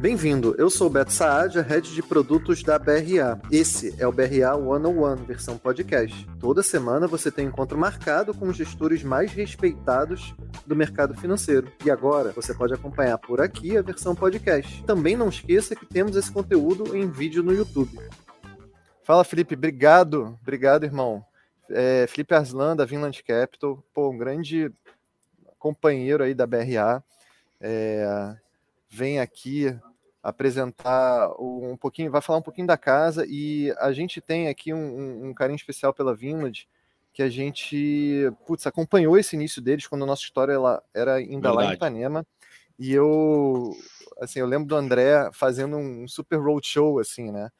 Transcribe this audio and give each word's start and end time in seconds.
Bem-vindo, 0.00 0.54
eu 0.56 0.70
sou 0.70 0.86
o 0.86 0.90
Beto 0.90 1.12
Saad, 1.12 1.60
head 1.60 1.94
de 1.94 2.02
produtos 2.02 2.62
da 2.62 2.78
BRA. 2.78 3.38
Esse 3.52 3.94
é 3.98 4.06
o 4.06 4.10
BRA 4.10 4.56
101, 4.56 5.16
versão 5.26 5.58
podcast. 5.58 6.26
Toda 6.40 6.62
semana 6.62 7.06
você 7.06 7.30
tem 7.30 7.44
um 7.44 7.48
encontro 7.50 7.76
marcado 7.76 8.32
com 8.32 8.48
os 8.48 8.56
gestores 8.56 9.02
mais 9.02 9.30
respeitados 9.30 10.34
do 10.66 10.74
mercado 10.74 11.14
financeiro. 11.14 11.70
E 11.84 11.90
agora 11.90 12.32
você 12.32 12.54
pode 12.54 12.72
acompanhar 12.72 13.18
por 13.18 13.42
aqui 13.42 13.76
a 13.76 13.82
versão 13.82 14.14
podcast. 14.14 14.82
Também 14.84 15.18
não 15.18 15.28
esqueça 15.28 15.76
que 15.76 15.84
temos 15.84 16.16
esse 16.16 16.32
conteúdo 16.32 16.96
em 16.96 17.06
vídeo 17.06 17.42
no 17.42 17.52
YouTube. 17.52 18.00
Fala, 19.02 19.22
Felipe, 19.22 19.54
obrigado, 19.54 20.38
obrigado, 20.40 20.84
irmão. 20.84 21.22
É, 21.68 22.06
Felipe 22.06 22.34
Arslan, 22.34 22.74
da 22.74 22.86
Vinland 22.86 23.22
Capital, 23.22 23.84
pô, 23.92 24.08
um 24.08 24.16
grande 24.16 24.72
companheiro 25.58 26.24
aí 26.24 26.32
da 26.32 26.46
BRA. 26.46 27.04
É, 27.60 28.34
vem 28.88 29.20
aqui 29.20 29.78
apresentar 30.22 31.30
um 31.38 31.76
pouquinho, 31.76 32.10
vai 32.10 32.20
falar 32.20 32.38
um 32.38 32.42
pouquinho 32.42 32.66
da 32.66 32.76
casa 32.76 33.24
e 33.28 33.74
a 33.78 33.92
gente 33.92 34.20
tem 34.20 34.48
aqui 34.48 34.72
um, 34.72 35.28
um 35.28 35.34
carinho 35.34 35.56
especial 35.56 35.94
pela 35.94 36.14
Vinland, 36.14 36.68
que 37.12 37.22
a 37.22 37.28
gente, 37.28 38.30
putz, 38.46 38.66
acompanhou 38.66 39.18
esse 39.18 39.34
início 39.34 39.60
deles 39.60 39.86
quando 39.86 40.04
a 40.04 40.06
nossa 40.06 40.22
história 40.22 40.52
ela 40.52 40.82
era 40.94 41.14
ainda 41.14 41.48
Verdade. 41.48 41.56
lá 41.56 41.64
em 41.72 41.74
Ipanema. 41.74 42.26
E 42.78 42.92
eu, 42.92 43.76
assim, 44.20 44.40
eu 44.40 44.46
lembro 44.46 44.68
do 44.68 44.76
André 44.76 45.30
fazendo 45.32 45.76
um 45.76 46.08
super 46.08 46.38
roadshow, 46.38 46.98
assim, 46.98 47.30
né? 47.30 47.50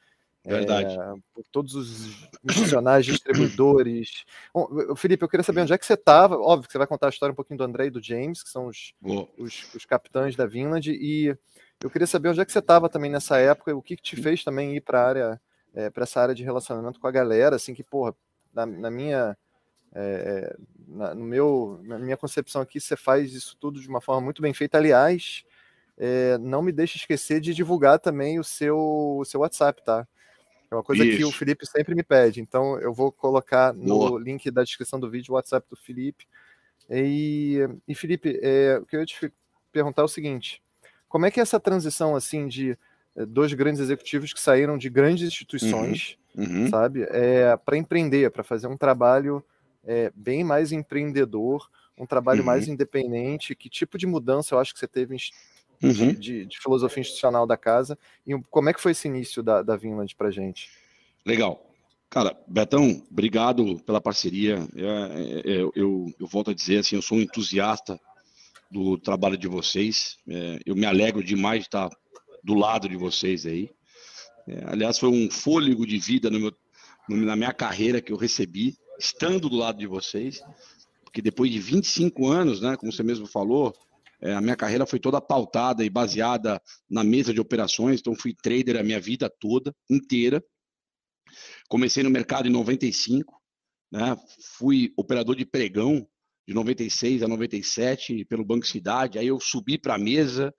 Verdade. 0.43 0.97
É, 0.97 1.13
por 1.33 1.43
todos 1.51 1.75
os 1.75 2.27
missionários, 2.43 3.05
distribuidores. 3.05 4.25
Bom, 4.53 4.95
Felipe, 4.95 5.23
eu 5.23 5.29
queria 5.29 5.43
saber 5.43 5.61
onde 5.61 5.73
é 5.73 5.77
que 5.77 5.85
você 5.85 5.93
estava. 5.93 6.35
Óbvio 6.37 6.67
que 6.67 6.71
você 6.71 6.79
vai 6.79 6.87
contar 6.87 7.07
a 7.07 7.09
história 7.09 7.31
um 7.31 7.35
pouquinho 7.35 7.59
do 7.59 7.63
André 7.63 7.85
e 7.85 7.91
do 7.91 8.03
James, 8.03 8.41
que 8.41 8.49
são 8.49 8.65
os, 8.65 8.93
os, 9.37 9.75
os, 9.75 9.85
capitães 9.85 10.35
da 10.35 10.47
Vinland. 10.47 10.91
E 10.91 11.37
eu 11.83 11.89
queria 11.89 12.07
saber 12.07 12.29
onde 12.29 12.39
é 12.39 12.45
que 12.45 12.51
você 12.51 12.59
estava 12.59 12.87
também 12.87 13.09
nessa 13.09 13.37
época, 13.37 13.75
o 13.75 13.81
que, 13.81 13.95
que 13.95 14.03
te 14.03 14.15
fez 14.15 14.43
também 14.43 14.75
ir 14.75 14.81
para 14.81 15.05
área, 15.05 15.41
é, 15.73 15.89
para 15.89 16.03
essa 16.03 16.21
área 16.21 16.35
de 16.35 16.43
relacionamento 16.43 16.99
com 16.99 17.07
a 17.07 17.11
galera, 17.11 17.55
assim 17.55 17.73
que, 17.73 17.83
porra, 17.83 18.15
na, 18.53 18.65
na 18.65 18.91
minha, 18.91 19.37
é, 19.93 20.55
na, 20.87 21.15
no 21.15 21.23
meu, 21.23 21.79
na 21.83 21.97
minha 21.97 22.17
concepção 22.17 22.61
aqui, 22.61 22.79
você 22.79 22.95
faz 22.95 23.33
isso 23.33 23.57
tudo 23.59 23.81
de 23.81 23.87
uma 23.87 24.01
forma 24.01 24.21
muito 24.21 24.41
bem 24.41 24.53
feita. 24.53 24.77
Aliás, 24.77 25.43
é, 25.97 26.37
não 26.37 26.61
me 26.61 26.71
deixe 26.71 26.97
esquecer 26.97 27.41
de 27.41 27.53
divulgar 27.53 27.99
também 27.99 28.39
o 28.39 28.43
seu, 28.43 29.17
o 29.17 29.25
seu 29.25 29.41
WhatsApp, 29.41 29.83
tá? 29.83 30.07
É 30.69 30.75
uma 30.75 30.83
coisa 30.83 31.03
isso. 31.03 31.17
que 31.17 31.25
o 31.25 31.31
Felipe 31.31 31.65
sempre 31.65 31.93
me 31.93 32.03
pede, 32.03 32.39
então 32.39 32.79
eu 32.79 32.93
vou 32.93 33.11
colocar 33.11 33.73
no 33.73 34.09
Boa. 34.09 34.21
link 34.21 34.49
da 34.49 34.63
descrição 34.63 34.99
do 34.99 35.09
vídeo 35.09 35.33
o 35.33 35.35
WhatsApp 35.35 35.67
do 35.69 35.75
Felipe. 35.75 36.25
E, 36.89 37.59
e 37.87 37.93
Felipe, 37.93 38.39
é, 38.41 38.77
o 38.81 38.85
que 38.85 38.95
eu 38.95 39.01
ia 39.01 39.05
te 39.05 39.33
perguntar 39.71 40.03
é 40.03 40.05
o 40.05 40.07
seguinte: 40.07 40.61
como 41.11 41.25
é 41.25 41.31
que 41.31 41.41
é 41.41 41.43
essa 41.43 41.59
transição 41.59 42.15
assim 42.15 42.47
de 42.47 42.77
eh, 43.17 43.25
dois 43.25 43.51
grandes 43.53 43.81
executivos 43.81 44.31
que 44.31 44.39
saíram 44.39 44.77
de 44.77 44.89
grandes 44.89 45.27
instituições, 45.27 46.17
uhum, 46.33 46.63
uhum. 46.63 46.69
sabe, 46.69 47.05
é, 47.09 47.57
para 47.57 47.75
empreender, 47.75 48.31
para 48.31 48.45
fazer 48.45 48.67
um 48.67 48.77
trabalho 48.77 49.43
é, 49.83 50.09
bem 50.15 50.41
mais 50.41 50.71
empreendedor, 50.71 51.69
um 51.97 52.05
trabalho 52.05 52.39
uhum. 52.39 52.45
mais 52.45 52.69
independente? 52.69 53.53
Que 53.53 53.69
tipo 53.69 53.97
de 53.97 54.07
mudança 54.07 54.55
eu 54.55 54.59
acho 54.59 54.73
que 54.73 54.79
você 54.79 54.87
teve 54.87 55.17
uhum. 55.83 55.91
de, 55.91 56.15
de, 56.15 56.45
de, 56.45 56.59
filosofia 56.59 57.01
institucional 57.01 57.45
da 57.45 57.57
casa 57.57 57.99
e 58.25 58.33
como 58.49 58.69
é 58.69 58.73
que 58.73 58.79
foi 58.79 58.93
esse 58.93 59.09
início 59.09 59.43
da, 59.43 59.61
da 59.61 59.75
Vinland 59.75 60.15
para 60.15 60.31
gente? 60.31 60.69
Legal. 61.25 61.69
Cara, 62.09 62.37
Betão, 62.47 63.03
obrigado 63.11 63.81
pela 63.81 63.99
parceria. 63.99 64.65
É, 64.75 64.81
é, 64.81 65.61
eu, 65.61 65.73
eu, 65.75 66.13
eu 66.17 66.27
volto 66.27 66.51
a 66.51 66.53
dizer 66.53 66.77
assim, 66.77 66.95
eu 66.95 67.01
sou 67.01 67.17
um 67.17 67.21
entusiasta 67.21 67.99
do 68.71 68.97
trabalho 68.97 69.37
de 69.37 69.47
vocês. 69.47 70.17
É, 70.27 70.59
eu 70.65 70.75
me 70.75 70.85
alegro 70.85 71.23
demais 71.23 71.59
de 71.59 71.67
estar 71.67 71.89
do 72.43 72.53
lado 72.53 72.87
de 72.87 72.95
vocês 72.95 73.45
aí. 73.45 73.69
É, 74.47 74.63
aliás, 74.65 74.97
foi 74.97 75.09
um 75.09 75.29
fôlego 75.29 75.85
de 75.85 75.97
vida 75.97 76.31
meu, 76.31 76.51
na 77.09 77.35
minha 77.35 77.53
carreira 77.53 78.01
que 78.01 78.11
eu 78.11 78.17
recebi, 78.17 78.75
estando 78.97 79.49
do 79.49 79.55
lado 79.57 79.77
de 79.77 79.87
vocês, 79.87 80.41
porque 81.03 81.21
depois 81.21 81.51
de 81.51 81.59
25 81.59 82.27
anos, 82.27 82.61
né, 82.61 82.77
como 82.77 82.91
você 82.91 83.03
mesmo 83.03 83.27
falou, 83.27 83.73
é, 84.21 84.33
a 84.33 84.41
minha 84.41 84.55
carreira 84.55 84.85
foi 84.85 84.99
toda 84.99 85.19
pautada 85.19 85.83
e 85.83 85.89
baseada 85.89 86.61
na 86.89 87.03
mesa 87.03 87.33
de 87.33 87.41
operações, 87.41 87.99
então 87.99 88.15
fui 88.15 88.33
trader 88.33 88.77
a 88.77 88.83
minha 88.83 88.99
vida 88.99 89.29
toda, 89.39 89.75
inteira. 89.89 90.43
Comecei 91.67 92.03
no 92.03 92.09
mercado 92.09 92.47
em 92.47 92.51
95, 92.51 93.33
né, 93.91 94.15
fui 94.57 94.93
operador 94.95 95.35
de 95.35 95.45
pregão 95.45 96.07
de 96.47 96.53
96 96.53 97.23
a 97.23 97.27
97 97.27 98.25
pelo 98.25 98.45
Banco 98.45 98.65
Cidade, 98.65 99.19
aí 99.19 99.27
eu 99.27 99.39
subi 99.39 99.77
para 99.77 99.95
a 99.95 99.99
mesa, 99.99 100.53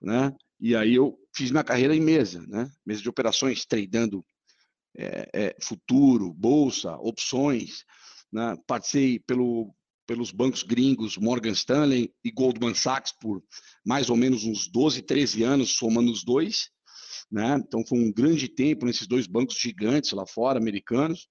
né? 0.00 0.32
E 0.58 0.74
aí 0.74 0.94
eu 0.94 1.18
fiz 1.34 1.50
minha 1.50 1.64
carreira 1.64 1.94
em 1.94 2.00
mesa, 2.00 2.44
né? 2.46 2.70
Mesa 2.84 3.02
de 3.02 3.08
operações, 3.08 3.66
tradando 3.66 4.24
é, 4.96 5.28
é, 5.34 5.56
futuro, 5.62 6.32
bolsa, 6.32 6.96
opções, 6.96 7.84
né? 8.32 8.56
Passei 8.66 9.18
pelo, 9.18 9.74
pelos 10.06 10.30
bancos 10.30 10.62
gringos 10.62 11.18
Morgan 11.18 11.52
Stanley 11.52 12.12
e 12.24 12.30
Goldman 12.30 12.74
Sachs 12.74 13.12
por 13.20 13.42
mais 13.84 14.08
ou 14.08 14.16
menos 14.16 14.44
uns 14.44 14.68
12, 14.68 15.02
13 15.02 15.42
anos, 15.42 15.76
somando 15.76 16.10
os 16.10 16.24
dois, 16.24 16.70
né? 17.30 17.60
Então 17.66 17.84
foi 17.86 17.98
um 17.98 18.12
grande 18.12 18.48
tempo 18.48 18.86
nesses 18.86 19.06
dois 19.06 19.26
bancos 19.26 19.58
gigantes 19.58 20.12
lá 20.12 20.26
fora, 20.26 20.58
americanos. 20.58 21.28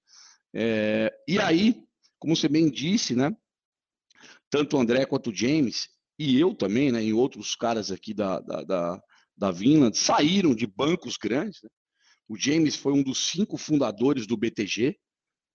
É, 0.54 1.12
e 1.28 1.40
aí, 1.40 1.76
como 2.20 2.36
você 2.36 2.48
bem 2.48 2.70
disse, 2.70 3.16
né? 3.16 3.36
Tanto 4.56 4.78
o 4.78 4.80
André 4.80 5.06
quanto 5.06 5.32
o 5.32 5.36
James, 5.36 5.90
e 6.18 6.40
eu 6.40 6.56
também, 6.56 6.90
né, 6.90 7.04
e 7.04 7.12
outros 7.12 7.58
caras 7.58 7.92
aqui 7.92 8.14
da, 8.14 8.40
da, 8.40 8.64
da, 8.64 9.02
da 9.36 9.52
Vinland, 9.52 9.98
saíram 9.98 10.56
de 10.56 10.66
bancos 10.66 11.18
grandes. 11.18 11.62
Né? 11.62 11.70
O 12.30 12.38
James 12.38 12.78
foi 12.78 12.94
um 12.94 13.04
dos 13.04 13.32
cinco 13.32 13.58
fundadores 13.58 14.26
do 14.26 14.38
BTG. 14.38 14.96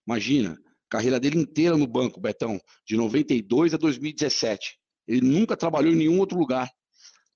Imagina, 0.05 0.55
carreira 0.87 1.19
dele 1.19 1.39
inteira 1.39 1.75
no 1.75 1.87
banco, 1.87 2.21
Betão, 2.21 2.61
de 2.85 2.95
92 2.95 3.73
a 3.73 3.77
2017. 3.77 4.77
Ele 5.07 5.21
nunca 5.21 5.57
trabalhou 5.57 5.91
em 5.91 5.97
nenhum 5.97 6.19
outro 6.19 6.37
lugar. 6.37 6.69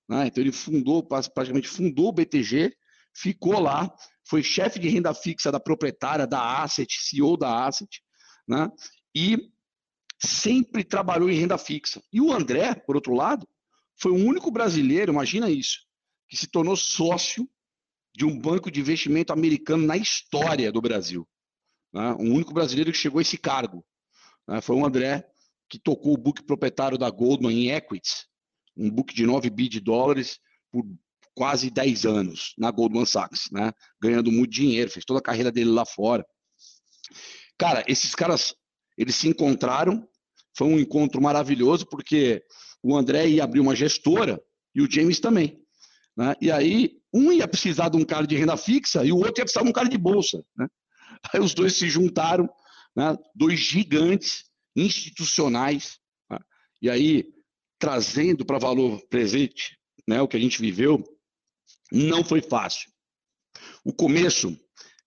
Né? 0.07 0.27
Então 0.27 0.43
ele 0.43 0.51
fundou, 0.51 1.01
praticamente 1.01 1.67
fundou 1.67 2.09
o 2.09 2.13
BTG, 2.13 2.75
ficou 3.11 3.59
lá, 3.59 3.91
foi 4.23 4.43
chefe 4.43 4.77
de 4.77 4.87
renda 4.87 5.15
fixa 5.15 5.51
da 5.51 5.59
proprietária 5.59 6.27
da 6.27 6.61
Asset, 6.61 6.93
CEO 6.95 7.35
da 7.35 7.65
Asset, 7.65 7.89
né? 8.47 8.69
e 9.15 9.54
sempre 10.23 10.83
trabalhou 10.83 11.29
em 11.29 11.39
renda 11.39 11.57
fixa. 11.57 12.01
E 12.11 12.21
o 12.21 12.31
André, 12.31 12.75
por 12.75 12.95
outro 12.95 13.13
lado, 13.13 13.47
foi 13.97 14.11
o 14.11 14.15
único 14.15 14.51
brasileiro, 14.51 15.11
imagina 15.11 15.49
isso, 15.49 15.79
que 16.27 16.37
se 16.37 16.47
tornou 16.47 16.75
sócio 16.75 17.49
de 18.15 18.25
um 18.25 18.39
banco 18.39 18.71
de 18.71 18.79
investimento 18.79 19.33
americano 19.33 19.85
na 19.85 19.97
história 19.97 20.71
do 20.71 20.81
Brasil. 20.81 21.27
Né? 21.93 22.13
O 22.13 22.33
único 22.33 22.53
brasileiro 22.53 22.91
que 22.91 22.97
chegou 22.97 23.19
a 23.19 23.21
esse 23.21 23.37
cargo. 23.37 23.85
Né? 24.47 24.61
Foi 24.61 24.75
o 24.75 24.85
André 24.85 25.25
que 25.69 25.79
tocou 25.79 26.13
o 26.13 26.17
book 26.17 26.43
proprietário 26.43 26.97
da 26.97 27.09
Goldman 27.09 27.65
em 27.65 27.71
equities, 27.71 28.27
um 28.77 28.89
book 28.89 29.13
de 29.13 29.25
9 29.25 29.49
bi 29.49 29.67
de 29.67 29.79
dólares 29.79 30.39
por 30.71 30.85
quase 31.33 31.69
10 31.69 32.05
anos 32.05 32.53
na 32.57 32.71
Goldman 32.71 33.05
Sachs, 33.05 33.49
né? 33.51 33.73
ganhando 34.01 34.31
muito 34.31 34.51
dinheiro, 34.51 34.91
fez 34.91 35.03
toda 35.03 35.19
a 35.19 35.23
carreira 35.23 35.51
dele 35.51 35.69
lá 35.69 35.85
fora. 35.85 36.25
Cara, 37.57 37.83
esses 37.87 38.13
caras 38.13 38.53
eles 38.97 39.15
se 39.15 39.27
encontraram, 39.27 40.07
foi 40.57 40.67
um 40.67 40.79
encontro 40.79 41.21
maravilhoso, 41.21 41.85
porque 41.85 42.43
o 42.81 42.95
André 42.95 43.27
ia 43.27 43.43
abrir 43.43 43.59
uma 43.59 43.75
gestora 43.75 44.41
e 44.73 44.81
o 44.81 44.89
James 44.89 45.19
também. 45.19 45.59
Né? 46.15 46.33
E 46.41 46.51
aí, 46.51 46.97
um 47.13 47.31
ia 47.31 47.47
precisar 47.47 47.89
de 47.89 47.97
um 47.97 48.05
cara 48.05 48.25
de 48.25 48.35
renda 48.35 48.55
fixa 48.55 49.03
e 49.03 49.11
o 49.11 49.17
outro 49.17 49.39
ia 49.39 49.45
precisar 49.45 49.63
de 49.63 49.69
um 49.69 49.73
cara 49.73 49.89
de 49.89 49.97
bolsa. 49.97 50.43
Né? 50.55 50.67
Aí 51.33 51.39
os 51.39 51.53
dois 51.53 51.75
se 51.75 51.89
juntaram, 51.89 52.49
né? 52.95 53.17
dois 53.33 53.59
gigantes 53.59 54.45
institucionais, 54.75 55.97
né? 56.29 56.37
e 56.81 56.89
aí, 56.89 57.25
trazendo 57.79 58.45
para 58.45 58.59
valor 58.59 59.01
presente 59.09 59.77
né, 60.07 60.21
o 60.21 60.27
que 60.27 60.37
a 60.37 60.39
gente 60.39 60.59
viveu, 60.59 61.03
não 61.91 62.23
foi 62.23 62.41
fácil. 62.41 62.91
O 63.83 63.93
começo 63.93 64.57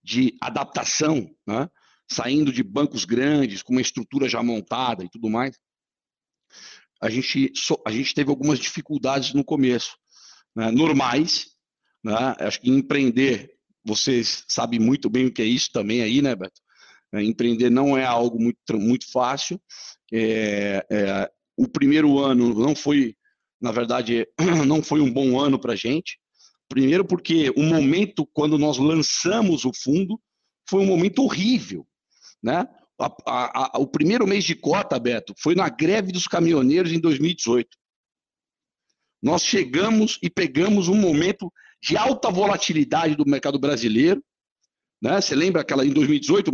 de 0.02 0.36
adaptação, 0.40 1.30
né, 1.46 1.68
saindo 2.10 2.52
de 2.52 2.62
bancos 2.62 3.04
grandes, 3.04 3.62
com 3.62 3.72
uma 3.72 3.82
estrutura 3.82 4.28
já 4.28 4.42
montada 4.42 5.04
e 5.04 5.08
tudo 5.10 5.28
mais, 5.28 5.56
a 7.00 7.08
gente, 7.08 7.52
a 7.86 7.90
gente 7.90 8.14
teve 8.14 8.30
algumas 8.30 8.58
dificuldades 8.58 9.32
no 9.32 9.44
começo, 9.44 9.96
né? 10.54 10.70
normais. 10.70 11.46
Né? 12.02 12.14
Acho 12.40 12.60
que 12.60 12.70
empreender, 12.70 13.54
vocês 13.84 14.44
sabem 14.48 14.80
muito 14.80 15.08
bem 15.08 15.26
o 15.26 15.32
que 15.32 15.42
é 15.42 15.44
isso 15.44 15.70
também 15.72 16.02
aí, 16.02 16.20
né, 16.20 16.34
Beto? 16.34 16.60
É, 17.12 17.22
empreender 17.22 17.70
não 17.70 17.96
é 17.96 18.04
algo 18.04 18.40
muito, 18.40 18.58
muito 18.74 19.10
fácil. 19.10 19.60
É, 20.12 20.84
é, 20.90 21.30
o 21.56 21.66
primeiro 21.66 22.18
ano 22.18 22.52
não 22.54 22.74
foi, 22.74 23.14
na 23.60 23.72
verdade, 23.72 24.26
não 24.66 24.82
foi 24.82 25.00
um 25.00 25.12
bom 25.12 25.40
ano 25.40 25.58
para 25.58 25.72
a 25.72 25.76
gente. 25.76 26.18
Primeiro 26.68 27.04
porque 27.04 27.50
o 27.56 27.62
momento 27.62 28.26
quando 28.26 28.58
nós 28.58 28.76
lançamos 28.76 29.64
o 29.64 29.72
fundo 29.72 30.20
foi 30.68 30.82
um 30.82 30.86
momento 30.86 31.22
horrível. 31.22 31.86
Né? 32.42 32.66
A, 33.00 33.06
a, 33.26 33.76
a, 33.76 33.78
o 33.78 33.86
primeiro 33.86 34.26
mês 34.26 34.44
de 34.44 34.54
cota, 34.54 34.98
Beto, 34.98 35.34
foi 35.38 35.54
na 35.54 35.68
greve 35.68 36.12
dos 36.12 36.26
caminhoneiros 36.26 36.92
em 36.92 37.00
2018. 37.00 37.68
Nós 39.22 39.42
chegamos 39.42 40.18
e 40.22 40.30
pegamos 40.30 40.88
um 40.88 40.94
momento 40.94 41.52
de 41.82 41.96
alta 41.96 42.30
volatilidade 42.30 43.16
do 43.16 43.26
mercado 43.26 43.58
brasileiro. 43.58 44.22
Né? 45.02 45.20
Você 45.20 45.34
lembra 45.34 45.62
aquela 45.62 45.84
em 45.84 45.92
2018, 45.92 46.50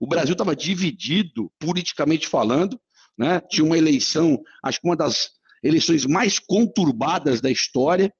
o 0.00 0.06
Brasil 0.06 0.32
estava 0.32 0.56
dividido, 0.56 1.50
politicamente 1.58 2.26
falando, 2.26 2.80
né? 3.16 3.40
tinha 3.40 3.64
uma 3.64 3.78
eleição, 3.78 4.42
acho 4.62 4.80
que 4.80 4.86
uma 4.86 4.96
das 4.96 5.30
eleições 5.62 6.06
mais 6.06 6.38
conturbadas 6.38 7.40
da 7.40 7.50
história, 7.50 8.12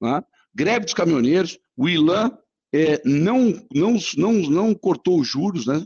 né? 0.00 0.22
greve 0.54 0.84
dos 0.84 0.94
caminhoneiros, 0.94 1.58
o 1.76 1.88
Ilan 1.88 2.30
é, 2.72 3.00
não, 3.04 3.66
não, 3.72 3.96
não, 4.16 4.32
não 4.32 4.74
cortou 4.74 5.20
os 5.20 5.28
juros, 5.28 5.66
né? 5.66 5.84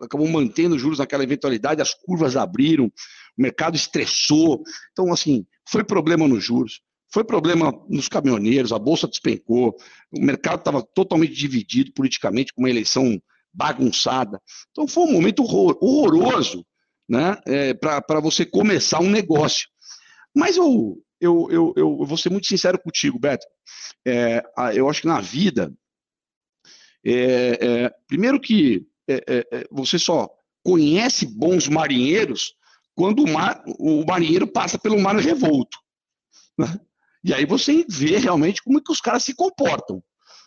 Acabou 0.00 0.28
mantendo 0.28 0.74
os 0.74 0.82
juros 0.82 0.98
naquela 0.98 1.22
eventualidade, 1.22 1.82
as 1.82 1.94
curvas 1.94 2.36
abriram, 2.36 2.86
o 2.86 3.42
mercado 3.42 3.76
estressou. 3.76 4.62
Então, 4.92 5.12
assim, 5.12 5.46
foi 5.68 5.84
problema 5.84 6.28
nos 6.28 6.44
juros, 6.44 6.80
foi 7.12 7.24
problema 7.24 7.72
nos 7.88 8.08
caminhoneiros, 8.08 8.72
a 8.72 8.78
bolsa 8.78 9.06
despencou, 9.06 9.76
o 10.10 10.20
mercado 10.20 10.60
estava 10.60 10.82
totalmente 10.82 11.34
dividido 11.34 11.92
politicamente, 11.92 12.52
com 12.52 12.62
uma 12.62 12.70
eleição 12.70 13.20
bagunçada. 13.52 14.40
Então, 14.70 14.88
foi 14.88 15.04
um 15.04 15.12
momento 15.12 15.42
horror, 15.42 15.76
horroroso 15.80 16.64
né, 17.08 17.36
é, 17.46 17.74
para 17.74 18.20
você 18.20 18.46
começar 18.46 19.00
um 19.00 19.10
negócio. 19.10 19.68
Mas 20.34 20.56
eu, 20.56 20.98
eu, 21.20 21.48
eu, 21.50 21.74
eu, 21.76 22.04
vou 22.04 22.16
ser 22.16 22.30
muito 22.30 22.46
sincero 22.46 22.78
contigo, 22.78 23.18
Beto. 23.18 23.46
É, 24.06 24.42
eu 24.74 24.88
acho 24.88 25.02
que 25.02 25.06
na 25.06 25.20
vida, 25.20 25.72
é, 27.04 27.84
é 27.84 27.94
primeiro 28.06 28.40
que 28.40 28.86
é, 29.08 29.14
é, 29.26 29.46
é, 29.52 29.66
você 29.70 29.98
só 29.98 30.28
conhece 30.64 31.26
bons 31.26 31.68
marinheiros 31.68 32.54
quando 32.94 33.24
o, 33.24 33.28
mar, 33.28 33.62
o 33.78 34.04
marinheiro 34.04 34.46
passa 34.46 34.78
pelo 34.78 35.00
mar 35.00 35.16
revolto. 35.16 35.78
Né? 36.58 36.78
E 37.24 37.32
aí 37.32 37.46
você 37.46 37.84
vê 37.88 38.18
realmente 38.18 38.62
como 38.62 38.78
é 38.78 38.82
que 38.84 38.92
os 38.92 39.00
caras 39.00 39.24
se 39.24 39.34
comportam. 39.34 40.02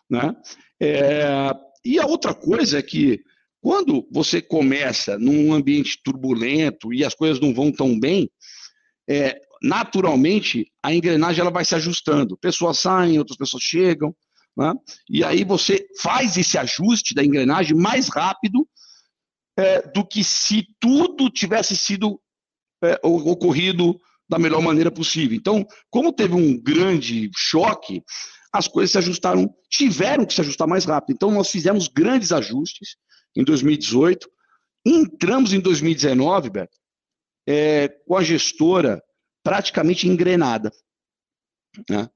Né? 0.09 0.35
É, 0.79 1.51
e 1.83 1.99
a 1.99 2.05
outra 2.05 2.33
coisa 2.33 2.79
é 2.79 2.81
que 2.81 3.21
quando 3.61 4.07
você 4.11 4.41
começa 4.41 5.17
num 5.17 5.53
ambiente 5.53 5.99
turbulento 6.03 6.93
e 6.93 7.03
as 7.03 7.15
coisas 7.15 7.39
não 7.39 7.53
vão 7.53 7.71
tão 7.71 7.99
bem, 7.99 8.29
é, 9.09 9.39
naturalmente 9.61 10.71
a 10.83 10.93
engrenagem 10.93 11.41
ela 11.41 11.51
vai 11.51 11.65
se 11.65 11.73
ajustando. 11.73 12.37
Pessoas 12.37 12.79
saem, 12.79 13.17
outras 13.17 13.37
pessoas 13.37 13.63
chegam, 13.63 14.15
né? 14.55 14.73
E 15.09 15.23
aí 15.23 15.43
você 15.43 15.85
faz 15.99 16.37
esse 16.37 16.57
ajuste 16.57 17.13
da 17.13 17.23
engrenagem 17.23 17.75
mais 17.75 18.07
rápido 18.07 18.67
é, 19.57 19.81
do 19.89 20.05
que 20.05 20.23
se 20.23 20.67
tudo 20.79 21.29
tivesse 21.29 21.75
sido 21.75 22.21
é, 22.83 22.99
ocorrido 23.03 23.99
da 24.27 24.39
melhor 24.39 24.61
maneira 24.61 24.91
possível. 24.91 25.35
Então, 25.35 25.65
como 25.89 26.13
teve 26.13 26.33
um 26.33 26.59
grande 26.59 27.29
choque, 27.35 28.03
as 28.51 28.67
coisas 28.67 28.91
se 28.91 28.97
ajustaram, 28.97 29.53
tiveram 29.69 30.25
que 30.25 30.33
se 30.33 30.41
ajustar 30.41 30.67
mais 30.67 30.85
rápido. 30.85 31.15
Então, 31.15 31.31
nós 31.31 31.49
fizemos 31.49 31.87
grandes 31.87 32.31
ajustes 32.31 32.95
em 33.35 33.43
2018, 33.43 34.29
entramos 34.85 35.53
em 35.53 35.59
2019, 35.59 36.49
Beto, 36.49 36.77
é, 37.47 37.89
com 38.07 38.15
a 38.15 38.23
gestora 38.23 39.01
praticamente 39.43 40.07
engrenada. 40.07 40.71
Né? 41.89 42.09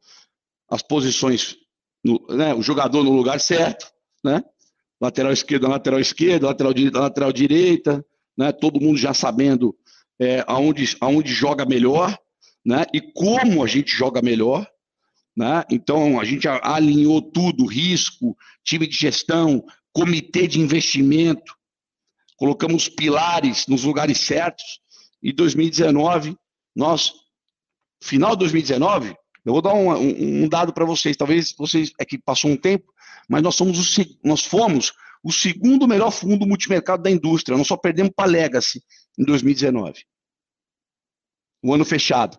As 0.69 0.81
posições 0.81 1.57
no, 2.03 2.25
né, 2.29 2.53
o 2.53 2.61
jogador 2.61 3.03
no 3.03 3.11
lugar 3.11 3.39
certo, 3.39 3.91
né? 4.23 4.43
Lateral 5.01 5.31
esquerda, 5.31 5.67
lateral 5.67 5.99
esquerda, 5.99 6.47
lateral 6.47 6.73
direita, 6.73 6.99
lateral 6.99 7.31
direita, 7.31 8.05
né? 8.37 8.51
Todo 8.51 8.81
mundo 8.81 8.97
já 8.97 9.13
sabendo 9.13 9.75
é, 10.19 10.43
aonde, 10.47 10.97
aonde 10.99 11.31
joga 11.33 11.65
melhor, 11.65 12.17
né? 12.65 12.85
E 12.93 13.01
como 13.01 13.63
a 13.63 13.67
gente 13.67 13.91
joga 13.91 14.21
melhor, 14.21 14.67
né? 15.35 15.63
Então 15.69 16.19
a 16.19 16.25
gente 16.25 16.47
alinhou 16.47 17.21
tudo, 17.21 17.65
risco, 17.65 18.35
time 18.63 18.85
de 18.87 18.95
gestão, 18.95 19.63
comitê 19.93 20.47
de 20.47 20.59
investimento, 20.59 21.55
colocamos 22.37 22.87
pilares 22.87 23.67
nos 23.67 23.83
lugares 23.83 24.19
certos. 24.19 24.79
E 25.21 25.33
2019, 25.33 26.35
nós, 26.75 27.13
final 28.01 28.31
de 28.31 28.39
2019, 28.39 29.15
eu 29.49 29.53
vou 29.53 29.61
dar 29.63 29.73
um, 29.73 29.91
um, 29.91 30.43
um 30.43 30.47
dado 30.47 30.71
para 30.71 30.85
vocês, 30.85 31.17
talvez 31.17 31.53
vocês 31.57 31.91
é 31.99 32.05
que 32.05 32.19
passou 32.19 32.51
um 32.51 32.55
tempo, 32.55 32.93
mas 33.27 33.41
nós 33.41 33.55
somos 33.55 33.97
o, 33.97 34.05
nós 34.23 34.45
fomos 34.45 34.93
o 35.23 35.31
segundo 35.31 35.87
melhor 35.87 36.11
fundo 36.11 36.45
multimercado 36.45 37.01
da 37.01 37.09
indústria. 37.09 37.57
Nós 37.57 37.65
só 37.65 37.75
perdemos 37.75 38.13
para 38.15 38.25
a 38.25 38.31
Legacy 38.31 38.83
em 39.17 39.25
2019. 39.25 40.05
O 41.63 41.73
ano 41.73 41.83
fechado. 41.83 42.37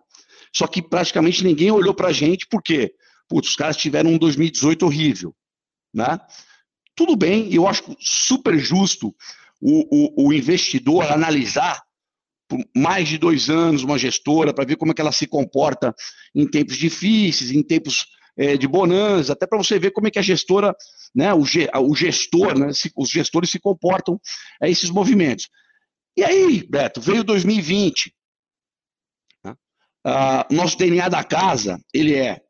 Só 0.55 0.69
que 0.69 0.81
praticamente 0.81 1.43
ninguém 1.43 1.73
olhou 1.73 1.93
para 1.93 2.09
a 2.09 2.13
gente, 2.13 2.47
porque 2.49 2.95
putz, 3.29 3.51
os 3.51 3.57
caras 3.57 3.77
tiveram 3.77 4.11
um 4.11 4.19
2018 4.19 4.87
horrível. 4.87 5.35
Né? 5.93 6.17
Tudo 6.95 7.17
bem, 7.17 7.53
eu 7.53 7.67
acho 7.67 7.97
super 7.99 8.57
justo 8.57 9.13
o, 9.61 10.25
o, 10.25 10.29
o 10.29 10.33
investidor 10.33 11.11
analisar 11.11 11.83
por 12.51 12.59
mais 12.77 13.09
de 13.09 13.17
dois 13.17 13.49
anos 13.49 13.85
uma 13.85 13.97
gestora 13.97 14.53
para 14.53 14.65
ver 14.65 14.75
como 14.75 14.91
é 14.91 14.95
que 14.95 15.01
ela 15.01 15.13
se 15.13 15.25
comporta 15.25 15.95
em 16.35 16.45
tempos 16.45 16.77
difíceis, 16.77 17.53
em 17.53 17.63
tempos 17.63 18.07
é, 18.37 18.57
de 18.57 18.67
bonança, 18.67 19.33
até 19.33 19.47
para 19.47 19.57
você 19.57 19.79
ver 19.79 19.93
como 19.93 20.09
é 20.09 20.11
que 20.11 20.19
a 20.19 20.23
gestora, 20.23 20.75
né, 21.15 21.33
o, 21.33 21.43
o 21.43 21.95
gestor, 21.95 22.59
né, 22.59 22.73
se, 22.73 22.91
os 22.97 23.09
gestores 23.09 23.51
se 23.51 23.61
comportam 23.61 24.21
a 24.61 24.69
esses 24.69 24.91
movimentos. 24.91 25.49
E 26.17 26.25
aí, 26.25 26.67
Beto, 26.69 27.01
veio 27.01 27.23
2020. 27.23 28.13
Né? 29.45 29.55
Ah, 30.05 30.45
nosso 30.51 30.77
DNA 30.77 31.09
da 31.09 31.23
casa, 31.23 31.81
ele 31.95 32.17
é 32.17 32.41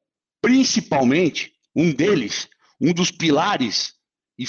principalmente 0.41 1.53
um 1.77 1.93
deles, 1.93 2.49
um 2.81 2.95
dos 2.95 3.11
pilares, 3.11 3.93
e 4.39 4.47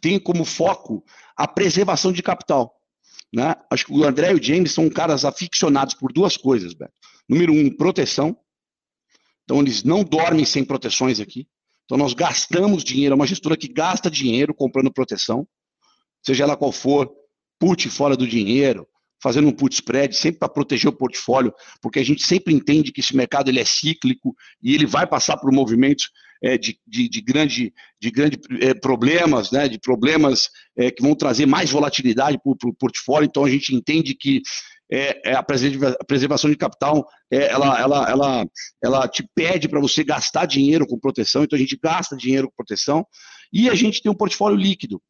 tem 0.00 0.20
como 0.20 0.44
foco 0.44 1.04
a 1.36 1.48
preservação 1.48 2.12
de 2.12 2.22
capital. 2.22 2.75
Né? 3.32 3.54
Acho 3.70 3.86
que 3.86 3.92
o 3.92 4.04
André 4.04 4.32
e 4.32 4.34
o 4.34 4.42
James 4.42 4.72
são 4.72 4.88
caras 4.88 5.24
aficionados 5.24 5.94
por 5.94 6.12
duas 6.12 6.36
coisas, 6.36 6.74
Beto. 6.74 6.92
Número 7.28 7.52
um, 7.52 7.74
proteção. 7.74 8.36
Então, 9.44 9.60
eles 9.60 9.84
não 9.84 10.02
dormem 10.02 10.44
sem 10.44 10.64
proteções 10.64 11.20
aqui. 11.20 11.46
Então, 11.84 11.96
nós 11.96 12.14
gastamos 12.14 12.82
dinheiro, 12.82 13.12
é 13.12 13.16
uma 13.16 13.26
gestora 13.26 13.56
que 13.56 13.68
gasta 13.68 14.10
dinheiro 14.10 14.52
comprando 14.52 14.92
proteção, 14.92 15.46
seja 16.24 16.42
ela 16.42 16.56
qual 16.56 16.72
for, 16.72 17.08
put 17.58 17.88
fora 17.88 18.16
do 18.16 18.26
dinheiro, 18.26 18.86
fazendo 19.22 19.48
um 19.48 19.52
put 19.52 19.74
spread, 19.74 20.14
sempre 20.16 20.40
para 20.40 20.48
proteger 20.48 20.88
o 20.88 20.96
portfólio, 20.96 21.54
porque 21.80 22.00
a 22.00 22.04
gente 22.04 22.26
sempre 22.26 22.52
entende 22.52 22.92
que 22.92 23.00
esse 23.00 23.16
mercado 23.16 23.48
ele 23.48 23.60
é 23.60 23.64
cíclico 23.64 24.34
e 24.62 24.74
ele 24.74 24.86
vai 24.86 25.06
passar 25.06 25.36
por 25.36 25.52
movimentos 25.52 26.10
é, 26.42 26.56
de, 26.58 26.78
de, 26.86 27.08
de, 27.08 27.20
grande, 27.20 27.72
de 28.00 28.10
grande 28.10 28.38
é, 28.60 28.74
problemas, 28.74 29.50
né, 29.50 29.68
de 29.68 29.78
problemas 29.78 30.48
é, 30.76 30.90
que 30.90 31.02
vão 31.02 31.14
trazer 31.14 31.46
mais 31.46 31.70
volatilidade 31.70 32.38
para 32.38 32.68
o 32.68 32.74
portfólio. 32.74 33.26
Então 33.26 33.44
a 33.44 33.50
gente 33.50 33.74
entende 33.74 34.14
que 34.14 34.42
é, 34.90 35.30
é 35.30 35.34
a, 35.34 35.42
preservação 35.42 36.48
de 36.48 36.56
capital 36.56 37.06
é, 37.30 37.50
ela, 37.50 37.80
ela, 37.80 38.10
ela, 38.10 38.46
ela 38.82 39.08
te 39.08 39.28
pede 39.34 39.68
para 39.68 39.80
você 39.80 40.04
gastar 40.04 40.46
dinheiro 40.46 40.86
com 40.86 40.98
proteção, 40.98 41.42
então 41.42 41.56
a 41.56 41.60
gente 41.60 41.78
gasta 41.82 42.16
dinheiro 42.16 42.48
com 42.48 42.54
proteção 42.56 43.04
e 43.52 43.68
a 43.68 43.74
gente 43.74 44.00
tem 44.00 44.10
um 44.10 44.16
portfólio 44.16 44.56
líquido. 44.56 45.02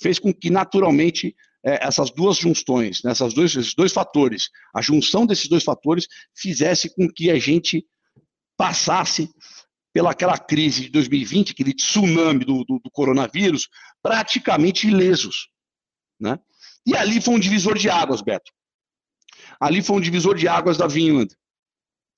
Fez 0.00 0.18
com 0.18 0.32
que 0.32 0.50
naturalmente 0.50 1.34
é, 1.64 1.84
essas 1.84 2.10
duas 2.10 2.36
junções, 2.36 3.00
né, 3.02 3.10
essas 3.10 3.32
dois, 3.34 3.56
esses 3.56 3.74
dois 3.74 3.92
fatores, 3.92 4.50
a 4.74 4.82
junção 4.82 5.26
desses 5.26 5.48
dois 5.48 5.64
fatores 5.64 6.06
fizesse 6.36 6.94
com 6.94 7.08
que 7.08 7.30
a 7.30 7.38
gente 7.38 7.84
passasse 8.56 9.28
pelaquela 9.94 10.36
crise 10.36 10.82
de 10.82 10.90
2020, 10.90 11.52
aquele 11.52 11.72
tsunami 11.72 12.44
do, 12.44 12.64
do, 12.64 12.80
do 12.80 12.90
coronavírus, 12.90 13.68
praticamente 14.02 14.88
ilesos. 14.88 15.48
Né? 16.18 16.36
E 16.84 16.96
ali 16.96 17.20
foi 17.20 17.34
um 17.34 17.38
divisor 17.38 17.78
de 17.78 17.88
águas, 17.88 18.20
Beto. 18.20 18.50
Ali 19.60 19.80
foi 19.80 19.96
um 19.96 20.00
divisor 20.00 20.34
de 20.34 20.48
águas 20.48 20.76
da 20.76 20.88
Vinland. 20.88 21.32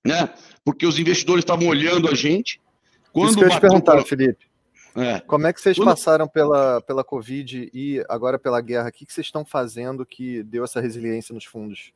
Né? 0.06 0.26
Porque 0.64 0.86
os 0.86 0.98
investidores 0.98 1.42
estavam 1.42 1.68
olhando 1.68 2.08
a 2.08 2.14
gente. 2.14 2.62
Quando 3.12 3.28
Isso 3.28 3.38
que 3.38 3.44
eu 3.44 3.50
te 3.50 3.60
perguntar, 3.60 4.02
Felipe. 4.04 4.46
É. 4.96 5.20
Como 5.20 5.46
é 5.46 5.52
que 5.52 5.60
vocês 5.60 5.76
Quando... 5.76 5.88
passaram 5.88 6.26
pela, 6.26 6.80
pela 6.80 7.04
Covid 7.04 7.70
e 7.74 8.02
agora 8.08 8.38
pela 8.38 8.62
guerra? 8.62 8.88
O 8.88 8.92
que, 8.92 9.04
que 9.04 9.12
vocês 9.12 9.26
estão 9.26 9.44
fazendo 9.44 10.06
que 10.06 10.42
deu 10.44 10.64
essa 10.64 10.80
resiliência 10.80 11.34
nos 11.34 11.44
fundos? 11.44 11.92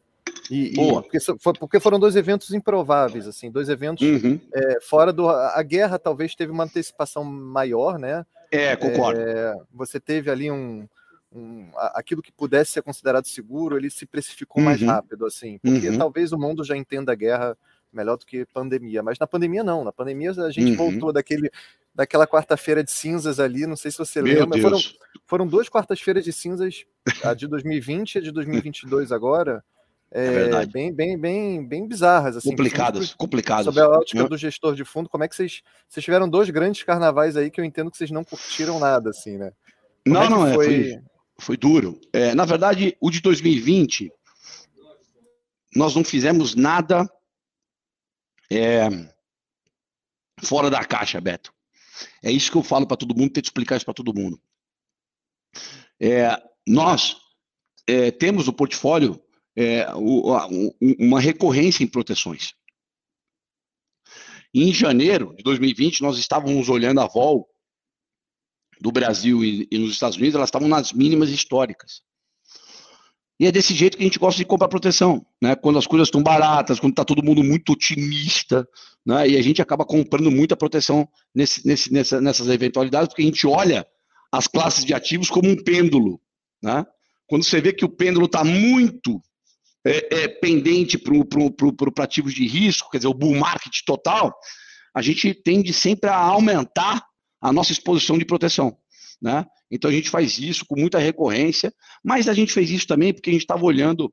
E, 0.50 0.72
e 0.72 0.74
porque, 0.74 1.18
porque, 1.60 1.80
foram 1.80 1.98
dois 1.98 2.16
eventos 2.16 2.52
improváveis, 2.52 3.26
assim, 3.28 3.50
dois 3.50 3.68
eventos 3.68 4.06
uhum. 4.06 4.40
é, 4.52 4.80
fora 4.80 5.12
do. 5.12 5.28
A 5.28 5.62
guerra 5.62 5.98
talvez 5.98 6.34
teve 6.34 6.50
uma 6.50 6.64
antecipação 6.64 7.22
maior, 7.22 7.98
né? 7.98 8.26
É, 8.50 8.74
concordo. 8.74 9.20
É, 9.20 9.54
você 9.72 10.00
teve 10.00 10.28
ali 10.28 10.50
um, 10.50 10.88
um, 11.32 11.68
aquilo 11.94 12.20
que 12.20 12.32
pudesse 12.32 12.72
ser 12.72 12.82
considerado 12.82 13.26
seguro, 13.26 13.76
ele 13.76 13.90
se 13.90 14.04
precificou 14.04 14.60
uhum. 14.60 14.68
mais 14.68 14.82
rápido, 14.82 15.24
assim, 15.24 15.58
porque 15.58 15.88
uhum. 15.88 15.98
talvez 15.98 16.32
o 16.32 16.38
mundo 16.38 16.64
já 16.64 16.76
entenda 16.76 17.12
a 17.12 17.14
guerra 17.14 17.56
melhor 17.92 18.16
do 18.16 18.26
que 18.26 18.44
pandemia, 18.46 19.02
mas 19.02 19.18
na 19.18 19.26
pandemia 19.26 19.64
não, 19.64 19.84
na 19.84 19.92
pandemia 19.92 20.30
a 20.30 20.50
gente 20.50 20.72
uhum. 20.72 20.76
voltou 20.76 21.12
daquele 21.12 21.50
daquela 21.92 22.26
quarta-feira 22.26 22.84
de 22.84 22.90
cinzas 22.90 23.40
ali, 23.40 23.66
não 23.66 23.76
sei 23.76 23.90
se 23.90 23.98
você 23.98 24.22
Meu 24.22 24.40
lembra, 24.40 24.60
foram, 24.60 24.78
foram 25.26 25.46
duas 25.46 25.68
quartas-feiras 25.68 26.24
de 26.24 26.32
cinzas, 26.32 26.84
a 27.22 27.34
de 27.34 27.48
2020 27.48 28.14
e 28.14 28.18
a 28.18 28.20
de 28.22 28.30
2022 28.30 29.10
agora, 29.10 29.62
é, 30.12 30.50
é 30.50 30.66
bem, 30.66 30.92
bem, 30.92 31.16
bem, 31.16 31.64
bem 31.64 31.86
bizarras. 31.86 32.36
Assim, 32.36 32.50
complicadas, 32.50 33.14
complicadas. 33.14 33.66
Sobre 33.66 33.80
a 33.80 33.88
ótica 33.88 34.28
do 34.28 34.36
gestor 34.36 34.74
de 34.74 34.84
fundo, 34.84 35.08
como 35.08 35.22
é 35.22 35.28
que 35.28 35.36
vocês. 35.36 35.62
Vocês 35.88 36.04
tiveram 36.04 36.28
dois 36.28 36.50
grandes 36.50 36.82
carnavais 36.82 37.36
aí 37.36 37.50
que 37.50 37.60
eu 37.60 37.64
entendo 37.64 37.90
que 37.90 37.96
vocês 37.96 38.10
não 38.10 38.24
curtiram 38.24 38.80
nada, 38.80 39.10
assim, 39.10 39.38
né? 39.38 39.52
Como 40.04 40.14
não, 40.14 40.22
é 40.22 40.28
não, 40.28 40.46
é, 40.48 40.54
foi... 40.54 40.66
foi, 40.66 41.02
foi 41.38 41.56
duro. 41.56 42.00
É, 42.12 42.34
na 42.34 42.44
verdade, 42.44 42.96
o 43.00 43.08
de 43.08 43.20
2020, 43.20 44.12
nós 45.76 45.94
não 45.94 46.02
fizemos 46.02 46.56
nada 46.56 47.08
é, 48.50 48.88
fora 50.42 50.68
da 50.68 50.84
caixa, 50.84 51.20
Beto. 51.20 51.54
É 52.20 52.32
isso 52.32 52.50
que 52.50 52.56
eu 52.56 52.64
falo 52.64 52.86
para 52.86 52.96
todo 52.96 53.16
mundo, 53.16 53.30
que 53.30 53.40
explicar 53.40 53.76
isso 53.76 53.84
para 53.84 53.94
todo 53.94 54.14
mundo. 54.14 54.40
É, 56.00 56.36
nós 56.66 57.16
temos 58.18 58.46
o 58.46 58.52
portfólio 58.52 59.20
é, 59.56 59.92
o, 59.94 60.36
uma 60.98 61.20
recorrência 61.20 61.84
em 61.84 61.88
proteções. 61.88 62.54
em 64.54 64.72
janeiro 64.72 65.34
de 65.36 65.42
2020, 65.42 66.02
nós 66.02 66.18
estávamos 66.18 66.68
olhando 66.68 67.00
a 67.00 67.06
vol 67.06 67.48
do 68.80 68.90
Brasil 68.90 69.44
e, 69.44 69.68
e 69.70 69.78
nos 69.78 69.92
Estados 69.92 70.16
Unidos, 70.16 70.34
elas 70.34 70.48
estavam 70.48 70.68
nas 70.68 70.92
mínimas 70.92 71.30
históricas. 71.30 72.02
E 73.38 73.46
é 73.46 73.52
desse 73.52 73.74
jeito 73.74 73.96
que 73.96 74.02
a 74.02 74.06
gente 74.06 74.18
gosta 74.18 74.36
de 74.36 74.44
comprar 74.44 74.68
proteção, 74.68 75.24
né? 75.40 75.56
Quando 75.56 75.78
as 75.78 75.86
coisas 75.86 76.08
estão 76.08 76.22
baratas, 76.22 76.78
quando 76.78 76.92
está 76.92 77.06
todo 77.06 77.24
mundo 77.24 77.42
muito 77.42 77.72
otimista, 77.72 78.68
né? 79.04 79.28
E 79.30 79.36
a 79.38 79.42
gente 79.42 79.62
acaba 79.62 79.84
comprando 79.84 80.30
muita 80.30 80.54
proteção 80.54 81.08
nesse, 81.34 81.66
nesse, 81.66 81.90
nessa, 81.90 82.20
nessas 82.20 82.48
eventualidades, 82.48 83.08
porque 83.08 83.22
a 83.22 83.24
gente 83.24 83.46
olha 83.46 83.86
as 84.30 84.46
classes 84.46 84.84
de 84.84 84.92
ativos 84.92 85.30
como 85.30 85.48
um 85.48 85.56
pêndulo, 85.56 86.20
né? 86.62 86.84
Quando 87.26 87.42
você 87.42 87.62
vê 87.62 87.72
que 87.72 87.84
o 87.84 87.88
pêndulo 87.88 88.26
está 88.26 88.44
muito 88.44 89.22
é, 89.84 90.22
é, 90.22 90.28
pendente 90.28 90.98
para 90.98 92.04
ativos 92.04 92.34
de 92.34 92.46
risco, 92.46 92.90
quer 92.90 92.98
dizer, 92.98 93.08
o 93.08 93.14
bull 93.14 93.34
market 93.34 93.80
total, 93.86 94.34
a 94.94 95.02
gente 95.02 95.32
tende 95.34 95.72
sempre 95.72 96.10
a 96.10 96.16
aumentar 96.16 97.04
a 97.40 97.52
nossa 97.52 97.72
exposição 97.72 98.18
de 98.18 98.24
proteção. 98.24 98.76
Né? 99.20 99.44
Então 99.70 99.90
a 99.90 99.94
gente 99.94 100.10
faz 100.10 100.38
isso 100.38 100.64
com 100.66 100.78
muita 100.78 100.98
recorrência, 100.98 101.72
mas 102.04 102.28
a 102.28 102.34
gente 102.34 102.52
fez 102.52 102.70
isso 102.70 102.86
também 102.86 103.12
porque 103.12 103.30
a 103.30 103.32
gente 103.32 103.42
estava 103.42 103.64
olhando 103.64 104.12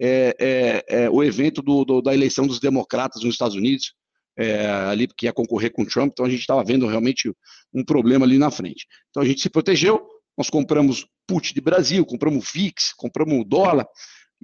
é, 0.00 0.34
é, 0.38 0.84
é, 0.88 1.10
o 1.10 1.22
evento 1.22 1.62
do, 1.62 1.84
do, 1.84 2.02
da 2.02 2.14
eleição 2.14 2.46
dos 2.46 2.60
democratas 2.60 3.22
nos 3.22 3.34
Estados 3.34 3.56
Unidos, 3.56 3.94
é, 4.36 4.66
ali 4.66 5.06
que 5.06 5.26
ia 5.26 5.32
concorrer 5.32 5.72
com 5.72 5.82
o 5.82 5.86
Trump, 5.86 6.10
então 6.12 6.26
a 6.26 6.30
gente 6.30 6.40
estava 6.40 6.64
vendo 6.64 6.86
realmente 6.86 7.32
um 7.72 7.84
problema 7.84 8.26
ali 8.26 8.38
na 8.38 8.50
frente. 8.50 8.86
Então 9.10 9.22
a 9.22 9.26
gente 9.26 9.40
se 9.40 9.48
protegeu, 9.48 10.04
nós 10.36 10.50
compramos 10.50 11.06
put 11.26 11.54
de 11.54 11.60
Brasil, 11.60 12.04
compramos 12.04 12.50
VIX, 12.52 12.92
compramos 12.94 13.44
dólar, 13.46 13.86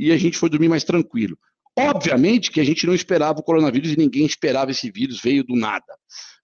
e 0.00 0.11
a 0.12 0.16
gente 0.16 0.38
foi 0.38 0.49
dormir 0.49 0.71
mais 0.71 0.83
tranquilo. 0.83 1.38
Obviamente 1.78 2.50
que 2.50 2.59
a 2.59 2.64
gente 2.64 2.87
não 2.87 2.95
esperava 2.95 3.38
o 3.38 3.42
coronavírus 3.42 3.92
e 3.92 3.99
ninguém 3.99 4.25
esperava 4.25 4.71
esse 4.71 4.90
vírus, 4.90 5.21
veio 5.21 5.45
do 5.45 5.54
nada. 5.54 5.95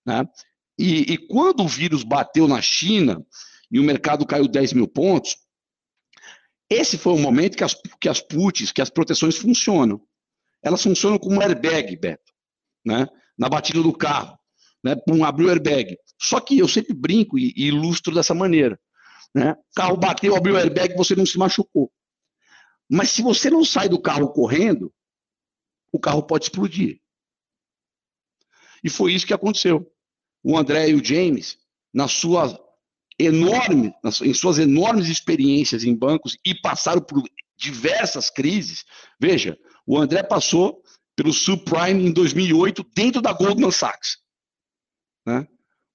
Né? 0.04 0.24
E, 0.78 1.14
e 1.14 1.16
quando 1.16 1.64
o 1.64 1.68
vírus 1.68 2.04
bateu 2.04 2.46
na 2.46 2.60
China 2.60 3.24
e 3.72 3.80
o 3.80 3.82
mercado 3.82 4.26
caiu 4.26 4.46
10 4.46 4.74
mil 4.74 4.86
pontos, 4.86 5.38
esse 6.68 6.98
foi 6.98 7.14
o 7.14 7.18
momento 7.18 7.56
que 7.56 7.64
as, 7.64 7.74
que 7.98 8.10
as 8.10 8.20
puts, 8.20 8.72
que 8.72 8.82
as 8.82 8.90
proteções 8.90 9.36
funcionam. 9.36 10.02
Elas 10.62 10.82
funcionam 10.82 11.18
como 11.18 11.40
airbag, 11.40 11.96
Beto, 11.96 12.32
né? 12.84 13.06
na 13.38 13.48
batida 13.48 13.82
do 13.82 13.92
carro. 13.92 14.38
Né? 14.84 14.94
Pum, 15.06 15.24
abriu 15.24 15.48
o 15.48 15.50
airbag. 15.50 15.96
Só 16.20 16.40
que 16.40 16.58
eu 16.58 16.68
sempre 16.68 16.92
brinco 16.92 17.38
e, 17.38 17.54
e 17.56 17.68
ilustro 17.68 18.14
dessa 18.14 18.34
maneira. 18.34 18.78
Né? 19.34 19.56
Carro 19.74 19.96
bateu, 19.96 20.36
abriu 20.36 20.56
o 20.56 20.58
airbag, 20.58 20.94
você 20.94 21.16
não 21.16 21.24
se 21.24 21.38
machucou. 21.38 21.90
Mas 22.88 23.10
se 23.10 23.22
você 23.22 23.50
não 23.50 23.64
sai 23.64 23.88
do 23.88 24.00
carro 24.00 24.32
correndo, 24.32 24.92
o 25.92 25.98
carro 25.98 26.22
pode 26.22 26.44
explodir. 26.44 27.00
E 28.82 28.90
foi 28.90 29.12
isso 29.12 29.26
que 29.26 29.34
aconteceu. 29.34 29.90
O 30.42 30.56
André 30.56 30.90
e 30.90 30.94
o 30.94 31.04
James, 31.04 31.58
na 31.92 32.06
sua 32.06 32.56
enorme, 33.18 33.92
em 34.22 34.34
suas 34.34 34.58
enormes 34.58 35.08
experiências 35.08 35.84
em 35.84 35.94
bancos 35.94 36.36
e 36.44 36.54
passaram 36.54 37.00
por 37.00 37.22
diversas 37.56 38.30
crises. 38.30 38.84
Veja, 39.18 39.58
o 39.86 39.98
André 39.98 40.22
passou 40.22 40.82
pelo 41.16 41.32
subprime 41.32 42.06
em 42.06 42.12
2008 42.12 42.84
dentro 42.94 43.22
da 43.22 43.32
Goldman 43.32 43.70
Sachs. 43.70 44.18
Né? 45.26 45.46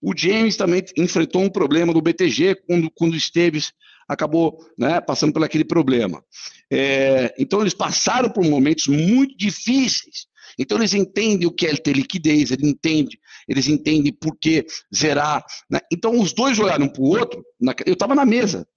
O 0.01 0.17
James 0.17 0.57
também 0.57 0.83
enfrentou 0.97 1.43
um 1.43 1.49
problema 1.49 1.93
no 1.93 2.01
BTG 2.01 2.55
quando, 2.67 2.89
quando 2.91 3.15
esteve 3.15 3.61
acabou 4.07 4.57
né, 4.77 4.99
passando 5.01 5.33
por 5.33 5.43
aquele 5.43 5.63
problema. 5.63 6.23
É, 6.71 7.33
então, 7.37 7.61
eles 7.61 7.73
passaram 7.73 8.29
por 8.29 8.43
momentos 8.43 8.87
muito 8.87 9.35
difíceis. 9.37 10.27
Então, 10.59 10.77
eles 10.77 10.93
entendem 10.93 11.47
o 11.47 11.51
que 11.51 11.67
é 11.67 11.75
ter 11.75 11.95
liquidez, 11.95 12.51
eles 12.51 12.67
entendem, 12.67 13.17
eles 13.47 13.67
entendem 13.67 14.13
por 14.13 14.37
que 14.37 14.65
zerar. 14.93 15.43
Né? 15.69 15.79
Então, 15.91 16.19
os 16.19 16.33
dois 16.33 16.59
olharam 16.59 16.87
para 16.87 17.01
o 17.01 17.07
outro, 17.07 17.43
na, 17.59 17.73
eu 17.85 17.93
estava 17.93 18.15
na 18.15 18.25
mesa, 18.25 18.67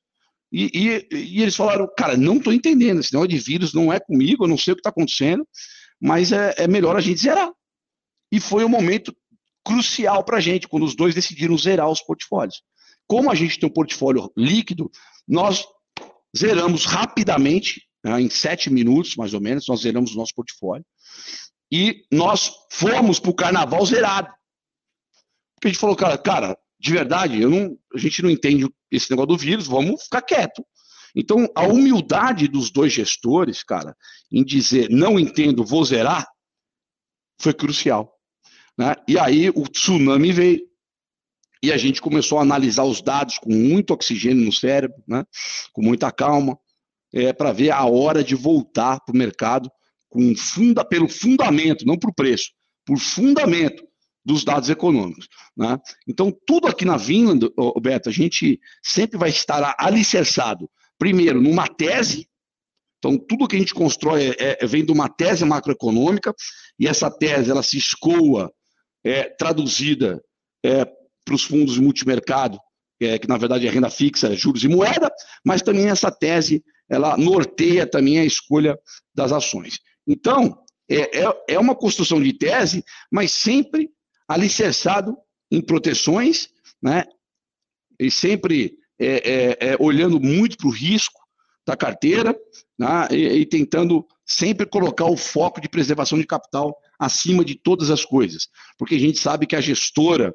e, 0.52 0.70
e, 0.72 1.16
e, 1.16 1.42
eles 1.42 1.56
falaram, 1.56 1.88
cara, 1.96 2.16
não 2.16 2.36
estou 2.36 2.52
entendendo, 2.52 3.00
esse 3.00 3.12
negócio 3.12 3.30
de 3.30 3.38
vírus 3.38 3.74
não 3.74 3.92
é 3.92 3.98
comigo, 3.98 4.44
eu 4.44 4.48
não 4.48 4.56
sei 4.56 4.72
o 4.72 4.76
que 4.76 4.80
está 4.80 4.90
acontecendo, 4.90 5.44
mas 6.00 6.30
é, 6.30 6.54
é 6.58 6.68
melhor 6.68 6.96
a 6.96 7.00
gente 7.00 7.20
zerar. 7.20 7.50
E 8.30 8.38
foi 8.38 8.64
um 8.64 8.68
momento 8.68 9.12
crucial 9.64 10.22
para 10.22 10.36
a 10.36 10.40
gente, 10.40 10.68
quando 10.68 10.84
os 10.84 10.94
dois 10.94 11.14
decidiram 11.14 11.58
zerar 11.58 11.90
os 11.90 12.00
portfólios. 12.02 12.62
Como 13.06 13.30
a 13.30 13.34
gente 13.34 13.58
tem 13.58 13.68
um 13.68 13.72
portfólio 13.72 14.32
líquido, 14.36 14.90
nós 15.26 15.64
zeramos 16.36 16.84
rapidamente, 16.84 17.82
né, 18.04 18.20
em 18.20 18.30
sete 18.30 18.70
minutos 18.70 19.16
mais 19.16 19.34
ou 19.34 19.40
menos, 19.40 19.66
nós 19.68 19.80
zeramos 19.80 20.14
o 20.14 20.16
nosso 20.16 20.34
portfólio. 20.34 20.84
E 21.72 22.04
nós 22.10 22.52
fomos 22.70 23.18
para 23.18 23.30
o 23.30 23.34
carnaval 23.34 23.84
zerado. 23.84 24.32
Porque 25.54 25.68
a 25.68 25.70
gente 25.70 25.80
falou, 25.80 25.96
cara, 25.96 26.18
cara, 26.18 26.58
de 26.78 26.92
verdade, 26.92 27.40
eu 27.40 27.50
não, 27.50 27.78
a 27.94 27.98
gente 27.98 28.22
não 28.22 28.30
entende 28.30 28.68
esse 28.90 29.10
negócio 29.10 29.28
do 29.28 29.38
vírus, 29.38 29.66
vamos 29.66 30.04
ficar 30.04 30.22
quieto. 30.22 30.64
Então, 31.16 31.48
a 31.54 31.62
humildade 31.62 32.48
dos 32.48 32.70
dois 32.70 32.92
gestores, 32.92 33.62
cara, 33.62 33.96
em 34.30 34.44
dizer 34.44 34.90
não 34.90 35.18
entendo, 35.18 35.64
vou 35.64 35.84
zerar, 35.84 36.26
foi 37.40 37.54
crucial. 37.54 38.12
Né? 38.76 38.94
E 39.06 39.18
aí 39.18 39.50
o 39.50 39.62
tsunami 39.68 40.32
veio 40.32 40.60
e 41.64 41.72
a 41.72 41.78
gente 41.78 42.02
começou 42.02 42.38
a 42.38 42.42
analisar 42.42 42.84
os 42.84 43.00
dados 43.00 43.38
com 43.38 43.50
muito 43.50 43.94
oxigênio 43.94 44.44
no 44.44 44.52
cérebro, 44.52 45.02
né? 45.08 45.24
com 45.72 45.80
muita 45.80 46.12
calma, 46.12 46.58
é, 47.10 47.32
para 47.32 47.52
ver 47.52 47.70
a 47.70 47.86
hora 47.86 48.22
de 48.22 48.34
voltar 48.34 49.00
para 49.00 49.14
o 49.14 49.16
mercado 49.16 49.70
com 50.10 50.36
funda, 50.36 50.84
pelo 50.84 51.08
fundamento, 51.08 51.86
não 51.86 51.98
por 51.98 52.12
preço, 52.12 52.50
por 52.84 52.98
fundamento 52.98 53.82
dos 54.22 54.44
dados 54.44 54.68
econômicos. 54.68 55.26
Né? 55.56 55.78
Então, 56.06 56.30
tudo 56.46 56.68
aqui 56.68 56.84
na 56.84 56.98
Vinland, 56.98 57.48
Beto, 57.80 58.10
a 58.10 58.12
gente 58.12 58.60
sempre 58.82 59.16
vai 59.18 59.30
estar 59.30 59.74
alicerçado, 59.78 60.70
primeiro, 60.98 61.40
numa 61.40 61.66
tese. 61.66 62.28
Então, 62.98 63.16
tudo 63.16 63.48
que 63.48 63.56
a 63.56 63.58
gente 63.58 63.74
constrói 63.74 64.34
é, 64.38 64.58
é, 64.60 64.66
vem 64.66 64.84
de 64.84 64.92
uma 64.92 65.08
tese 65.08 65.46
macroeconômica, 65.46 66.34
e 66.78 66.86
essa 66.86 67.10
tese 67.10 67.50
ela 67.50 67.62
se 67.62 67.78
escoa, 67.78 68.52
é, 69.02 69.24
traduzida 69.24 70.22
é, 70.62 70.86
para 71.24 71.34
os 71.34 71.44
fundos 71.44 71.78
multimercado, 71.78 72.58
é, 73.00 73.18
que 73.18 73.28
na 73.28 73.36
verdade 73.36 73.66
é 73.66 73.70
renda 73.70 73.90
fixa, 73.90 74.34
juros 74.34 74.64
e 74.64 74.68
moeda, 74.68 75.10
mas 75.44 75.62
também 75.62 75.88
essa 75.88 76.10
tese 76.10 76.62
ela 76.88 77.16
norteia 77.16 77.86
também 77.86 78.18
a 78.18 78.24
escolha 78.24 78.78
das 79.14 79.32
ações. 79.32 79.78
Então, 80.06 80.58
é, 80.88 81.20
é, 81.20 81.44
é 81.48 81.58
uma 81.58 81.74
construção 81.74 82.22
de 82.22 82.32
tese, 82.32 82.84
mas 83.10 83.32
sempre 83.32 83.90
alicerçado 84.28 85.16
em 85.50 85.60
proteções, 85.60 86.48
né? 86.82 87.04
e 87.98 88.10
sempre 88.10 88.76
é, 88.98 89.06
é, 89.06 89.72
é 89.72 89.76
olhando 89.78 90.20
muito 90.20 90.56
para 90.56 90.68
o 90.68 90.72
risco 90.72 91.20
da 91.66 91.76
carteira 91.76 92.36
né? 92.78 93.08
e, 93.10 93.26
e 93.26 93.46
tentando 93.46 94.06
sempre 94.26 94.66
colocar 94.66 95.06
o 95.06 95.16
foco 95.16 95.60
de 95.60 95.68
preservação 95.68 96.18
de 96.18 96.26
capital 96.26 96.76
acima 96.98 97.44
de 97.44 97.54
todas 97.54 97.90
as 97.90 98.04
coisas, 98.04 98.48
porque 98.78 98.94
a 98.94 98.98
gente 98.98 99.18
sabe 99.18 99.46
que 99.46 99.56
a 99.56 99.60
gestora 99.60 100.34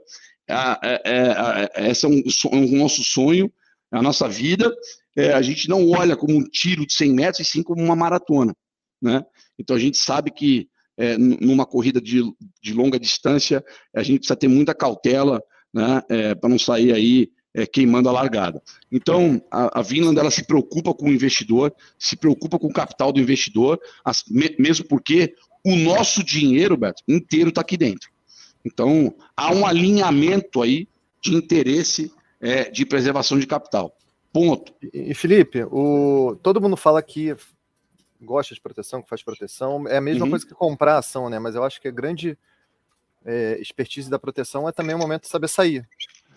é, 0.50 1.02
é, 1.06 1.70
é, 1.76 1.90
esse 1.90 2.06
é 2.06 2.10
um, 2.10 2.22
um 2.54 2.78
nosso 2.78 3.04
sonho, 3.04 3.52
a 3.92 4.02
nossa 4.02 4.28
vida. 4.28 4.74
É, 5.16 5.34
a 5.34 5.42
gente 5.42 5.68
não 5.68 5.90
olha 5.90 6.16
como 6.16 6.38
um 6.38 6.44
tiro 6.44 6.86
de 6.86 6.94
100 6.94 7.14
metros, 7.14 7.48
e 7.48 7.52
sim 7.52 7.64
como 7.64 7.84
uma 7.84 7.96
maratona. 7.96 8.56
Né? 9.02 9.24
Então 9.58 9.76
a 9.76 9.80
gente 9.80 9.98
sabe 9.98 10.32
que 10.32 10.70
é, 10.98 11.18
numa 11.18 11.66
corrida 11.66 12.02
de, 12.02 12.22
de, 12.62 12.74
longa 12.74 13.00
distância, 13.00 13.64
a 13.96 14.04
gente 14.04 14.20
precisa 14.20 14.36
ter 14.36 14.50
muita 14.50 14.76
cautela 14.76 15.42
né, 15.74 16.04
é, 16.10 16.36
para 16.36 16.50
não 16.50 16.60
sair 16.60 16.92
aí 16.92 17.30
é, 17.54 17.66
queimando 17.66 18.10
a 18.10 18.12
largada. 18.12 18.62
Então, 18.92 19.42
a, 19.50 19.80
a 19.80 19.82
Vinland 19.82 20.20
ela 20.20 20.30
se 20.30 20.46
preocupa 20.46 20.94
com 20.94 21.06
o 21.06 21.14
investidor, 21.14 21.74
se 21.98 22.18
preocupa 22.18 22.60
com 22.60 22.68
o 22.68 22.74
capital 22.74 23.14
do 23.14 23.20
investidor, 23.20 23.80
as, 24.04 24.24
me, 24.30 24.54
mesmo 24.60 24.86
porque 24.88 25.34
o 25.66 25.76
nosso 25.76 26.24
dinheiro, 26.24 26.76
Beto, 26.76 27.02
inteiro 27.08 27.50
está 27.50 27.62
aqui 27.62 27.78
dentro. 27.78 28.10
Então, 28.64 29.14
há 29.36 29.54
um 29.54 29.66
alinhamento 29.66 30.62
aí 30.62 30.88
de 31.22 31.36
interesse 31.36 32.14
é, 32.40 32.70
de 32.70 32.86
preservação 32.86 33.40
de 33.40 33.48
capital. 33.48 33.96
Ponto. 34.32 34.74
E, 34.94 35.14
Felipe, 35.14 35.64
o, 35.64 36.38
todo 36.42 36.62
mundo 36.62 36.78
fala 36.78 37.02
que 37.02 37.36
gosta 38.22 38.54
de 38.54 38.62
proteção, 38.62 39.02
que 39.02 39.10
faz 39.10 39.24
proteção. 39.24 39.88
É 39.88 39.98
a 39.98 40.02
mesma 40.02 40.26
uhum. 40.26 40.32
coisa 40.32 40.46
que 40.46 40.54
comprar 40.54 40.98
ação, 40.98 41.30
né? 41.30 41.40
Mas 41.40 41.56
eu 41.56 41.64
acho 41.64 41.82
que 41.82 41.88
a 41.88 41.92
grande 41.92 42.38
é, 43.26 43.58
expertise 43.60 44.10
da 44.10 44.20
proteção 44.20 44.68
é 44.68 44.72
também 44.72 44.96
o 44.96 45.00
momento 45.00 45.24
de 45.24 45.30
saber 45.30 45.48
sair. 45.48 45.88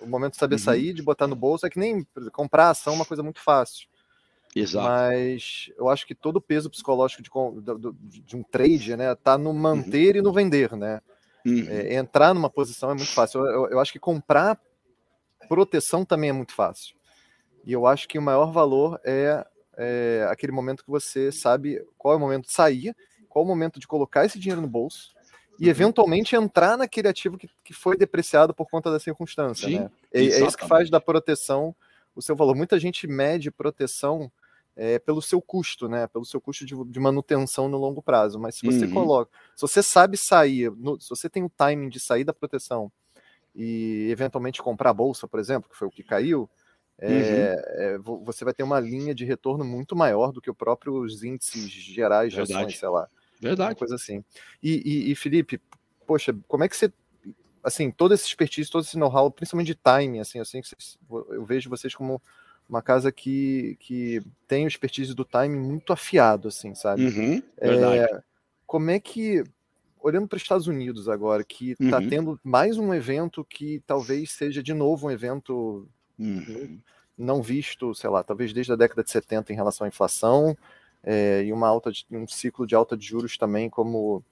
O 0.00 0.07
momento 0.07 0.33
de 0.33 0.38
saber 0.38 0.57
uhum. 0.57 0.61
sair, 0.61 0.93
de 0.93 1.02
botar 1.02 1.26
no 1.26 1.37
bolso, 1.37 1.67
é 1.67 1.71
que 1.71 1.79
nem 1.79 2.07
comprar 2.33 2.71
ação 2.71 2.95
é 2.95 2.97
uma 2.97 3.05
coisa 3.05 3.23
muito 3.23 3.41
fácil. 3.41 3.87
Exato. 4.55 4.87
Mas 4.87 5.71
eu 5.79 5.88
acho 5.88 6.07
que 6.07 6.14
todo 6.14 6.37
o 6.37 6.41
peso 6.41 6.69
psicológico 6.69 7.23
de, 7.23 7.31
de, 8.11 8.21
de 8.21 8.37
um 8.37 8.43
trade, 8.43 8.97
né, 8.97 9.14
tá 9.14 9.38
no 9.38 9.52
manter 9.52 10.14
uhum. 10.14 10.21
e 10.21 10.23
no 10.23 10.33
vender, 10.33 10.76
né? 10.76 11.00
Uhum. 11.44 11.66
É, 11.68 11.94
entrar 11.94 12.32
numa 12.34 12.50
posição 12.50 12.90
é 12.90 12.94
muito 12.94 13.12
fácil. 13.12 13.40
Eu, 13.40 13.52
eu, 13.52 13.70
eu, 13.70 13.80
acho 13.80 13.92
que 13.92 13.99
comprar 13.99 14.61
proteção 15.49 16.04
também 16.04 16.30
é 16.30 16.32
muito 16.32 16.54
fácil. 16.54 16.94
E 17.64 17.72
eu 17.72 17.87
acho 17.87 18.08
que 18.08 18.18
o 18.18 18.22
maior 18.22 18.52
valor 18.52 19.00
é, 19.04 19.44
é 19.76 20.26
aquele 20.30 20.52
momento 20.52 20.84
que 20.84 20.90
você 20.90 21.30
sabe 21.30 21.84
qual 21.99 22.14
é 22.14 22.16
o 22.16 22.20
momento 22.20 22.46
de 22.46 22.52
sair, 22.52 22.94
qual 23.28 23.44
é 23.44 23.46
o 23.46 23.49
momento 23.49 23.78
de 23.78 23.87
colocar 23.87 24.25
esse 24.25 24.38
dinheiro 24.38 24.61
no 24.61 24.68
bolso 24.68 25.12
e 25.58 25.64
uhum. 25.64 25.70
eventualmente 25.70 26.34
entrar 26.34 26.76
naquele 26.76 27.08
ativo 27.08 27.37
que, 27.37 27.49
que 27.62 27.72
foi 27.72 27.96
depreciado 27.96 28.54
por 28.54 28.68
conta 28.68 28.90
da 28.90 28.99
circunstância. 28.99 29.68
Sim, 29.68 29.80
né? 29.80 29.90
é, 30.12 30.20
é, 30.20 30.46
isso 30.46 30.56
que 30.56 30.66
faz 30.66 30.90
da 30.90 31.00
proteção 31.00 31.75
o 32.14 32.22
seu 32.22 32.37
valor. 32.37 32.54
Muita 32.54 32.78
gente 32.78 33.06
mede 33.06 33.50
proteção 33.50 34.30
é, 34.76 34.99
pelo 34.99 35.21
seu 35.21 35.41
custo, 35.41 35.88
né? 35.88 36.07
Pelo 36.07 36.25
seu 36.25 36.41
custo 36.41 36.64
de, 36.64 36.75
de, 36.85 37.00
manutenção 37.00 37.69
no 37.69 37.76
longo 37.76 38.02
prazo. 38.02 38.38
Mas 38.38 38.57
se 38.57 38.67
você 38.67 38.87
uhum. 38.87 38.93
coloca, 38.93 39.31
se 39.55 39.62
você 39.62 39.83
sabe 39.83 40.17
sair, 40.17 40.71
no, 40.71 41.00
se 41.00 41.09
você 41.09 41.29
tem 41.29 41.45
o 41.45 41.50
timing 41.50 41.88
de 41.88 42.00
sair 42.00 42.25
da 42.25 42.33
proteção 42.33 42.91
e 43.55 44.09
eventualmente 44.11 44.62
comprar 44.62 44.91
a 44.91 44.95
bolsa, 44.95 45.29
por 45.29 45.38
exemplo, 45.38 45.69
que 45.69 45.76
foi 45.76 45.87
o 45.87 45.91
que 45.91 46.02
caiu, 46.02 46.49
é, 46.99 47.97
uhum. 47.99 48.19
é, 48.21 48.25
você 48.25 48.45
vai 48.45 48.55
ter 48.55 48.62
uma 48.62 48.81
linha 48.81 49.14
de 49.14 49.25
retorno 49.25 49.64
muito 49.64 49.97
maior 49.97 50.33
do 50.33 50.41
que 50.41 50.50
os 50.50 50.57
próprios 50.57 51.23
índices 51.23 51.71
gerais 51.71 52.33
Verdade. 52.33 52.52
de 52.52 52.59
ações, 52.59 52.79
sei 52.79 52.88
lá. 52.88 53.09
Verdade. 53.41 53.71
Uma 53.71 53.76
coisa 53.76 53.97
assim. 53.97 54.25
E, 54.62 54.83
e, 54.85 55.11
e, 55.11 55.14
Felipe, 55.17 55.61
poxa, 56.07 56.35
como 56.47 56.64
é 56.64 56.69
que 56.69 56.76
você. 56.76 56.93
Assim, 57.62 57.91
todo 57.91 58.12
esse 58.12 58.26
expertise, 58.26 58.71
todo 58.71 58.83
esse 58.85 58.99
know-how, 58.99 59.31
principalmente 59.31 59.69
de 59.69 59.75
timing, 59.76 60.19
assim, 60.19 60.41
assim, 60.41 60.61
eu 61.31 61.45
vejo 61.45 61.71
vocês 61.71 61.95
como 61.95 62.21
uma 62.69 62.83
casa 62.83 63.12
que, 63.12 63.76
que 63.81 64.23
tem 64.49 64.64
o 64.64 64.69
expertise 64.69 65.14
do 65.14 65.25
time 65.25 65.57
muito 65.57 65.92
afiado, 65.92 66.49
assim, 66.49 66.75
sabe? 66.75 67.07
Uhum, 67.07 67.42
é, 67.59 68.23
como 68.66 68.90
é 68.90 68.99
que, 68.99 69.45
olhando 70.00 70.26
para 70.26 70.37
os 70.37 70.42
Estados 70.42 70.66
Unidos 70.66 71.09
agora, 71.09 71.45
que 71.45 71.73
está 71.73 71.99
uhum. 71.99 72.09
tendo 72.09 72.40
mais 72.42 72.78
um 72.78 72.95
evento 72.95 73.45
que 73.45 73.83
talvez 73.87 74.33
seja 74.33 74.62
de 74.62 74.73
novo 74.73 75.07
um 75.07 75.11
evento 75.11 75.87
uhum. 76.19 76.81
não 77.19 77.42
visto, 77.42 77.95
sei 77.95 78.09
lá, 78.09 78.23
talvez 78.23 78.52
desde 78.52 78.73
a 78.73 78.76
década 78.76 79.04
de 79.04 79.11
70 79.11 79.52
em 79.52 79.57
relação 79.57 79.85
à 79.85 79.88
inflação, 79.88 80.57
é, 81.02 81.42
e 81.45 81.52
uma 81.52 81.69
alta 81.69 81.90
de, 81.90 82.07
um 82.11 82.26
ciclo 82.26 82.66
de 82.66 82.75
alta 82.75 82.97
de 82.97 83.04
juros 83.04 83.37
também 83.37 83.69
como 83.69 84.25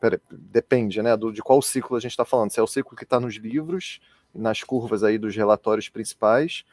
pera, 0.00 0.20
depende, 0.30 1.02
né, 1.02 1.16
do, 1.16 1.32
de 1.32 1.42
qual 1.42 1.60
ciclo 1.60 1.96
a 1.96 2.00
gente 2.00 2.12
está 2.12 2.24
falando, 2.24 2.50
se 2.50 2.60
é 2.60 2.62
o 2.62 2.66
ciclo 2.66 2.96
que 2.96 3.04
está 3.04 3.18
nos 3.18 3.34
livros, 3.34 4.00
nas 4.34 4.62
curvas 4.62 5.02
aí 5.02 5.18
dos 5.18 5.34
relatórios 5.34 5.88
principais, 5.88 6.64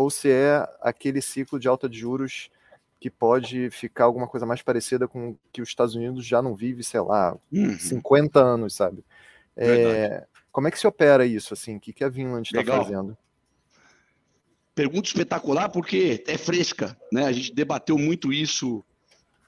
ou 0.00 0.08
se 0.08 0.30
é 0.30 0.66
aquele 0.80 1.20
ciclo 1.20 1.58
de 1.58 1.68
alta 1.68 1.88
de 1.88 1.98
juros 1.98 2.50
que 2.98 3.10
pode 3.10 3.70
ficar 3.70 4.04
alguma 4.04 4.26
coisa 4.26 4.46
mais 4.46 4.62
parecida 4.62 5.06
com 5.06 5.36
que 5.52 5.60
os 5.60 5.68
Estados 5.68 5.94
Unidos 5.94 6.24
já 6.24 6.40
não 6.40 6.54
vive, 6.54 6.82
sei 6.82 7.00
lá, 7.00 7.36
uhum. 7.52 7.78
50 7.78 8.40
anos, 8.40 8.74
sabe? 8.74 9.04
É, 9.56 10.26
como 10.50 10.68
é 10.68 10.70
que 10.70 10.78
se 10.78 10.86
opera 10.86 11.26
isso, 11.26 11.52
assim? 11.52 11.76
O 11.76 11.80
que, 11.80 11.92
que 11.92 12.02
a 12.02 12.08
Vinland 12.08 12.48
está 12.48 12.64
fazendo? 12.64 13.16
Pergunta 14.74 15.08
espetacular 15.08 15.68
porque 15.68 16.24
é 16.26 16.38
fresca, 16.38 16.96
né? 17.12 17.24
A 17.24 17.32
gente 17.32 17.54
debateu 17.54 17.98
muito 17.98 18.32
isso 18.32 18.82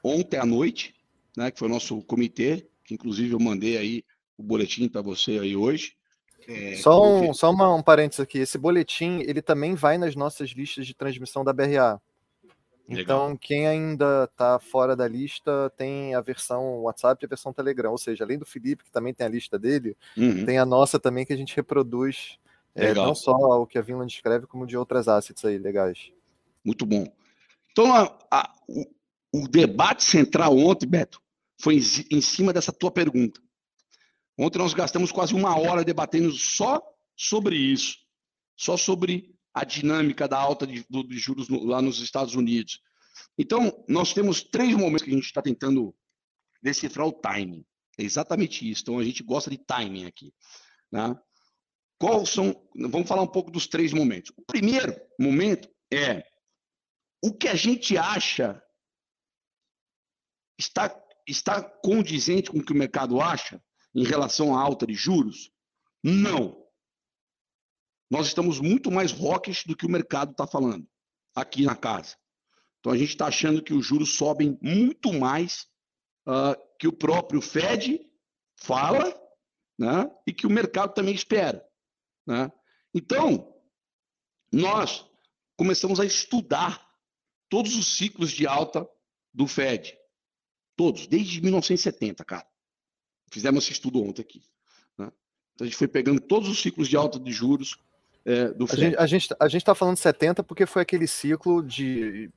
ontem 0.03 0.39
à 0.39 0.45
noite, 0.45 0.95
né? 1.37 1.51
Que 1.51 1.59
foi 1.59 1.69
o 1.69 1.73
nosso 1.73 2.03
comitê, 2.03 2.67
que 2.85 2.93
inclusive 2.93 3.33
eu 3.33 3.41
mandei 3.41 3.79
aí 3.79 4.05
o 4.37 4.43
boletim 4.43 4.89
para 4.89 5.01
você 5.01 5.39
aí 5.39 5.57
hoje. 5.57 5.95
É, 6.49 6.77
só 6.77 7.03
um, 7.05 7.33
só 7.33 7.51
uma, 7.51 7.75
um 7.75 7.83
parênteses 7.83 8.21
aqui. 8.21 8.39
Esse 8.39 8.59
boletim, 8.59 9.21
ele 9.21 9.43
também 9.43 9.75
vai 9.75 9.99
nas 9.99 10.15
nossas 10.15 10.51
listas 10.51 10.87
de 10.87 10.95
transmissão 10.95 11.45
da 11.45 11.53
BRA. 11.53 12.01
Então, 12.89 13.27
Legal. 13.27 13.39
quem 13.41 13.67
ainda 13.67 14.25
está 14.25 14.59
fora 14.59 14.95
da 14.95 15.07
lista 15.07 15.73
tem 15.77 16.15
a 16.15 16.21
versão 16.21 16.81
WhatsApp 16.81 17.25
e 17.25 17.27
a 17.27 17.29
versão 17.29 17.53
Telegram. 17.53 17.91
Ou 17.91 17.99
seja, 17.99 18.25
além 18.25 18.39
do 18.39 18.45
Felipe, 18.45 18.85
que 18.85 18.91
também 18.91 19.15
tem 19.15 19.27
a 19.27 19.31
lista 19.31 19.59
dele, 19.59 19.97
uhum. 20.17 20.45
tem 20.45 20.59
a 20.59 20.67
nossa 20.67 20.99
também 20.99 21.25
que 21.25 21.33
a 21.33 21.37
gente 21.37 21.55
reproduz 21.55 22.39
é, 22.75 22.95
não 22.95 23.15
só 23.15 23.33
o 23.33 23.67
que 23.67 23.79
a 23.79 23.83
Vinland 23.83 24.13
escreve, 24.13 24.47
como 24.47 24.67
de 24.67 24.77
outras 24.77 25.09
assets 25.09 25.45
aí 25.45 25.59
legais. 25.59 26.11
Muito 26.65 26.87
bom. 26.87 27.07
Então, 27.71 27.95
a, 27.95 28.19
a, 28.31 28.53
o, 28.69 28.85
o, 29.33 29.49
debate 29.49 30.05
central 30.05 30.57
ontem, 30.57 30.87
Beto, 30.87 31.21
foi 31.59 31.77
em, 31.77 32.17
em 32.17 32.21
cima 32.21 32.53
dessa 32.53 32.73
tua 32.73 32.91
pergunta. 32.91 33.41
Ontem 34.39 34.59
nós 34.59 34.75
gastamos 34.75 35.13
quase 35.13 35.35
uma 35.35 35.59
hora 35.59 35.85
debatendo 35.85 36.33
só 36.33 36.81
sobre 37.17 37.57
isso, 37.57 37.99
só 38.57 38.77
sobre 38.77 39.35
a 39.55 39.65
dinâmica 39.65 40.27
da 40.27 40.39
alta 40.39 40.67
de, 40.67 40.85
de 40.89 41.19
juros 41.19 41.49
no, 41.49 41.65
lá 41.65 41.83
nos 41.83 42.01
Estados 42.01 42.35
Unidos. 42.35 42.81
Então, 43.37 43.85
nós 43.89 44.13
temos 44.15 44.43
três 44.43 44.75
momentos 44.75 45.03
que 45.03 45.11
a 45.11 45.15
gente 45.15 45.27
está 45.27 45.43
tentando 45.43 45.95
decifrar 46.63 47.07
o 47.07 47.13
timing. 47.13 47.65
É 47.99 48.03
exatamente 48.03 48.69
isso. 48.69 48.83
Então, 48.83 48.99
a 48.99 49.05
gente 49.05 49.23
gosta 49.23 49.51
de 49.51 49.59
timing 49.59 50.07
aqui. 50.07 50.33
Né? 50.91 51.15
Qual 51.99 52.25
são? 52.25 52.67
Vamos 52.75 53.07
falar 53.07 53.23
um 53.23 53.31
pouco 53.31 53.51
dos 53.51 53.67
três 53.67 53.93
momentos. 53.93 54.33
O 54.37 54.43
primeiro 54.43 54.95
momento 55.21 55.69
é 55.93 56.25
o 57.23 57.33
que 57.33 57.49
a 57.49 57.55
gente 57.55 57.97
acha 57.99 58.61
está, 60.59 60.95
está 61.27 61.63
condizente 61.63 62.51
com 62.51 62.59
o 62.59 62.65
que 62.65 62.73
o 62.73 62.77
mercado 62.77 63.21
acha 63.21 63.63
em 63.95 64.05
relação 64.05 64.57
à 64.57 64.61
alta 64.61 64.87
de 64.87 64.95
juros? 64.95 65.51
Não. 66.03 66.63
Nós 68.11 68.27
estamos 68.27 68.61
muito 68.61 68.91
mais 68.91 69.13
rockish 69.13 69.65
do 69.65 69.77
que 69.77 69.87
o 69.87 69.91
mercado 69.91 70.33
está 70.33 70.47
falando 70.47 70.87
aqui 71.35 71.65
na 71.65 71.75
casa. 71.75 72.17
Então 72.81 72.93
a 72.93 72.97
gente 72.97 73.11
está 73.11 73.27
achando 73.27 73.63
que 73.63 73.73
os 73.73 73.87
juros 73.87 74.17
sobem 74.17 74.59
muito 74.61 75.13
mais 75.13 75.67
uh, 76.27 76.57
que 76.79 76.89
o 76.89 76.93
próprio 76.93 77.41
Fed 77.41 78.01
fala 78.57 79.19
né, 79.79 80.11
e 80.27 80.33
que 80.33 80.47
o 80.47 80.51
mercado 80.51 80.93
também 80.95 81.15
espera. 81.15 81.65
Né? 82.27 82.51
Então, 82.95 83.53
nós 84.53 85.07
começamos 85.57 85.99
a 85.99 86.05
estudar 86.05 86.87
todos 87.49 87.77
os 87.77 87.97
ciclos 87.97 88.31
de 88.31 88.47
alta 88.47 88.89
do 89.33 89.47
Fed. 89.47 89.97
Todos, 90.77 91.07
desde 91.07 91.41
1970, 91.41 92.25
cara. 92.25 92.52
Fizemos 93.33 93.65
esse 93.65 93.73
estudo 93.73 94.03
ontem 94.03 94.23
aqui. 94.23 94.43
Né? 94.99 95.11
Então 95.55 95.65
a 95.65 95.69
gente 95.69 95.77
foi 95.77 95.89
pegando 95.89 96.21
todos 96.21 96.49
os 96.49 96.61
ciclos 96.61 96.87
de 96.87 96.97
alta 96.97 97.19
de 97.19 97.33
juros 97.33 97.79
é, 98.25 98.49
do 98.49 98.67
FED. 98.67 98.95
A 98.97 99.07
gente 99.07 99.29
a 99.41 99.47
está 99.47 99.75
falando 99.75 99.97
70 99.97 100.43
porque 100.43 100.67
foi 100.67 100.83
aquele 100.83 101.07
ciclo 101.07 101.63
de 101.63 102.31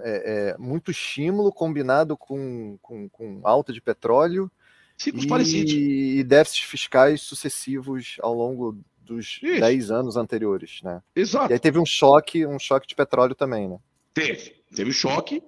é, 0.00 0.52
é, 0.52 0.58
muito 0.58 0.90
estímulo 0.90 1.52
combinado 1.52 2.16
com, 2.16 2.78
com, 2.80 3.08
com, 3.08 3.40
alta 3.44 3.72
de 3.72 3.80
petróleo. 3.80 4.50
Ciclos 4.96 5.24
e, 5.24 5.28
parecidos. 5.28 5.72
E 5.72 6.24
déficits 6.24 6.64
fiscais 6.64 7.20
sucessivos 7.20 8.16
ao 8.20 8.32
longo 8.32 8.78
dos 8.96 9.38
Isso. 9.42 9.60
10 9.60 9.90
anos 9.90 10.16
anteriores, 10.16 10.80
né? 10.82 11.02
Exato. 11.14 11.52
E 11.52 11.54
aí 11.54 11.58
teve 11.58 11.78
um 11.78 11.84
choque, 11.84 12.46
um 12.46 12.58
choque 12.58 12.86
de 12.86 12.94
petróleo 12.94 13.34
também, 13.34 13.68
né? 13.68 13.78
Teve. 14.14 14.54
Teve 14.74 14.92
choque, 14.92 15.42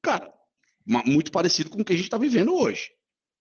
cara, 0.00 0.32
muito 0.86 1.30
parecido 1.30 1.70
com 1.70 1.82
o 1.82 1.84
que 1.84 1.92
a 1.92 1.96
gente 1.96 2.06
está 2.06 2.18
vivendo 2.18 2.54
hoje, 2.54 2.92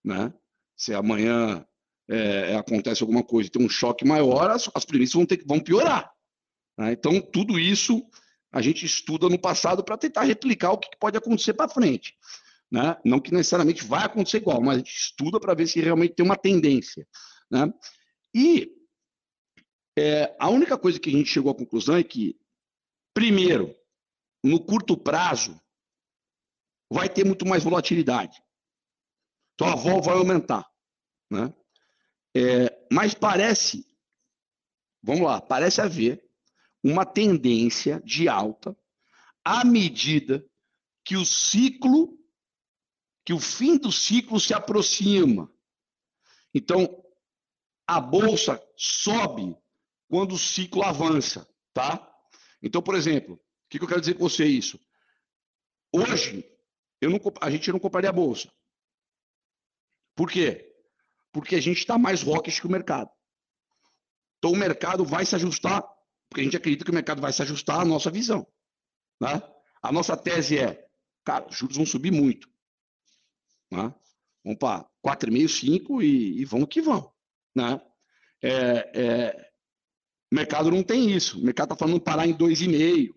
né? 0.04 0.34
Se 0.80 0.94
amanhã 0.94 1.66
é, 2.10 2.56
acontece 2.56 3.04
alguma 3.04 3.22
coisa 3.22 3.50
tem 3.50 3.64
um 3.64 3.70
choque 3.70 4.06
maior, 4.06 4.50
as, 4.50 4.70
as 4.74 4.86
premissas 4.86 5.14
vão, 5.14 5.26
ter, 5.26 5.44
vão 5.46 5.60
piorar. 5.60 6.10
Né? 6.78 6.94
Então, 6.94 7.20
tudo 7.20 7.60
isso 7.60 8.02
a 8.50 8.62
gente 8.62 8.86
estuda 8.86 9.28
no 9.28 9.38
passado 9.38 9.84
para 9.84 9.98
tentar 9.98 10.24
replicar 10.24 10.72
o 10.72 10.78
que 10.78 10.90
pode 10.98 11.18
acontecer 11.18 11.54
para 11.54 11.70
frente. 11.70 12.16
Né? 12.72 12.98
Não 13.04 13.20
que 13.20 13.34
necessariamente 13.34 13.84
vai 13.84 14.06
acontecer 14.06 14.38
igual, 14.38 14.62
mas 14.62 14.76
a 14.76 14.78
gente 14.78 14.96
estuda 14.96 15.38
para 15.38 15.54
ver 15.54 15.68
se 15.68 15.82
realmente 15.82 16.16
tem 16.16 16.26
uma 16.26 16.38
tendência. 16.38 17.06
Né? 17.52 17.72
E 18.34 18.72
é, 19.98 20.34
a 20.40 20.50
única 20.50 20.78
coisa 20.78 20.98
que 20.98 21.10
a 21.10 21.14
gente 21.14 21.30
chegou 21.30 21.52
à 21.52 21.56
conclusão 21.56 21.98
é 21.98 22.04
que, 22.04 22.40
primeiro, 23.14 23.76
no 24.42 24.64
curto 24.64 24.96
prazo, 24.96 25.60
vai 26.90 27.10
ter 27.10 27.26
muito 27.26 27.46
mais 27.46 27.64
volatilidade. 27.64 28.42
Então 29.56 29.68
a 29.68 29.76
vol 29.76 30.02
vai 30.02 30.16
aumentar. 30.16 30.69
Né? 31.30 31.54
É, 32.36 32.88
mas 32.92 33.14
parece, 33.14 33.86
vamos 35.02 35.22
lá, 35.22 35.42
parece 35.42 35.82
haver 35.82 36.24
uma 36.84 37.06
tendência 37.06 38.02
de 38.04 38.28
alta 38.28 38.76
à 39.44 39.64
medida 39.66 40.46
que 41.04 41.16
o 41.16 41.26
ciclo, 41.26 42.18
que 43.26 43.34
o 43.34 43.40
fim 43.40 43.78
do 43.78 43.92
ciclo 43.92 44.40
se 44.40 44.54
aproxima. 44.54 45.52
Então, 46.54 47.04
a 47.88 48.00
bolsa 48.00 48.62
sobe 48.78 49.56
quando 50.08 50.34
o 50.36 50.38
ciclo 50.38 50.84
avança, 50.84 51.48
tá? 51.74 52.06
Então, 52.62 52.82
por 52.82 52.96
exemplo, 52.96 53.36
o 53.36 53.70
que 53.70 53.82
eu 53.82 53.88
quero 53.88 54.02
dizer 54.02 54.14
com 54.14 54.28
você 54.28 54.46
isso? 54.46 54.80
Hoje, 55.92 56.46
eu 57.02 57.10
não, 57.10 57.20
a 57.42 57.50
gente 57.50 57.72
não 57.72 57.80
compraria 57.80 58.10
a 58.10 58.14
bolsa. 58.14 58.52
Por 60.16 60.30
quê? 60.30 60.69
Porque 61.32 61.56
a 61.56 61.62
gente 61.62 61.78
está 61.78 61.98
mais 61.98 62.22
rockish 62.22 62.60
que 62.60 62.68
o 62.68 62.72
mercado. 62.72 63.10
Então 64.38 64.52
o 64.52 64.58
mercado 64.58 65.06
vai 65.06 65.26
se 65.26 65.36
ajustar, 65.36 65.82
porque 66.30 66.42
a 66.42 66.44
gente 66.44 66.58
acredita 66.58 66.86
que 66.86 66.92
o 66.92 66.94
mercado 66.94 67.22
vai 67.22 67.32
se 67.32 67.42
ajustar 67.42 67.82
à 67.82 67.86
nossa 67.86 68.10
visão. 68.10 68.48
Né? 69.22 69.42
A 69.82 69.92
nossa 69.92 70.16
tese 70.16 70.58
é, 70.58 70.88
cara, 71.24 71.48
os 71.48 71.56
juros 71.58 71.78
vão 71.78 71.86
subir 71.86 72.12
muito. 72.12 72.50
Né? 73.72 73.94
Vamos 74.44 74.60
para 74.60 74.90
4,5, 75.06 75.48
5 75.48 76.02
e, 76.02 76.42
e 76.42 76.46
vamos 76.46 76.70
que 76.70 76.82
vão. 76.82 77.12
Né? 77.56 77.80
É, 78.42 78.92
é, 78.94 79.52
o 80.32 80.36
mercado 80.36 80.72
não 80.72 80.84
tem 80.84 81.12
isso. 81.12 81.40
O 81.40 81.44
mercado 81.44 81.74
está 81.74 81.76
falando 81.76 82.02
parar 82.02 82.28
em 82.28 82.34
2,5. 82.36 83.14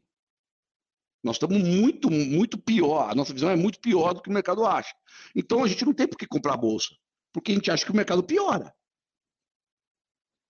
Nós 1.22 1.37
estamos 1.37 1.59
muito, 1.59 2.11
muito 2.11 2.59
pior. 2.59 3.09
A 3.09 3.14
nossa 3.14 3.33
visão 3.33 3.48
é 3.48 3.57
muito 3.57 3.79
pior 3.81 4.12
do 4.12 4.20
que 4.20 4.29
o 4.29 4.33
mercado 4.33 4.66
acha. 4.66 4.92
Então 5.37 5.62
a 5.62 5.68
gente 5.68 5.85
não 5.85 5.94
tem 5.94 6.09
por 6.09 6.18
que 6.18 6.27
comprar 6.27 6.57
bolsa, 6.57 6.94
porque 7.33 7.53
a 7.53 7.55
gente 7.55 7.71
acha 7.71 7.85
que 7.85 7.90
o 7.90 7.97
mercado 7.97 8.23
piora. 8.23 8.75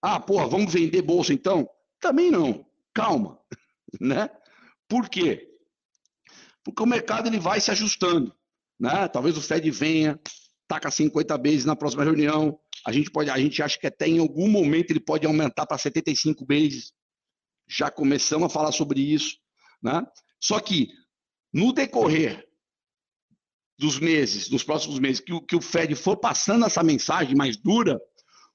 Ah, 0.03 0.19
porra, 0.19 0.49
vamos 0.49 0.73
vender 0.73 1.03
bolsa 1.03 1.33
então? 1.33 1.69
Também 2.01 2.31
não. 2.31 2.67
Calma, 2.93 3.39
né? 4.01 4.29
Por 4.89 5.09
quê? 5.09 5.49
Porque 6.65 6.83
o 6.83 6.87
mercado 6.87 7.29
ele 7.29 7.39
vai 7.39 7.61
se 7.61 7.71
ajustando, 7.71 8.35
né? 8.79 9.09
Talvez 9.09 9.37
o 9.37 9.43
Fed 9.43 9.71
venha, 9.71 10.21
taca 10.69 10.91
50 10.91 11.39
vezes 11.39 11.65
na 11.65 11.77
próxima 11.77 12.05
reunião. 12.05 12.59
A 12.85 12.93
gente 12.93 13.11
pode, 13.11 13.31
a 13.31 13.39
gente 13.39 13.63
acha 13.63 13.79
que 13.79 13.87
até 13.87 14.09
em 14.09 14.19
algum 14.19 14.49
momento 14.49 14.91
ele 14.91 15.01
pode 15.01 15.27
aumentar 15.27 15.67
para 15.67 15.79
75 15.79 16.45
vezes. 16.45 16.93
Já 17.69 17.91
começamos 17.91 18.47
a 18.47 18.49
falar 18.49 18.73
sobre 18.73 19.01
isso, 19.01 19.39
né? 19.83 20.05
Só 20.41 20.59
que 20.61 20.89
no 21.53 21.73
decorrer 21.73 22.45
dos 23.83 23.99
meses, 23.99 24.49
nos 24.49 24.63
próximos 24.63 25.01
meses, 25.01 25.21
que 25.21 25.33
o, 25.33 25.43
que 25.43 25.57
o 25.57 25.61
Fed 25.61 25.95
for 25.97 26.17
passando 26.17 26.65
essa 26.65 26.83
mensagem 26.83 27.35
mais 27.35 27.57
dura, 27.57 28.01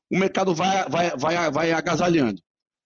o 0.09 0.17
mercado 0.17 0.55
vai, 0.55 0.87
vai, 0.87 1.17
vai, 1.17 1.51
vai 1.51 1.71
agasalhando, 1.73 2.41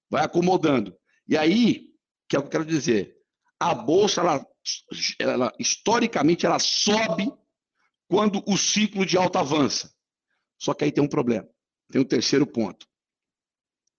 vai 0.09 0.25
acomodando. 0.25 0.97
E 1.27 1.37
aí, 1.37 1.91
que 2.27 2.35
é 2.35 2.39
o 2.39 2.41
que 2.41 2.47
eu 2.47 2.51
quero 2.51 2.65
dizer, 2.65 3.15
a 3.59 3.75
bolsa, 3.75 4.21
ela, 4.21 4.45
ela, 5.19 5.53
historicamente, 5.59 6.45
ela 6.45 6.57
sobe 6.57 7.31
quando 8.07 8.43
o 8.47 8.57
ciclo 8.57 9.05
de 9.05 9.17
alta 9.17 9.39
avança. 9.39 9.93
Só 10.57 10.73
que 10.73 10.83
aí 10.83 10.91
tem 10.91 11.03
um 11.03 11.09
problema. 11.09 11.47
Tem 11.91 12.01
um 12.01 12.05
terceiro 12.05 12.47
ponto, 12.47 12.87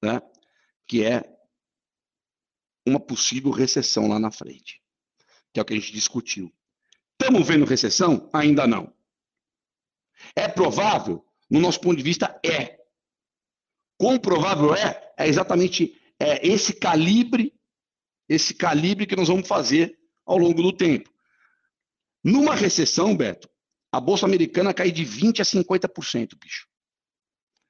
né? 0.03 0.21
que 0.89 1.05
é 1.05 1.23
uma 2.85 2.99
possível 2.99 3.53
recessão 3.53 4.09
lá 4.09 4.19
na 4.19 4.33
frente 4.33 4.83
que 5.53 5.61
é 5.61 5.63
o 5.63 5.65
que 5.65 5.75
a 5.75 5.77
gente 5.79 5.93
discutiu. 5.93 6.53
Estamos 7.23 7.47
vendo 7.47 7.65
recessão? 7.65 8.29
Ainda 8.33 8.67
não. 8.67 8.93
É 10.35 10.49
provável? 10.49 11.25
No 11.49 11.61
nosso 11.61 11.81
ponto 11.81 11.97
de 11.97 12.03
vista, 12.03 12.37
é. 12.45 12.81
Quão 13.97 14.19
provável 14.19 14.75
é? 14.75 15.15
É 15.17 15.29
exatamente 15.29 15.97
é, 16.19 16.45
esse 16.45 16.73
calibre, 16.73 17.55
esse 18.29 18.53
calibre 18.55 19.07
que 19.07 19.15
nós 19.15 19.29
vamos 19.29 19.47
fazer 19.47 19.97
ao 20.27 20.37
longo 20.37 20.61
do 20.61 20.73
tempo. 20.73 21.13
Numa 22.25 22.57
recessão, 22.57 23.17
Beto, 23.17 23.49
a 23.93 24.01
Bolsa 24.01 24.27
Americana 24.27 24.75
cai 24.75 24.91
de 24.91 25.05
20% 25.05 25.39
a 25.39 25.45
50%, 25.45 26.37
bicho. 26.37 26.67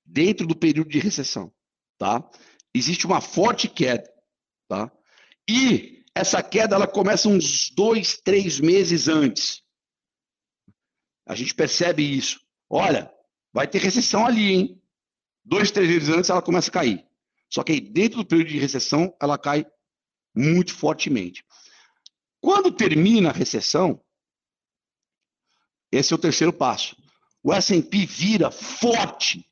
Dentro 0.02 0.46
do 0.46 0.56
período 0.56 0.88
de 0.88 0.98
recessão. 0.98 1.52
Tá? 1.98 2.26
Existe 2.72 3.04
uma 3.04 3.20
forte 3.20 3.68
queda. 3.68 4.10
Tá? 4.66 4.90
E 5.46 6.01
essa 6.14 6.42
queda 6.42 6.76
ela 6.76 6.86
começa 6.86 7.28
uns 7.28 7.70
dois, 7.70 8.18
três 8.18 8.60
meses 8.60 9.08
antes. 9.08 9.62
A 11.26 11.34
gente 11.34 11.54
percebe 11.54 12.02
isso. 12.02 12.40
Olha, 12.68 13.12
vai 13.52 13.66
ter 13.66 13.78
recessão 13.78 14.26
ali, 14.26 14.52
hein? 14.52 14.82
Dois, 15.44 15.70
três 15.70 15.88
meses 15.88 16.08
antes 16.08 16.30
ela 16.30 16.42
começa 16.42 16.70
a 16.70 16.72
cair. 16.72 17.06
Só 17.48 17.62
que 17.62 17.72
aí, 17.72 17.80
dentro 17.80 18.18
do 18.18 18.26
período 18.26 18.48
de 18.48 18.58
recessão, 18.58 19.14
ela 19.20 19.38
cai 19.38 19.66
muito 20.34 20.74
fortemente. 20.74 21.44
Quando 22.40 22.72
termina 22.72 23.30
a 23.30 23.32
recessão, 23.32 24.02
esse 25.90 26.12
é 26.12 26.16
o 26.16 26.18
terceiro 26.18 26.52
passo. 26.52 26.96
O 27.42 27.52
S&P 27.52 28.06
vira 28.06 28.50
forte 28.50 29.46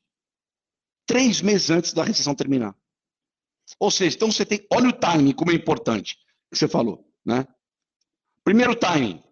três 1.05 1.41
meses 1.41 1.69
antes 1.69 1.93
da 1.93 2.03
recessão 2.03 2.33
terminar. 2.33 2.75
Ou 3.79 3.91
seja, 3.91 4.15
então 4.15 4.31
você 4.31 4.45
tem, 4.45 4.65
olha 4.71 4.89
o 4.89 4.93
timing 4.93 5.33
como 5.33 5.51
é 5.51 5.53
importante 5.53 6.17
você 6.51 6.67
falou, 6.67 7.09
né? 7.25 7.47
Primeiro 8.43 8.75
timing. 8.75 9.23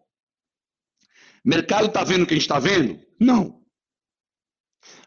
Mercado 1.44 1.88
está 1.88 2.04
vendo 2.04 2.24
o 2.24 2.28
que 2.28 2.34
a 2.34 2.38
gente 2.38 2.44
está 2.44 2.60
vendo? 2.60 3.00
Não. 3.20 3.64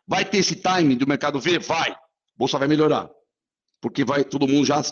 Vai 0.07 0.25
ter 0.25 0.39
esse 0.39 0.57
timing 0.57 0.97
do 0.97 1.07
mercado 1.07 1.41
ver? 1.41 1.61
Vai. 1.61 1.97
Bolsa 2.37 2.59
vai 2.59 2.69
melhorar. 2.69 3.11
Porque 3.81 4.05
vai 4.05 4.25
todo 4.25 4.49
mundo 4.49 4.67
já 4.67 4.83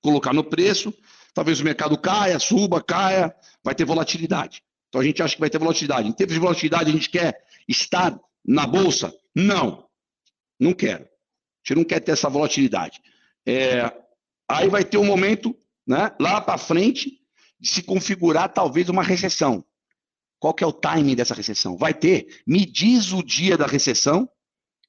colocar 0.00 0.32
no 0.32 0.44
preço. 0.44 0.92
Talvez 1.32 1.60
o 1.60 1.64
mercado 1.64 1.96
caia, 1.98 2.38
suba, 2.38 2.82
caia. 2.82 3.34
Vai 3.62 3.74
ter 3.74 3.84
volatilidade. 3.84 4.62
Então 4.88 5.00
a 5.00 5.04
gente 5.04 5.22
acha 5.22 5.34
que 5.34 5.40
vai 5.40 5.50
ter 5.50 5.58
volatilidade. 5.58 6.08
Em 6.08 6.12
termos 6.12 6.34
de 6.34 6.40
volatilidade, 6.40 6.90
a 6.90 6.92
gente 6.92 7.10
quer 7.10 7.44
estar 7.68 8.18
na 8.44 8.66
bolsa? 8.66 9.14
Não. 9.34 9.88
Não 10.58 10.72
quero. 10.72 11.04
A 11.04 11.68
gente 11.68 11.76
não 11.76 11.84
quer 11.84 12.00
ter 12.00 12.12
essa 12.12 12.28
volatilidade. 12.28 13.00
É, 13.46 13.92
aí 14.48 14.68
vai 14.68 14.84
ter 14.84 14.98
um 14.98 15.04
momento 15.04 15.56
né, 15.88 16.14
lá 16.20 16.38
para 16.40 16.58
frente, 16.58 17.18
se 17.62 17.82
configurar 17.82 18.52
talvez 18.52 18.90
uma 18.90 19.02
recessão. 19.02 19.64
Qual 20.38 20.52
que 20.52 20.62
é 20.62 20.66
o 20.66 20.72
timing 20.72 21.16
dessa 21.16 21.34
recessão? 21.34 21.76
Vai 21.78 21.94
ter, 21.94 22.42
me 22.46 22.64
diz 22.64 23.12
o 23.12 23.22
dia 23.22 23.56
da 23.56 23.66
recessão, 23.66 24.28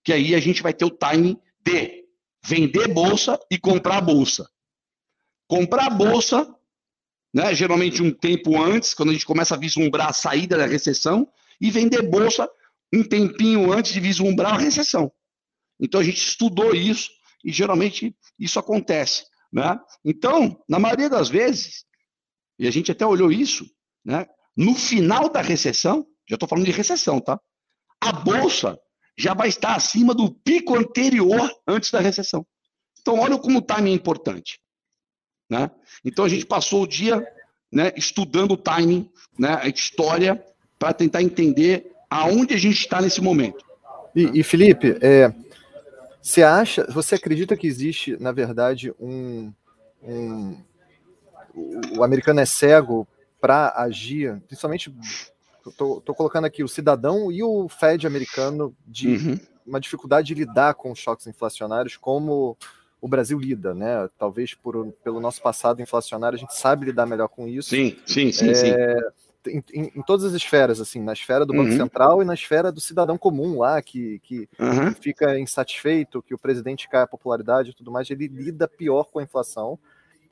que 0.03 0.11
aí 0.11 0.35
a 0.35 0.39
gente 0.39 0.61
vai 0.61 0.73
ter 0.73 0.83
o 0.85 0.91
timing 0.91 1.39
de 1.61 2.03
vender 2.45 2.89
bolsa 2.89 3.39
e 3.49 3.57
comprar 3.57 4.01
bolsa. 4.01 4.47
Comprar 5.47 5.89
bolsa, 5.89 6.53
né, 7.33 7.55
geralmente 7.55 8.03
um 8.03 8.11
tempo 8.11 8.61
antes, 8.61 8.93
quando 8.93 9.09
a 9.09 9.13
gente 9.13 9.25
começa 9.25 9.55
a 9.55 9.57
vislumbrar 9.57 10.09
a 10.09 10.13
saída 10.13 10.57
da 10.57 10.65
recessão, 10.65 11.27
e 11.61 11.71
vender 11.71 12.03
bolsa 12.03 12.49
um 12.93 13.03
tempinho 13.03 13.71
antes 13.71 13.93
de 13.93 13.99
vislumbrar 13.99 14.55
a 14.55 14.57
recessão. 14.57 15.11
Então 15.79 16.01
a 16.01 16.03
gente 16.03 16.17
estudou 16.17 16.75
isso 16.75 17.09
e 17.43 17.51
geralmente 17.51 18.15
isso 18.37 18.59
acontece. 18.59 19.25
Né? 19.51 19.79
Então, 20.03 20.61
na 20.67 20.79
maioria 20.79 21.09
das 21.09 21.29
vezes, 21.29 21.85
e 22.57 22.67
a 22.67 22.71
gente 22.71 22.91
até 22.91 23.05
olhou 23.05 23.31
isso, 23.31 23.65
né? 24.03 24.25
no 24.55 24.75
final 24.75 25.29
da 25.29 25.41
recessão, 25.41 26.05
já 26.27 26.35
estou 26.35 26.47
falando 26.47 26.65
de 26.65 26.71
recessão, 26.71 27.19
tá? 27.19 27.39
A 28.01 28.11
bolsa 28.11 28.77
já 29.17 29.33
vai 29.33 29.49
estar 29.49 29.75
acima 29.75 30.13
do 30.13 30.31
pico 30.31 30.77
anterior 30.77 31.51
antes 31.67 31.91
da 31.91 31.99
recessão. 31.99 32.45
Então, 33.01 33.19
olha 33.19 33.37
como 33.37 33.59
o 33.59 33.61
timing 33.61 33.91
é 33.91 33.95
importante. 33.95 34.59
Né? 35.49 35.69
Então, 36.05 36.25
a 36.25 36.29
gente 36.29 36.45
passou 36.45 36.83
o 36.83 36.87
dia 36.87 37.25
né, 37.71 37.91
estudando 37.95 38.51
o 38.51 38.57
timing, 38.57 39.09
né, 39.37 39.59
a 39.61 39.67
história, 39.67 40.43
para 40.77 40.93
tentar 40.93 41.21
entender 41.21 41.91
aonde 42.09 42.53
a 42.53 42.57
gente 42.57 42.79
está 42.79 43.01
nesse 43.01 43.21
momento. 43.21 43.63
E, 44.15 44.39
e 44.39 44.43
Felipe, 44.43 44.97
é, 45.01 45.33
você 46.21 46.43
acha, 46.43 46.85
você 46.91 47.15
acredita 47.15 47.55
que 47.55 47.67
existe, 47.67 48.17
na 48.19 48.31
verdade, 48.31 48.93
um, 48.99 49.51
um 50.03 50.57
o, 51.97 52.03
americano 52.03 52.39
é 52.39 52.45
cego 52.45 53.07
para 53.39 53.73
agir, 53.75 54.39
principalmente 54.47 54.93
estou 55.65 56.15
colocando 56.15 56.45
aqui 56.45 56.63
o 56.63 56.67
cidadão 56.67 57.31
e 57.31 57.43
o 57.43 57.67
Fed 57.69 58.05
americano 58.05 58.75
de 58.85 59.07
uhum. 59.09 59.39
uma 59.65 59.79
dificuldade 59.79 60.27
de 60.27 60.33
lidar 60.33 60.73
com 60.73 60.93
choques 60.95 61.27
inflacionários 61.27 61.95
como 61.95 62.57
o 63.01 63.07
Brasil 63.07 63.39
lida, 63.39 63.73
né? 63.73 64.09
Talvez 64.17 64.53
por, 64.53 64.91
pelo 65.03 65.21
nosso 65.21 65.41
passado 65.41 65.81
inflacionário 65.81 66.35
a 66.35 66.39
gente 66.39 66.55
sabe 66.55 66.87
lidar 66.87 67.05
melhor 67.05 67.29
com 67.29 67.47
isso. 67.47 67.69
Sim, 67.69 67.97
sim, 68.05 68.31
sim, 68.31 68.49
é, 68.49 68.55
sim 68.55 69.28
em, 69.47 69.63
em, 69.73 69.91
em, 69.95 70.01
todas 70.01 70.25
as 70.25 70.33
esferas, 70.33 70.81
assim, 70.81 71.01
na 71.01 71.13
esfera 71.13 71.45
do 71.45 71.53
Banco 71.53 71.71
uhum. 71.71 71.77
Central 71.77 72.21
e 72.21 72.25
na 72.25 72.33
esfera 72.33 72.71
do 72.71 72.81
cidadão 72.81 73.17
comum 73.17 73.59
lá, 73.59 73.81
que, 73.81 74.19
que, 74.19 74.49
uhum. 74.59 74.93
que, 74.93 75.01
fica 75.01 75.39
insatisfeito, 75.39 76.21
que 76.21 76.33
o 76.33 76.37
presidente 76.37 76.89
cai 76.89 77.03
a 77.03 77.07
popularidade 77.07 77.69
e 77.69 77.73
tudo 77.73 77.91
mais, 77.91 78.09
ele 78.09 78.27
lida 78.27 78.67
pior 78.67 79.05
com 79.05 79.19
a 79.19 79.23
inflação. 79.23 79.79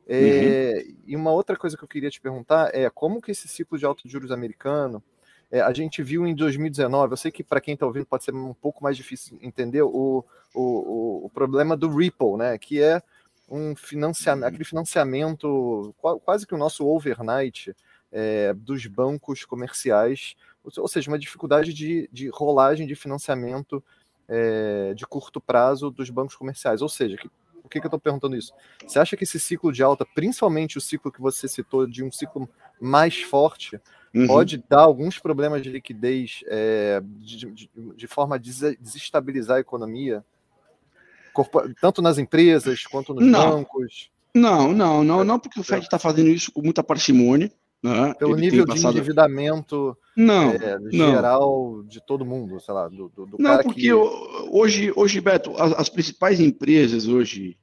É, 0.07 0.83
uhum. 0.85 0.95
E 1.05 1.15
uma 1.15 1.31
outra 1.31 1.55
coisa 1.55 1.77
que 1.77 1.83
eu 1.83 1.87
queria 1.87 2.09
te 2.09 2.19
perguntar 2.19 2.73
é 2.73 2.89
como 2.89 3.21
que 3.21 3.31
esse 3.31 3.47
ciclo 3.47 3.77
de 3.77 3.85
altos 3.85 4.09
juros 4.11 4.31
americano, 4.31 5.03
é, 5.49 5.61
a 5.61 5.71
gente 5.71 6.03
viu 6.03 6.27
em 6.27 6.35
2019, 6.35 7.13
eu 7.13 7.17
sei 7.17 7.31
que 7.31 7.43
para 7.43 7.61
quem 7.61 7.73
está 7.73 7.85
ouvindo 7.85 8.05
pode 8.05 8.23
ser 8.23 8.33
um 8.33 8.53
pouco 8.53 8.83
mais 8.83 8.97
difícil 8.97 9.37
entender 9.41 9.81
o, 9.81 10.25
o, 10.53 11.25
o 11.25 11.31
problema 11.33 11.77
do 11.77 11.89
Ripple, 11.89 12.37
né, 12.37 12.57
que 12.57 12.81
é 12.81 13.01
um 13.49 13.75
financiamento, 13.75 14.47
aquele 14.47 14.65
financiamento, 14.65 15.95
quase 16.25 16.45
que 16.45 16.53
o 16.53 16.57
nosso 16.57 16.85
overnight, 16.85 17.73
é, 18.11 18.53
dos 18.53 18.85
bancos 18.87 19.45
comerciais, 19.45 20.35
ou 20.63 20.87
seja, 20.87 21.09
uma 21.09 21.19
dificuldade 21.19 21.73
de, 21.73 22.09
de 22.11 22.29
rolagem 22.29 22.85
de 22.85 22.95
financiamento 22.95 23.83
é, 24.27 24.93
de 24.93 25.05
curto 25.05 25.39
prazo 25.39 25.89
dos 25.89 26.09
bancos 26.09 26.35
comerciais. 26.35 26.81
Ou 26.81 26.89
seja, 26.89 27.15
que, 27.15 27.29
por 27.61 27.69
que, 27.69 27.79
que 27.79 27.85
eu 27.85 27.89
estou 27.89 27.99
perguntando 27.99 28.35
isso? 28.35 28.53
Você 28.85 28.99
acha 28.99 29.15
que 29.15 29.23
esse 29.23 29.39
ciclo 29.39 29.71
de 29.71 29.81
alta, 29.81 30.05
principalmente 30.05 30.77
o 30.77 30.81
ciclo 30.81 31.11
que 31.11 31.21
você 31.21 31.47
citou, 31.47 31.87
de 31.87 32.03
um 32.03 32.11
ciclo 32.11 32.49
mais 32.79 33.21
forte, 33.21 33.79
uhum. 34.13 34.27
pode 34.27 34.63
dar 34.69 34.81
alguns 34.81 35.17
problemas 35.19 35.61
de 35.61 35.69
liquidez 35.69 36.43
é, 36.47 37.01
de, 37.03 37.51
de, 37.51 37.69
de, 37.95 38.07
forma 38.07 38.35
a 38.35 38.39
desestabilizar 38.39 39.57
a 39.57 39.61
economia, 39.61 40.23
tanto 41.79 42.01
nas 42.01 42.17
empresas 42.17 42.83
quanto 42.85 43.13
nos 43.13 43.25
não. 43.25 43.51
bancos? 43.51 44.11
Não, 44.33 44.71
não, 44.71 45.03
não, 45.03 45.23
não, 45.23 45.39
porque 45.39 45.59
o 45.59 45.63
Fed 45.63 45.83
está 45.83 45.97
fazendo 45.97 46.29
isso 46.29 46.51
com 46.51 46.61
muita 46.61 46.83
parcimônia. 46.83 47.51
Né? 47.83 48.13
Pelo 48.15 48.33
Ele 48.33 48.41
nível 48.41 48.65
passado... 48.65 48.93
de 48.93 48.99
endividamento 48.99 49.95
não, 50.15 50.51
é, 50.51 50.79
geral 50.91 51.77
não. 51.77 51.83
de 51.85 52.03
todo 52.03 52.25
mundo, 52.25 52.59
sei 52.59 52.73
lá, 52.73 52.87
do, 52.87 53.07
do 53.09 53.37
Não, 53.37 53.57
porque 53.61 53.81
que... 53.81 53.93
hoje, 53.93 54.91
hoje, 54.95 55.21
Beto, 55.21 55.51
as, 55.57 55.73
as 55.73 55.89
principais 55.89 56.39
empresas 56.39 57.07
hoje 57.07 57.57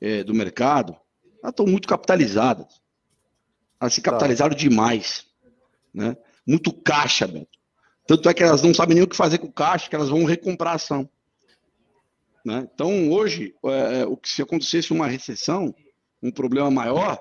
é, 0.00 0.22
do 0.22 0.32
mercado 0.32 0.96
estão 1.44 1.66
muito 1.66 1.88
capitalizadas. 1.88 2.80
Elas 3.80 3.92
se 3.92 4.00
tá. 4.00 4.10
capitalizaram 4.10 4.54
tá. 4.54 4.58
demais. 4.58 5.26
Né? 5.92 6.16
Muito 6.46 6.72
caixa, 6.72 7.26
Beto. 7.26 7.58
Tanto 8.06 8.28
é 8.28 8.34
que 8.34 8.42
elas 8.42 8.62
não 8.62 8.74
sabem 8.74 8.94
nem 8.94 9.04
o 9.04 9.08
que 9.08 9.16
fazer 9.16 9.38
com 9.38 9.46
o 9.48 9.52
caixa, 9.52 9.88
que 9.88 9.94
elas 9.94 10.08
vão 10.08 10.24
recomprar 10.24 10.72
a 10.72 10.76
ação. 10.76 11.08
Né? 12.44 12.68
Então, 12.72 13.10
hoje, 13.10 13.54
é, 13.64 14.04
o 14.06 14.16
que 14.16 14.28
se 14.28 14.42
acontecesse 14.42 14.92
uma 14.92 15.06
recessão, 15.06 15.74
um 16.22 16.30
problema 16.30 16.70
maior, 16.70 17.18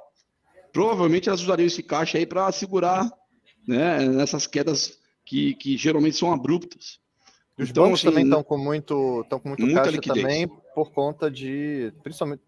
provavelmente 0.71 1.29
elas 1.29 1.41
usariam 1.41 1.67
esse 1.67 1.83
caixa 1.83 2.17
aí 2.17 2.25
para 2.25 2.51
segurar 2.51 3.09
né, 3.67 3.99
nessas 4.07 4.47
quedas 4.47 4.99
que, 5.25 5.53
que 5.55 5.77
geralmente 5.77 6.17
são 6.17 6.31
abruptas. 6.31 6.99
Os 7.57 7.69
então, 7.69 7.83
bancos 7.83 7.99
assim, 7.99 8.09
também 8.09 8.23
estão 8.23 8.43
com 8.43 8.57
muito, 8.57 9.21
estão 9.21 9.39
com 9.39 9.49
muito 9.49 9.73
caixa 9.73 9.91
liquidez. 9.91 10.21
também 10.21 10.47
por 10.73 10.91
conta 10.91 11.29
de, 11.29 11.93
principalmente, 12.01 12.41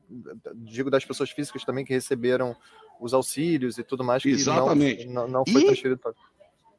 digo 0.56 0.90
das 0.90 1.04
pessoas 1.04 1.30
físicas 1.30 1.66
também 1.66 1.84
que 1.84 1.94
receberam 1.94 2.56
os 3.00 3.14
auxílios 3.14 3.78
e 3.78 3.84
tudo 3.84 4.04
mais 4.04 4.24
que 4.24 4.30
Exatamente. 4.30 5.06
não, 5.08 5.28
não, 5.28 5.40
não 5.40 5.46
foi 5.46 5.62
e, 5.62 5.66
transferido 5.66 6.00
para. 6.00 6.14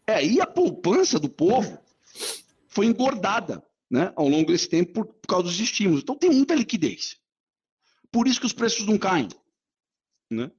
É, 0.06 0.24
e 0.24 0.40
a 0.40 0.46
poupança 0.46 1.18
do 1.18 1.28
povo 1.28 1.78
foi 2.68 2.86
engordada 2.86 3.62
né, 3.90 4.12
ao 4.16 4.26
longo 4.26 4.50
desse 4.50 4.68
tempo 4.68 4.92
por, 4.92 5.06
por 5.06 5.28
causa 5.28 5.44
dos 5.44 5.60
estímulos. 5.60 6.02
Então 6.02 6.16
tem 6.16 6.30
muita 6.30 6.54
liquidez. 6.54 7.18
Por 8.10 8.26
isso 8.26 8.40
que 8.40 8.46
os 8.46 8.52
preços 8.52 8.86
não 8.86 8.96
caem. 8.96 9.28
Né? 10.30 10.50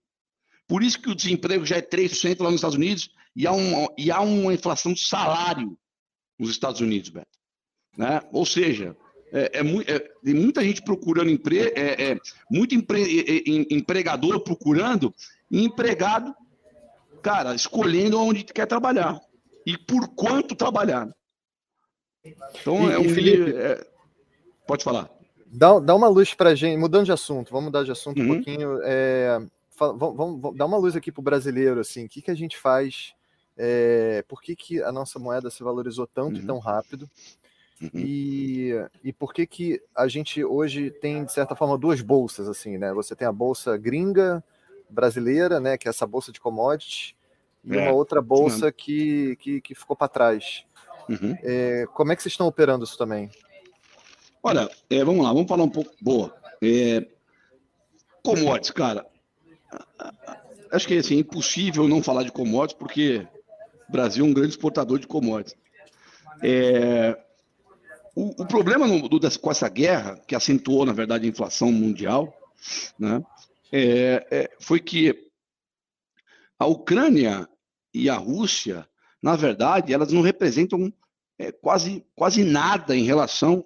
Por 0.74 0.82
isso 0.82 1.00
que 1.00 1.12
o 1.12 1.14
desemprego 1.14 1.64
já 1.64 1.76
é 1.76 1.84
3% 1.84 2.40
lá 2.40 2.46
nos 2.46 2.56
Estados 2.56 2.76
Unidos 2.76 3.12
e 3.36 3.46
há, 3.46 3.52
um, 3.52 3.86
e 3.96 4.10
há 4.10 4.20
uma 4.22 4.52
inflação 4.52 4.92
de 4.92 5.08
salário 5.08 5.78
nos 6.40 6.50
Estados 6.50 6.82
Unidos, 6.82 7.10
Beto. 7.10 7.28
Né? 7.96 8.20
Ou 8.32 8.44
seja, 8.44 8.98
é, 9.32 9.60
é, 9.60 9.62
é, 9.62 10.00
tem 10.00 10.34
muita 10.34 10.64
gente 10.64 10.82
procurando 10.82 11.30
emprego, 11.30 11.72
é, 11.76 12.14
é, 12.14 12.20
muito 12.50 12.74
empre, 12.74 13.44
empregador 13.70 14.40
procurando 14.40 15.14
e 15.52 15.64
empregado, 15.64 16.34
cara, 17.22 17.54
escolhendo 17.54 18.20
onde 18.20 18.44
quer 18.44 18.66
trabalhar 18.66 19.22
e 19.68 19.78
por 19.78 20.08
quanto 20.16 20.56
trabalhar. 20.56 21.08
Então, 22.26 22.90
e, 22.90 22.94
é 22.94 22.98
um 22.98 23.10
Felipe, 23.10 23.56
é, 23.56 23.86
pode 24.66 24.84
falar. 24.84 25.08
Dá, 25.46 25.78
dá 25.78 25.94
uma 25.94 26.08
luz 26.08 26.34
para 26.34 26.56
gente, 26.56 26.80
mudando 26.80 27.06
de 27.06 27.12
assunto, 27.12 27.52
vamos 27.52 27.66
mudar 27.66 27.84
de 27.84 27.92
assunto 27.92 28.20
uhum. 28.20 28.26
um 28.26 28.34
pouquinho. 28.34 28.80
Vamos, 29.78 30.16
vamos, 30.16 30.56
dar 30.56 30.66
uma 30.66 30.78
luz 30.78 30.96
aqui 30.96 31.12
para 31.12 31.22
o 31.22 31.24
brasileiro, 31.24 31.80
assim, 31.80 32.06
o 32.06 32.10
que, 32.10 32.22
que 32.22 32.32
a 32.32 32.36
gente 32.36 32.58
faz, 32.58 33.14
é, 33.58 34.24
por 34.28 34.42
que, 34.42 34.56
que 34.56 34.82
a 34.82 34.92
nossa 34.92 35.18
moeda 35.20 35.50
se 35.50 35.64
valorizou 35.64 36.08
tanto 36.08 36.38
uhum. 36.38 36.44
e 36.44 36.46
tão 36.46 36.60
rápido? 36.60 37.10
Uhum. 37.82 37.90
E, 37.96 38.72
e 39.04 39.12
por 39.12 39.34
que, 39.34 39.46
que 39.46 39.82
a 39.96 40.08
gente 40.08 40.44
hoje 40.44 40.90
tem, 40.90 41.26
de 41.26 41.34
certa 41.34 41.56
forma, 41.56 41.78
duas 41.78 42.02
bolsas, 42.02 42.48
assim, 42.48 42.78
né? 42.78 42.94
Você 42.94 43.16
tem 43.16 43.28
a 43.28 43.32
bolsa 43.32 43.76
gringa 43.78 44.44
brasileira, 44.90 45.60
né? 45.60 45.78
Que 45.78 45.88
é 45.88 45.90
essa 45.90 46.08
bolsa 46.08 46.32
de 46.32 46.40
commodities, 46.40 47.16
e 47.64 47.76
é. 47.76 47.82
uma 47.82 47.92
outra 47.92 48.22
bolsa 48.22 48.72
que, 48.72 49.36
que, 49.38 49.62
que 49.62 49.76
ficou 49.76 49.96
para 49.96 50.08
trás. 50.08 50.66
Uhum. 51.10 51.36
É, 51.42 51.86
como 51.94 52.12
é 52.12 52.16
que 52.16 52.22
vocês 52.22 52.34
estão 52.34 52.48
operando 52.48 52.84
isso 52.84 52.98
também? 52.98 53.30
Olha, 54.42 54.70
é, 54.90 55.04
vamos 55.04 55.24
lá, 55.24 55.34
vamos 55.34 55.48
falar 55.48 55.64
um 55.64 55.70
pouco. 55.70 55.92
Boa. 56.02 56.36
É, 56.62 57.06
commodities, 58.24 58.72
cara. 58.72 59.06
Acho 60.72 60.88
que 60.88 60.98
assim, 60.98 61.18
é 61.18 61.20
impossível 61.20 61.88
não 61.88 62.02
falar 62.02 62.24
de 62.24 62.32
commodities, 62.32 62.78
porque 62.78 63.28
o 63.88 63.92
Brasil 63.92 64.26
é 64.26 64.28
um 64.28 64.34
grande 64.34 64.52
exportador 64.52 65.00
de 65.00 65.08
commodities. 65.08 65.56
É, 66.42 67.18
o, 68.16 68.42
o, 68.42 68.46
problema 68.46 68.88
no, 68.88 69.08
do, 69.08 69.20
com 69.40 69.52
essa 69.52 69.70
guerra, 69.70 70.20
que 70.28 70.36
acentuou, 70.36 70.86
na 70.86 70.94
verdade, 70.94 71.26
a 71.26 71.30
inflação 71.30 71.72
mundial, 71.72 72.36
né, 72.98 73.24
é, 73.72 74.28
é, 74.32 74.52
foi 74.60 74.80
que 74.80 75.30
a 76.58 76.66
Ucrânia 76.66 77.48
e 77.94 78.10
a 78.10 78.16
Rússia 78.16 78.88
na 79.24 79.38
verdade, 79.38 79.94
elas 79.94 80.12
não 80.12 80.22
representam 80.22 80.94
é, 81.40 81.50
quase, 81.50 82.06
quase 82.14 82.44
nada 82.44 82.94
em 82.94 83.06
relação 83.06 83.66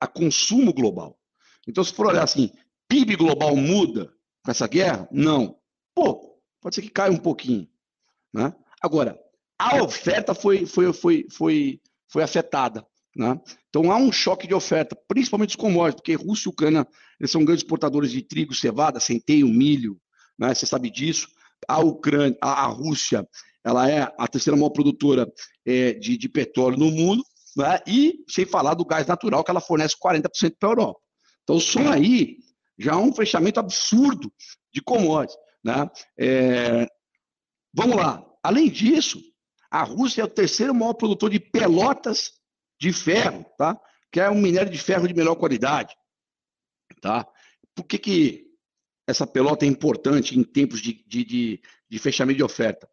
a 0.00 0.06
consumo 0.08 0.74
global. 0.74 1.16
Então, 1.68 1.84
se 1.84 1.94
for 1.94 2.08
olhar 2.08 2.24
assim, 2.24 2.50
PIB 2.88 3.14
global 3.14 3.54
muda 3.54 4.12
com 4.44 4.50
essa 4.50 4.68
guerra? 4.68 5.08
Não. 5.10 5.56
Pouco. 5.94 6.38
Pode 6.60 6.74
ser 6.74 6.82
que 6.82 6.90
caia 6.90 7.10
um 7.10 7.16
pouquinho. 7.16 7.66
Né? 8.32 8.54
Agora, 8.82 9.18
a 9.58 9.82
oferta 9.82 10.34
foi, 10.34 10.66
foi, 10.66 10.92
foi, 10.92 11.26
foi, 11.30 11.80
foi 12.08 12.22
afetada. 12.22 12.86
Né? 13.16 13.40
Então 13.68 13.90
há 13.90 13.96
um 13.96 14.12
choque 14.12 14.46
de 14.46 14.54
oferta, 14.54 14.96
principalmente 15.08 15.50
os 15.50 15.56
commodities, 15.56 15.96
porque 15.96 16.14
Rússia 16.14 16.48
e 16.48 16.50
Ucrânia 16.50 16.86
eles 17.18 17.30
são 17.30 17.44
grandes 17.44 17.62
exportadores 17.62 18.10
de 18.10 18.22
trigo, 18.22 18.54
cevada, 18.54 18.98
centeio, 18.98 19.46
milho, 19.46 19.96
né? 20.38 20.52
você 20.52 20.66
sabe 20.66 20.90
disso. 20.90 21.28
A 21.68 21.78
Ucrânia, 21.78 22.36
a, 22.40 22.66
Rússia, 22.66 23.26
ela 23.64 23.88
é 23.88 24.12
a 24.18 24.28
terceira 24.28 24.56
maior 24.56 24.70
produtora 24.70 25.26
é, 25.64 25.92
de, 25.92 26.18
de, 26.18 26.28
petróleo 26.28 26.76
no 26.76 26.90
mundo, 26.90 27.24
né? 27.56 27.78
e 27.86 28.24
sem 28.28 28.44
falar 28.44 28.74
do 28.74 28.84
gás 28.84 29.06
natural, 29.06 29.44
que 29.44 29.50
ela 29.50 29.60
fornece 29.60 29.94
40% 30.04 30.56
para 30.58 30.68
a 30.68 30.72
Europa. 30.72 31.00
Então, 31.44 31.60
só 31.60 31.80
aí 31.88 32.38
já 32.78 32.92
é 32.92 32.96
um 32.96 33.14
fechamento 33.14 33.60
absurdo 33.60 34.32
de 34.72 34.80
commodities. 34.82 35.36
Né? 35.62 35.90
É... 36.18 36.86
Vamos 37.72 37.96
lá. 37.96 38.24
Além 38.42 38.68
disso, 38.68 39.20
a 39.70 39.82
Rússia 39.82 40.22
é 40.22 40.24
o 40.24 40.28
terceiro 40.28 40.74
maior 40.74 40.94
produtor 40.94 41.30
de 41.30 41.40
pelotas 41.40 42.32
de 42.80 42.92
ferro, 42.92 43.44
tá? 43.56 43.80
que 44.12 44.20
é 44.20 44.30
um 44.30 44.40
minério 44.40 44.70
de 44.70 44.78
ferro 44.78 45.08
de 45.08 45.14
melhor 45.14 45.36
qualidade. 45.36 45.94
Tá? 47.00 47.26
Por 47.74 47.84
que, 47.84 47.98
que 47.98 48.44
essa 49.06 49.26
pelota 49.26 49.64
é 49.64 49.68
importante 49.68 50.38
em 50.38 50.42
tempos 50.42 50.80
de, 50.80 51.04
de, 51.06 51.24
de, 51.24 51.62
de 51.88 51.98
fechamento 51.98 52.36
de 52.36 52.44
oferta? 52.44 52.88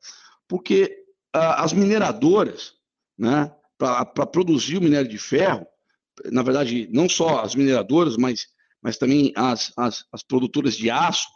porque 0.52 1.06
ah, 1.34 1.64
as 1.64 1.72
mineradoras, 1.72 2.74
né, 3.18 3.50
para 3.78 4.26
produzir 4.26 4.78
o 4.78 4.82
minério 4.82 5.10
de 5.10 5.18
ferro, 5.18 5.66
na 6.26 6.44
verdade, 6.44 6.90
não 6.92 7.08
só 7.08 7.40
as 7.40 7.56
mineradoras, 7.56 8.18
mas, 8.18 8.48
mas 8.82 8.98
também 8.98 9.32
as, 9.36 9.72
as, 9.78 10.06
as 10.12 10.24
produtoras 10.24 10.76
de 10.76 10.90
aço, 10.90 11.28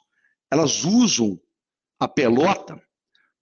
elas 0.52 0.84
usam 0.84 1.40
a 2.00 2.08
pelota 2.08 2.82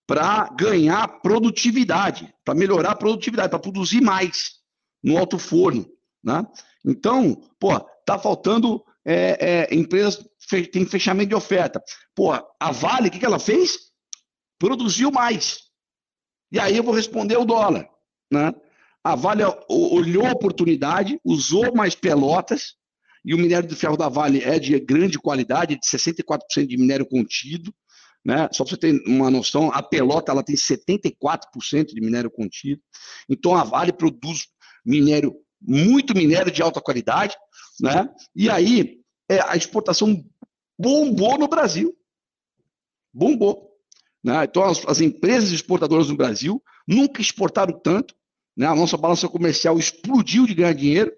para 0.06 0.50
ganhar 0.50 1.08
produtividade, 1.22 2.34
para 2.44 2.54
melhorar 2.54 2.92
a 2.92 2.96
produtividade, 2.96 3.50
para 3.50 3.60
produzir 3.60 4.02
mais 4.02 4.62
no 5.02 5.18
alto 5.18 5.40
forno. 5.40 5.90
Né? 6.24 6.46
Então, 6.86 7.42
pô, 7.60 7.80
tá 8.06 8.20
faltando 8.20 8.84
é, 9.06 9.68
é, 9.72 9.76
empresas 9.76 10.24
tem 10.72 10.86
fechamento 10.86 11.30
de 11.30 11.36
oferta. 11.36 11.82
Pô, 12.14 12.32
a 12.32 12.72
Vale, 12.72 13.08
o 13.08 13.12
que, 13.12 13.20
que 13.20 13.26
ela 13.26 13.40
fez? 13.40 13.92
Produziu 14.60 15.12
mais. 15.12 15.62
E 16.52 16.60
aí 16.60 16.78
eu 16.78 16.84
vou 16.84 16.94
responder 16.94 17.38
o 17.38 17.46
dólar. 17.46 17.90
Né? 18.32 18.54
A 19.04 19.16
Vale 19.16 19.44
olhou 19.68 20.26
a 20.26 20.32
oportunidade, 20.32 21.20
usou 21.24 21.74
mais 21.74 21.96
pelotas, 21.96 22.76
e 23.26 23.34
o 23.34 23.38
minério 23.38 23.68
de 23.68 23.76
ferro 23.76 23.96
da 23.96 24.10
Vale 24.10 24.44
é 24.44 24.60
de 24.60 24.78
grande 24.80 25.18
qualidade, 25.18 25.80
de 25.80 25.88
64% 25.88 26.68
de 26.68 26.78
minério 26.78 27.06
contido. 27.06 27.74
Né? 28.26 28.48
Só 28.52 28.64
para 28.64 28.72
você 28.72 28.78
ter 28.78 29.04
uma 29.08 29.30
noção, 29.30 29.72
a 29.72 29.82
pelota 29.82 30.32
ela 30.32 30.44
tem 30.44 30.56
74% 30.56 31.88
de 31.88 32.02
minério 32.02 32.32
contido. 32.32 32.82
Então 33.30 33.56
a 33.56 33.64
Vale 33.64 33.94
produz 33.94 34.48
minério, 34.86 35.36
muito 35.62 36.16
minério 36.16 36.52
de 36.52 36.62
alta 36.62 36.82
qualidade, 36.82 37.36
né? 37.80 38.10
E 38.36 38.50
aí 38.50 39.00
é, 39.30 39.40
a 39.42 39.56
exportação 39.56 40.24
bombou 40.78 41.38
no 41.38 41.48
Brasil. 41.48 41.96
Bombou. 43.14 43.72
Né? 44.24 44.44
Então, 44.46 44.64
as, 44.64 44.86
as, 44.86 45.02
empresas 45.02 45.52
exportadoras 45.52 46.10
no 46.10 46.16
Brasil 46.16 46.62
nunca 46.88 47.22
exportaram 47.22 47.78
tanto. 47.80 48.16
Né? 48.56 48.66
A 48.66 48.76
nossa 48.76 48.98
balança 48.98 49.28
comercial 49.28 49.78
explodiu 49.78 50.46
de 50.46 50.54
ganhar 50.54 50.74
dinheiro. 50.74 51.12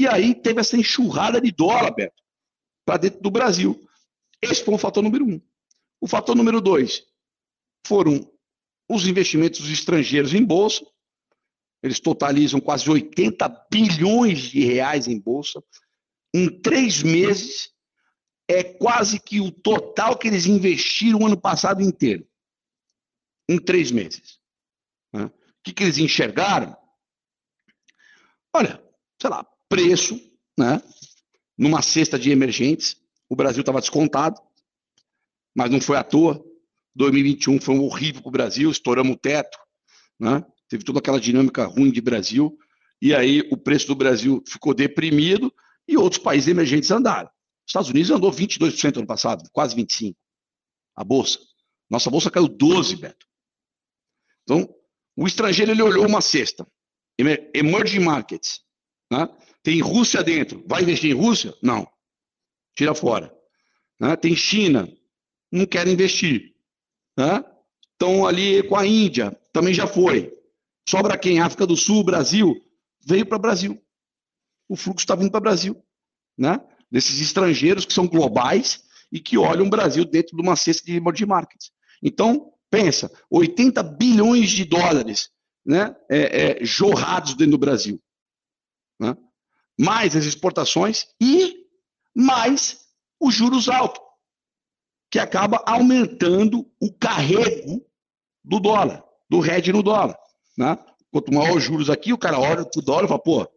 E 0.00 0.08
aí 0.08 0.34
teve 0.34 0.60
essa 0.60 0.78
enxurrada 0.78 1.38
de 1.42 1.52
dólar, 1.52 1.90
Beto, 1.90 2.22
para 2.86 2.96
dentro 2.96 3.20
do 3.20 3.30
Brasil. 3.30 3.86
Esse 4.40 4.64
foi 4.64 4.72
o 4.72 4.78
fator 4.78 5.02
número 5.02 5.26
um. 5.26 5.38
O 6.00 6.08
fator 6.08 6.34
número 6.34 6.58
dois 6.58 7.04
foram 7.86 8.26
os 8.88 9.06
investimentos 9.06 9.68
estrangeiros 9.68 10.32
em 10.32 10.42
bolsa. 10.42 10.86
Eles 11.82 12.00
totalizam 12.00 12.60
quase 12.60 12.88
80 12.88 13.46
bilhões 13.70 14.38
de 14.38 14.64
reais 14.64 15.06
em 15.06 15.20
bolsa. 15.20 15.62
Em 16.32 16.48
três 16.48 17.02
meses, 17.02 17.70
é 18.48 18.64
quase 18.64 19.20
que 19.20 19.38
o 19.38 19.52
total 19.52 20.16
que 20.16 20.28
eles 20.28 20.46
investiram 20.46 21.18
o 21.18 21.26
ano 21.26 21.38
passado 21.38 21.82
inteiro 21.82 22.26
em 23.46 23.58
três 23.58 23.90
meses. 23.90 24.40
Né? 25.12 25.26
O 25.26 25.32
que, 25.62 25.74
que 25.74 25.82
eles 25.82 25.98
enxergaram? 25.98 26.74
Olha, 28.54 28.82
sei 29.20 29.28
lá, 29.28 29.46
preço, 29.70 30.20
né? 30.58 30.82
Numa 31.56 31.80
cesta 31.80 32.18
de 32.18 32.30
emergentes, 32.30 32.96
o 33.28 33.36
Brasil 33.36 33.60
estava 33.60 33.80
descontado, 33.80 34.40
mas 35.56 35.70
não 35.70 35.80
foi 35.80 35.96
à 35.96 36.02
toa. 36.02 36.44
2021 36.96 37.60
foi 37.60 37.76
um 37.76 37.84
horrível 37.84 38.20
para 38.20 38.28
o 38.28 38.32
Brasil, 38.32 38.70
estouramos 38.70 39.14
o 39.14 39.18
teto, 39.18 39.56
né? 40.18 40.44
Teve 40.68 40.84
toda 40.84 40.98
aquela 40.98 41.20
dinâmica 41.20 41.64
ruim 41.64 41.90
de 41.92 42.00
Brasil, 42.00 42.58
e 43.00 43.14
aí 43.14 43.48
o 43.50 43.56
preço 43.56 43.86
do 43.86 43.94
Brasil 43.94 44.42
ficou 44.46 44.74
deprimido 44.74 45.54
e 45.86 45.96
outros 45.96 46.20
países 46.20 46.48
emergentes 46.48 46.90
andaram. 46.90 47.28
Os 47.28 47.70
Estados 47.70 47.90
Unidos 47.90 48.10
andou 48.10 48.32
22% 48.32 48.96
ano 48.96 49.06
passado, 49.06 49.48
quase 49.52 49.76
25%. 49.76 50.16
A 50.96 51.04
bolsa. 51.04 51.38
Nossa 51.88 52.10
bolsa 52.10 52.30
caiu 52.30 52.48
12%, 52.48 52.98
Beto. 52.98 53.26
Então, 54.42 54.68
o 55.16 55.26
estrangeiro 55.26 55.70
ele 55.70 55.82
olhou 55.82 56.06
uma 56.06 56.20
cesta. 56.20 56.66
Emerging 57.54 58.00
markets. 58.00 58.60
Né? 59.10 59.28
Tem 59.62 59.80
Rússia 59.80 60.22
dentro. 60.22 60.64
Vai 60.66 60.82
investir 60.82 61.10
em 61.10 61.14
Rússia? 61.14 61.54
Não. 61.62 61.86
Tira 62.74 62.94
fora. 62.94 63.34
Né? 63.98 64.16
Tem 64.16 64.34
China. 64.34 64.88
Não 65.52 65.66
quer 65.66 65.86
investir. 65.86 66.54
Né? 67.16 67.44
Estão 67.92 68.26
ali 68.26 68.62
com 68.62 68.76
a 68.76 68.86
Índia. 68.86 69.38
Também 69.52 69.74
já 69.74 69.86
foi. 69.86 70.32
Sobra 70.88 71.18
quem? 71.18 71.40
África 71.40 71.66
do 71.66 71.76
Sul, 71.76 72.02
Brasil. 72.02 72.54
Veio 73.04 73.26
para 73.26 73.36
o 73.36 73.40
Brasil. 73.40 73.80
O 74.68 74.76
fluxo 74.76 75.04
está 75.04 75.14
vindo 75.14 75.30
para 75.30 75.38
o 75.38 75.42
Brasil. 75.42 75.84
Né? 76.38 76.58
Desses 76.90 77.20
estrangeiros 77.20 77.84
que 77.84 77.92
são 77.92 78.06
globais 78.06 78.82
e 79.12 79.20
que 79.20 79.36
olham 79.36 79.66
o 79.66 79.70
Brasil 79.70 80.04
dentro 80.04 80.36
de 80.36 80.42
uma 80.42 80.56
cesta 80.56 80.84
de 80.84 80.96
emerging 80.96 81.26
markets. 81.26 81.72
Então, 82.02 82.52
pensa, 82.70 83.10
80 83.30 83.82
bilhões 83.82 84.50
de 84.50 84.64
dólares 84.64 85.30
né, 85.66 85.94
é, 86.08 86.62
é, 86.62 86.64
jorrados 86.64 87.34
dentro 87.34 87.52
do 87.52 87.58
Brasil. 87.58 88.00
Né? 88.98 89.16
Mais 89.80 90.14
as 90.14 90.24
exportações 90.24 91.06
e 91.20 91.66
mais 92.14 92.80
os 93.18 93.34
juros 93.34 93.68
altos, 93.68 94.02
que 95.10 95.18
acaba 95.18 95.62
aumentando 95.66 96.70
o 96.80 96.92
carrego 96.92 97.84
do 98.44 98.60
dólar, 98.60 99.02
do 99.28 99.40
RED 99.40 99.72
no 99.72 99.82
dólar. 99.82 100.16
Né? 100.56 100.78
Quanto 101.10 101.32
maior 101.32 101.56
os 101.56 101.64
juros 101.64 101.88
aqui, 101.88 102.12
o 102.12 102.18
cara 102.18 102.38
olha 102.38 102.64
para 102.64 102.78
o 102.78 102.82
dólar 102.82 103.04
e 103.04 103.08
fala, 103.08 103.22
pô, 103.22 103.48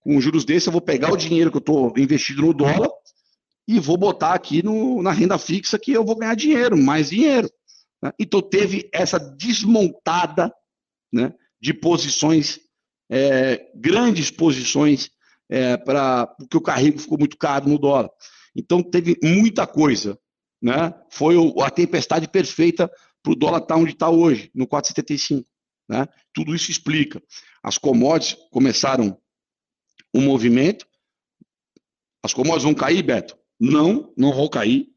com 0.00 0.20
juros 0.20 0.44
desses 0.44 0.66
eu 0.66 0.72
vou 0.72 0.80
pegar 0.80 1.12
o 1.12 1.16
dinheiro 1.16 1.50
que 1.50 1.56
eu 1.58 1.60
estou 1.60 1.92
investido 1.96 2.42
no 2.42 2.52
dólar 2.52 2.90
e 3.68 3.78
vou 3.78 3.96
botar 3.96 4.34
aqui 4.34 4.62
no, 4.62 5.02
na 5.02 5.12
renda 5.12 5.38
fixa 5.38 5.78
que 5.78 5.92
eu 5.92 6.04
vou 6.04 6.16
ganhar 6.16 6.34
dinheiro, 6.34 6.76
mais 6.76 7.10
dinheiro. 7.10 7.48
Né? 8.02 8.12
Então 8.18 8.42
teve 8.42 8.88
essa 8.92 9.18
desmontada 9.18 10.52
né, 11.12 11.32
de 11.60 11.72
posições, 11.72 12.58
é, 13.10 13.70
grandes 13.74 14.30
posições, 14.30 15.10
é, 15.52 15.76
para 15.76 16.26
porque 16.28 16.56
o 16.56 16.62
carrego 16.62 16.98
ficou 16.98 17.18
muito 17.18 17.36
caro 17.36 17.68
no 17.68 17.78
dólar. 17.78 18.08
Então 18.56 18.82
teve 18.82 19.18
muita 19.22 19.66
coisa. 19.66 20.18
Né? 20.62 20.94
Foi 21.10 21.36
a 21.62 21.70
tempestade 21.70 22.26
perfeita 22.26 22.90
para 23.22 23.32
o 23.32 23.36
dólar 23.36 23.58
estar 23.58 23.74
tá 23.74 23.80
onde 23.80 23.92
está 23.92 24.08
hoje, 24.08 24.50
no 24.54 24.66
4,75. 24.66 25.44
Né? 25.86 26.08
Tudo 26.32 26.54
isso 26.54 26.70
explica. 26.70 27.22
As 27.62 27.76
commodities 27.76 28.38
começaram 28.50 29.20
o 30.14 30.20
um 30.20 30.22
movimento. 30.22 30.86
As 32.24 32.32
commodities 32.32 32.64
vão 32.64 32.74
cair, 32.74 33.02
Beto? 33.02 33.36
Não, 33.60 34.10
não 34.16 34.32
vão 34.32 34.48
cair. 34.48 34.88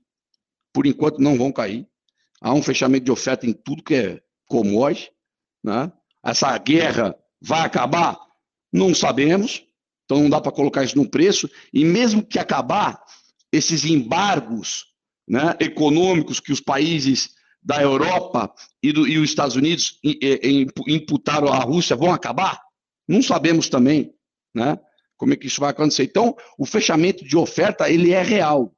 Por 0.72 0.86
enquanto 0.86 1.20
não 1.20 1.38
vão 1.38 1.52
cair. 1.52 1.86
Há 2.39 2.54
um 2.54 2.63
fechamento 2.63 3.04
de 3.04 3.12
oferta 3.12 3.46
em 3.46 3.52
tudo 3.52 3.84
que 3.84 3.96
é 3.96 4.22
commodity. 4.46 5.12
Né? 5.62 5.91
Essa 6.24 6.58
guerra 6.58 7.13
vai 7.41 7.62
acabar? 7.62 8.18
Não 8.72 8.96
sabemos. 8.96 9.64
Então 10.06 10.22
não 10.22 10.30
dá 10.30 10.39
para 10.39 10.52
colocar 10.52 10.84
isso 10.84 10.98
no 10.98 11.10
preço. 11.10 11.50
E 11.74 11.84
mesmo 11.84 12.26
que 12.26 12.39
acabar, 12.39 13.02
esses 13.52 13.86
embargos 13.86 14.86
né, 15.28 15.56
econômicos 15.60 16.39
que 16.39 16.52
os 16.52 16.62
países 16.62 17.30
da 17.62 17.82
Europa 17.82 18.54
e, 18.82 18.91
do, 18.91 19.08
e 19.08 19.18
os 19.18 19.30
Estados 19.30 19.56
Unidos 19.56 20.00
imputaram 20.88 21.52
à 21.52 21.60
Rússia 21.60 21.96
vão 21.96 22.13
acabar? 22.13 22.62
Não 23.08 23.22
sabemos 23.22 23.70
também. 23.70 24.13
Né? 24.54 24.80
como 25.18 25.34
é 25.34 25.36
que 25.36 25.48
isso 25.48 25.62
vai 25.62 25.72
acontecer. 25.72 26.04
Então, 26.04 26.36
o 26.58 26.65
fechamento 26.65 27.24
de 27.24 27.38
oferta, 27.38 27.89
ele 27.89 28.12
é 28.12 28.22
real. 28.22 28.76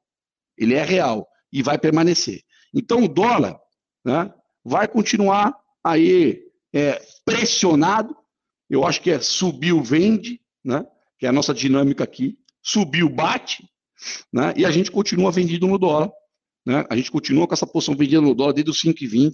Ele 0.56 0.74
é 0.74 0.82
real 0.82 1.28
e 1.52 1.62
vai 1.62 1.78
permanecer. 1.78 2.42
Então, 2.74 3.04
o 3.04 3.08
dólar 3.08 3.58
né, 4.04 4.32
vai 4.64 4.86
continuar 4.88 5.54
aí 5.82 6.42
é, 6.72 7.00
pressionado. 7.24 8.16
Eu 8.68 8.84
acho 8.86 9.00
que 9.00 9.10
é 9.10 9.20
subiu, 9.20 9.82
vende, 9.82 10.40
né, 10.64 10.86
que 11.18 11.26
é 11.26 11.28
a 11.28 11.32
nossa 11.32 11.52
dinâmica 11.52 12.04
aqui. 12.04 12.38
Subiu, 12.62 13.08
bate, 13.08 13.68
né, 14.32 14.52
e 14.56 14.64
a 14.64 14.70
gente 14.70 14.90
continua 14.90 15.30
vendido 15.30 15.66
no 15.66 15.78
dólar. 15.78 16.10
Né, 16.66 16.84
a 16.88 16.96
gente 16.96 17.10
continua 17.10 17.46
com 17.46 17.54
essa 17.54 17.66
posição 17.66 17.96
vendida 17.96 18.20
no 18.20 18.34
dólar 18.34 18.52
desde 18.52 18.70
os 18.70 18.82
5,20, 18.82 19.32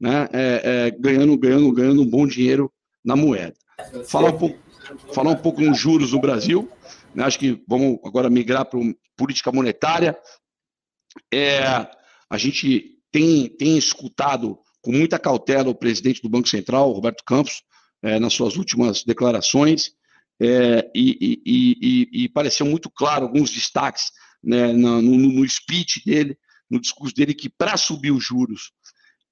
né, 0.00 0.28
é, 0.32 0.62
é, 0.64 0.90
ganhando, 0.90 1.36
ganhando, 1.36 1.72
ganhando 1.72 2.02
um 2.02 2.08
bom 2.08 2.26
dinheiro 2.26 2.72
na 3.04 3.16
moeda. 3.16 3.54
Falar 4.06 4.30
um 4.30 4.38
pouco 4.38 4.70
falar 5.12 5.30
um 5.30 5.36
pouco 5.36 5.60
nos 5.60 5.78
juros 5.78 6.12
no 6.12 6.20
Brasil. 6.20 6.70
Né? 7.14 7.24
Acho 7.24 7.38
que 7.38 7.62
vamos 7.66 7.98
agora 8.04 8.30
migrar 8.30 8.64
para 8.64 8.80
política 9.16 9.52
monetária. 9.52 10.18
É, 11.32 11.62
a 12.28 12.38
gente 12.38 12.98
tem, 13.10 13.48
tem 13.48 13.76
escutado 13.76 14.58
com 14.82 14.92
muita 14.92 15.18
cautela 15.18 15.70
o 15.70 15.74
presidente 15.74 16.22
do 16.22 16.28
Banco 16.28 16.48
Central, 16.48 16.92
Roberto 16.92 17.22
Campos, 17.24 17.62
é, 18.02 18.18
nas 18.18 18.32
suas 18.32 18.56
últimas 18.56 19.04
declarações, 19.04 19.92
é, 20.40 20.90
e, 20.94 21.40
e, 21.44 21.78
e, 21.80 22.24
e, 22.24 22.28
pareceu 22.28 22.64
muito 22.64 22.90
claro 22.90 23.26
alguns 23.26 23.50
destaques 23.50 24.10
né, 24.42 24.72
no, 24.72 25.02
no, 25.02 25.48
speech 25.48 26.02
dele, 26.04 26.38
no 26.70 26.80
discurso 26.80 27.14
dele, 27.14 27.34
que 27.34 27.48
para 27.48 27.76
subir 27.76 28.10
os 28.10 28.24
juros 28.24 28.72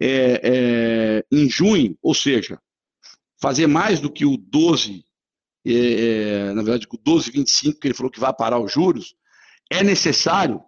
é, 0.00 0.40
é, 0.42 1.24
em 1.32 1.48
junho, 1.48 1.96
ou 2.02 2.14
seja, 2.14 2.60
fazer 3.40 3.66
mais 3.66 4.00
do 4.00 4.12
que 4.12 4.26
o 4.26 4.36
12 4.36 5.02
é, 5.66 6.52
na 6.52 6.62
verdade, 6.62 6.86
com 6.86 6.96
12,25, 6.96 7.78
que 7.78 7.88
ele 7.88 7.94
falou 7.94 8.10
que 8.10 8.20
vai 8.20 8.32
parar 8.32 8.58
os 8.58 8.72
juros, 8.72 9.14
é 9.70 9.82
necessário 9.82 10.62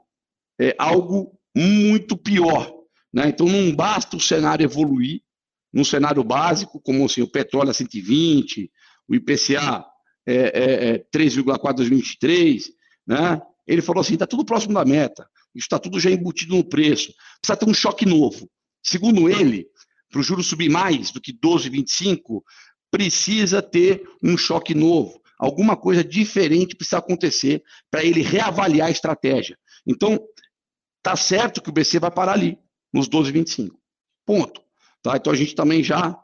é, 0.61 0.75
algo 0.79 1.39
muito 1.57 2.17
pior. 2.17 2.73
Né? 3.13 3.29
Então, 3.29 3.47
não 3.47 3.75
basta 3.75 4.17
o 4.17 4.21
cenário 4.21 4.65
evoluir 4.65 5.23
num 5.73 5.85
cenário 5.85 6.23
básico, 6.25 6.81
como 6.81 7.05
assim, 7.05 7.23
o 7.23 7.31
petróleo 7.31 7.71
a 7.71 7.75
120, 7.75 8.71
o 9.09 9.15
IPCA 9.15 9.85
é, 10.33 10.89
é, 10.91 10.99
3,4 11.15 11.75
2023, 11.75 12.71
né? 13.07 13.41
Ele 13.67 13.83
falou 13.83 14.01
assim, 14.01 14.15
está 14.15 14.27
tudo 14.27 14.45
próximo 14.45 14.75
da 14.75 14.85
meta, 14.85 15.29
isso 15.55 15.67
está 15.67 15.79
tudo 15.79 16.01
já 16.01 16.11
embutido 16.11 16.57
no 16.57 16.65
preço, 16.65 17.13
precisa 17.41 17.57
ter 17.57 17.69
um 17.69 17.75
choque 17.75 18.05
novo. 18.05 18.51
Segundo 18.83 19.29
ele, 19.29 19.67
para 20.11 20.21
o 20.21 20.23
juro 20.23 20.43
subir 20.43 20.69
mais 20.69 21.11
do 21.11 21.21
que 21.21 21.33
12,25, 21.33 22.43
precisa 22.91 23.63
ter 23.63 24.03
um 24.23 24.37
choque 24.37 24.75
novo. 24.75 25.21
Alguma 25.39 25.77
coisa 25.77 26.05
diferente 26.05 26.77
precisa 26.77 26.99
acontecer 26.99 27.63
para 27.91 28.05
ele 28.05 28.21
reavaliar 28.21 28.89
a 28.89 28.91
estratégia. 28.91 29.57
Então, 29.87 30.19
tá 31.03 31.17
certo 31.17 31.63
que 31.63 31.71
o 31.71 31.73
BC 31.73 31.99
vai 31.99 32.11
parar 32.11 32.33
ali, 32.33 32.59
nos 32.93 33.09
12,25. 33.09 33.71
Ponto. 34.27 34.61
Tá? 35.03 35.17
Então 35.17 35.33
a 35.33 35.37
gente 35.37 35.55
também 35.55 35.83
já 35.83 36.19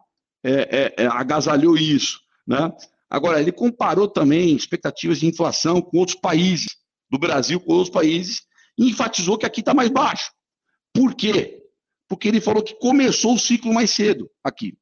é, 0.45 0.53
é, 0.53 1.05
é, 1.05 1.07
agasalhou 1.07 1.77
isso. 1.77 2.21
Né? 2.47 2.71
Agora, 3.09 3.41
ele 3.41 3.53
comparou 3.53 4.09
também 4.09 4.55
expectativas 4.55 5.19
de 5.19 5.27
inflação 5.27 5.81
com 5.81 5.99
outros 5.99 6.19
países, 6.19 6.67
do 7.09 7.19
Brasil 7.19 7.61
com 7.61 7.73
outros 7.73 7.91
países, 7.91 8.43
e 8.77 8.89
enfatizou 8.91 9.39
que 9.39 9.47
aqui 9.47 9.61
está 9.61 9.73
mais 9.73 9.91
baixo. 9.91 10.31
Por 10.93 11.15
quê? 11.15 11.63
Porque 12.09 12.29
ele 12.29 12.41
falou 12.41 12.63
que 12.63 12.75
começou 12.79 13.35
o 13.35 13.39
ciclo 13.39 13.73
mais 13.73 13.91
cedo 13.91 14.31
aqui. 14.43 14.77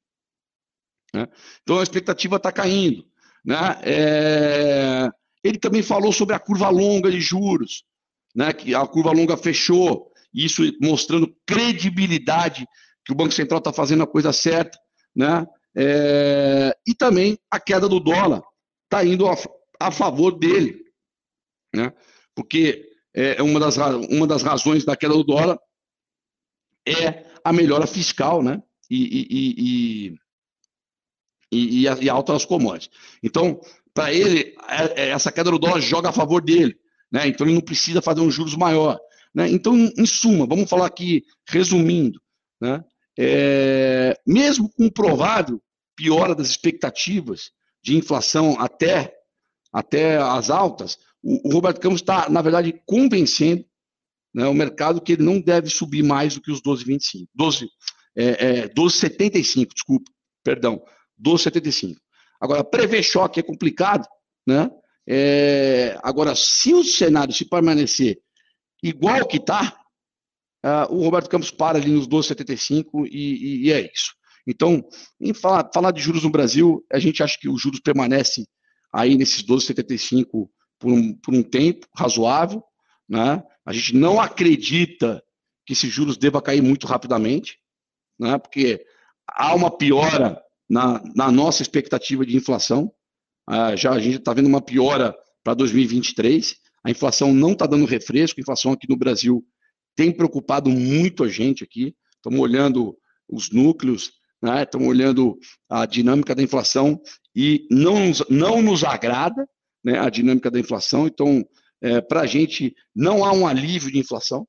Né? 1.15 1.29
Então 1.63 1.79
a 1.79 1.83
expectativa 1.83 2.37
está 2.37 2.51
caindo. 2.51 3.07
Né? 3.45 3.57
É... 3.83 5.09
Ele 5.43 5.59
também 5.59 5.83
falou 5.83 6.13
sobre 6.13 6.35
a 6.35 6.39
curva 6.39 6.69
longa 6.71 7.11
de 7.11 7.21
juros, 7.21 7.85
né? 8.35 8.53
que 8.53 8.75
a 8.75 8.87
curva 8.87 9.13
longa 9.13 9.37
fechou, 9.37 10.11
isso 10.33 10.63
mostrando 10.81 11.35
credibilidade 11.47 12.67
que 13.05 13.13
o 13.13 13.15
Banco 13.15 13.33
Central 13.33 13.59
está 13.59 13.73
fazendo 13.73 14.03
a 14.03 14.07
coisa 14.07 14.33
certa. 14.33 14.79
Né? 15.15 15.47
É... 15.77 16.77
E 16.87 16.95
também 16.95 17.39
a 17.51 17.59
queda 17.59 17.89
do 17.89 18.01
dólar 18.01 18.43
está 18.85 19.05
indo 19.05 19.27
a, 19.29 19.35
a, 19.81 19.91
favor 19.91 20.39
dele. 20.39 20.85
Né? 21.75 21.93
Porque 22.35 22.91
é 23.13 23.43
uma 23.43 23.61
das, 23.61 23.77
uma 24.11 24.27
das 24.27 24.43
razões 24.43 24.85
da 24.85 24.97
queda 24.97 25.15
do 25.15 25.25
dólar 25.25 25.59
é 26.87 27.25
a 27.43 27.53
melhora 27.53 27.87
fiscal, 27.87 28.43
né? 28.43 28.63
E, 28.91 29.05
e, 29.05 29.27
e, 29.31 30.19
e, 31.53 31.83
e, 31.83 32.05
e 32.05 32.09
alta 32.09 32.33
nas 32.33 32.45
commodities. 32.45 32.91
Então, 33.23 33.61
para 33.93 34.13
ele, 34.13 34.55
é, 34.69 35.03
é, 35.03 35.09
essa 35.11 35.33
queda 35.33 35.51
do 35.51 35.59
dólar 35.59 35.81
joga 35.81 36.09
a 36.09 36.13
favor 36.13 36.43
dele. 36.43 36.77
Né? 37.11 37.29
Então, 37.29 37.47
ele 37.47 37.55
não 37.55 37.63
precisa 37.63 38.03
fazer 38.03 38.21
um 38.21 38.31
juros 38.31 38.57
maior. 38.57 38.99
Né? 39.35 39.49
Então, 39.51 39.75
em 39.77 40.07
suma, 40.07 40.47
vamos 40.47 40.69
falar 40.69 40.87
aqui, 40.87 41.25
resumindo, 41.49 42.21
né? 42.61 42.85
É, 43.17 44.19
mesmo 44.27 44.69
com 44.71 44.91
provável 44.91 45.63
piora 45.97 46.35
das 46.35 46.49
expectativas 46.49 47.51
de 47.83 47.97
inflação 47.97 48.57
até, 48.59 49.15
até 49.73 50.17
as 50.17 50.51
altas, 50.51 50.99
o, 51.23 51.49
o 51.49 51.53
Roberto 51.53 51.81
Campos 51.81 52.01
está, 52.01 52.29
na 52.29 52.43
verdade, 52.43 52.81
convencendo 52.87 53.65
né, 54.35 54.47
o 54.47 54.55
mercado 54.55 55.01
que 55.01 55.13
ele 55.13 55.23
não 55.23 55.41
deve 55.41 55.71
subir 55.71 56.03
mais 56.03 56.35
do 56.35 56.41
que 56.41 56.51
os 56.51 56.61
12,25. 56.61 57.27
12, 57.35 57.69
é, 58.17 58.25
é, 58.25 58.69
12,75, 58.69 59.73
desculpa, 59.73 60.11
perdão, 60.43 60.83
12,75. 61.23 61.97
Agora, 62.41 62.65
prever 62.65 63.03
choque 63.03 63.41
é 63.41 63.43
complicado, 63.43 64.07
né? 64.47 64.71
É, 65.07 65.99
agora, 66.03 66.35
se 66.35 66.73
o 66.73 66.83
cenário 66.83 67.33
se 67.33 67.45
permanecer 67.45 68.19
igual 68.83 69.27
que 69.27 69.37
está, 69.37 69.79
uh, 70.65 70.95
o 70.95 71.03
Roberto 71.03 71.29
Campos 71.29 71.51
para 71.51 71.79
ali 71.79 71.91
nos 71.91 72.09
12,75 72.09 73.07
e, 73.07 73.09
e, 73.11 73.67
e, 73.67 73.73
é 73.73 73.81
isso. 73.81 74.15
Então, 74.47 74.85
em 75.21 75.33
falar, 75.33 75.71
falar 75.73 75.91
de 75.91 76.01
juros 76.01 76.23
no 76.23 76.31
Brasil, 76.31 76.85
a 76.93 76.99
gente 76.99 77.23
acha 77.23 77.39
que 77.39 77.49
os 77.49 77.61
juros 77.61 77.81
permanecem 77.81 78.47
aí 78.93 79.17
nesses 79.17 79.43
12,75 79.43 80.49
por 80.79 80.93
um, 80.93 81.15
por 81.15 81.35
um 81.35 81.43
tempo 81.43 81.87
razoável, 81.97 82.63
né? 83.09 83.43
A 83.65 83.73
gente 83.73 83.95
não 83.95 84.21
acredita 84.21 85.23
que 85.67 85.73
esses 85.73 85.91
juros 85.91 86.17
deva 86.17 86.43
cair 86.43 86.63
muito 86.63 86.87
rapidamente, 86.87 87.59
né? 88.19 88.39
Porque 88.39 88.85
há 89.27 89.55
uma 89.55 89.71
piora 89.71 90.41
na, 90.69 91.03
na 91.15 91.33
nossa 91.33 91.63
expectativa 91.63 92.25
de 92.25 92.37
inflação. 92.37 92.93
Uh, 93.49 93.77
já 93.77 93.93
a 93.93 93.99
gente 93.99 94.19
está 94.19 94.33
vendo 94.33 94.47
uma 94.47 94.61
piora 94.61 95.15
para 95.43 95.55
2023. 95.55 96.57
A 96.85 96.91
inflação 96.91 97.33
não 97.33 97.53
está 97.53 97.67
dando 97.67 97.87
refresco. 97.87 98.41
A 98.41 98.43
inflação 98.43 98.73
aqui 98.73 98.89
no 98.89 98.97
Brasil 98.97 99.45
tem 99.97 100.13
preocupado 100.13 100.71
muito 100.71 101.25
a 101.25 101.29
gente 101.29 101.65
aqui. 101.65 101.95
Estamos 102.17 102.41
olhando 102.41 102.97
os 103.29 103.51
núcleos, 103.51 104.13
né? 104.45 104.67
olhando 104.87 105.39
a 105.71 105.87
dinâmica 105.87 106.35
da 106.35 106.43
inflação 106.43 107.01
e 107.35 107.67
não 107.71 108.13
não 108.29 108.61
nos 108.61 108.85
agrada 108.85 109.49
né, 109.83 109.99
a 109.99 110.11
dinâmica 110.11 110.51
da 110.51 110.61
inflação. 110.61 111.07
Então, 111.07 111.43
é, 111.83 112.03
para 112.03 112.21
a 112.21 112.27
gente, 112.27 112.75
não 112.95 113.25
há 113.25 113.33
um 113.33 113.47
alívio 113.47 113.91
de 113.91 113.99
inflação, 113.99 114.47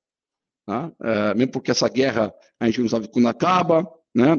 tá? 0.66 0.92
é, 1.02 1.34
mesmo 1.34 1.54
porque 1.54 1.72
essa 1.72 1.88
guerra 1.88 2.34
a 2.60 2.66
gente 2.66 2.82
não 2.82 2.90
sabe 2.90 3.08
quando 3.08 3.30
acaba, 3.30 3.88
né? 4.14 4.38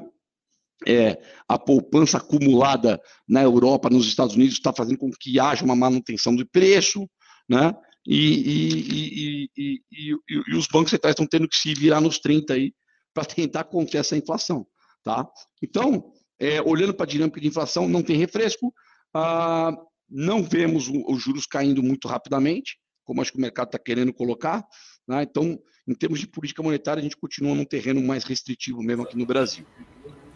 É, 0.87 1.19
a 1.49 1.59
poupança 1.59 2.19
acumulada 2.19 3.01
na 3.27 3.43
Europa, 3.43 3.89
nos 3.89 4.07
Estados 4.07 4.35
Unidos, 4.35 4.57
está 4.57 4.75
fazendo 4.75 4.99
com 4.99 5.11
que 5.19 5.41
haja 5.41 5.65
uma 5.65 5.75
manutenção 5.75 6.37
de 6.37 6.45
preço, 6.45 7.09
né? 7.49 7.75
E, 8.07 9.49
e, 9.49 9.51
e, 9.57 9.81
e, 9.91 10.55
os 10.55 10.67
bancos 10.67 10.91
centrais 10.91 11.15
estão 11.15 11.27
tendo 11.27 11.49
que 11.49 11.57
se 11.57 11.73
virar 11.73 12.03
nos 12.03 12.19
30 12.19 12.53
aí 12.53 12.75
para 13.15 13.25
tentar 13.25 13.65
conter 13.65 13.99
essa 13.99 14.19
inflação. 14.19 14.67
Tá? 15.07 15.25
Então, 15.63 16.11
é, 16.37 16.61
olhando 16.61 16.93
para 16.93 17.05
a 17.05 17.09
dinâmica 17.09 17.41
de 17.41 17.47
inflação, 17.47 17.89
não 17.89 18.03
tem 18.03 18.17
refresco, 18.17 18.75
ah, 19.15 19.71
não 20.11 20.43
vemos 20.43 20.91
os 21.07 21.23
juros 21.23 21.47
caindo 21.47 21.81
muito 21.81 22.09
rapidamente, 22.09 22.77
como 23.05 23.23
acho 23.23 23.31
que 23.31 23.39
o 23.39 23.41
mercado 23.41 23.69
está 23.69 23.79
querendo 23.79 24.13
colocar. 24.13 24.65
Né? 25.07 25.23
Então, 25.23 25.57
em 25.87 25.95
termos 25.95 26.19
de 26.19 26.27
política 26.27 26.61
monetária, 26.61 26.99
a 27.01 27.03
gente 27.05 27.17
continua 27.17 27.55
num 27.55 27.65
terreno 27.65 28.03
mais 28.03 28.25
restritivo 28.25 28.83
mesmo 28.83 29.05
aqui 29.05 29.17
no 29.17 29.25
Brasil. 29.25 29.65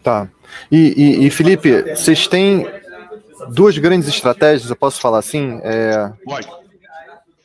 Tá. 0.04 0.30
E, 0.70 1.26
e 1.26 1.30
Felipe, 1.30 1.82
vocês 1.96 2.28
têm 2.28 2.64
duas 3.52 3.76
grandes 3.76 4.08
estratégias, 4.08 4.70
eu 4.70 4.76
posso 4.76 5.00
falar 5.00 5.18
assim? 5.18 5.58
É... 5.64 6.12
Pode 6.24 6.48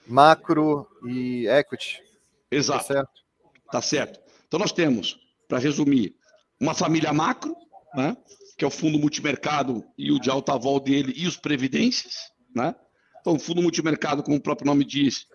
macro 0.07 0.87
e 1.07 1.47
equity. 1.47 2.01
Exato. 2.51 2.79
Tá 2.79 2.93
certo? 2.93 3.21
Tá 3.71 3.81
certo. 3.81 4.19
Então 4.47 4.59
nós 4.59 4.71
temos, 4.71 5.19
para 5.47 5.57
resumir, 5.57 6.15
uma 6.65 6.73
família 6.73 7.13
macro, 7.13 7.55
né? 7.93 8.17
que 8.57 8.65
é 8.65 8.67
o 8.67 8.71
fundo 8.71 8.97
multimercado 8.97 9.83
e 9.97 10.11
o 10.11 10.19
de 10.19 10.29
alta 10.29 10.57
vol 10.57 10.79
dele 10.79 11.13
e 11.15 11.27
os 11.27 11.37
previdências, 11.37 12.31
né? 12.55 12.73
Então, 13.19 13.33
o 13.33 13.39
fundo 13.39 13.61
multimercado, 13.61 14.23
como 14.23 14.37
o 14.37 14.41
próprio 14.41 14.67
nome 14.67 14.85
diz, 14.85 15.27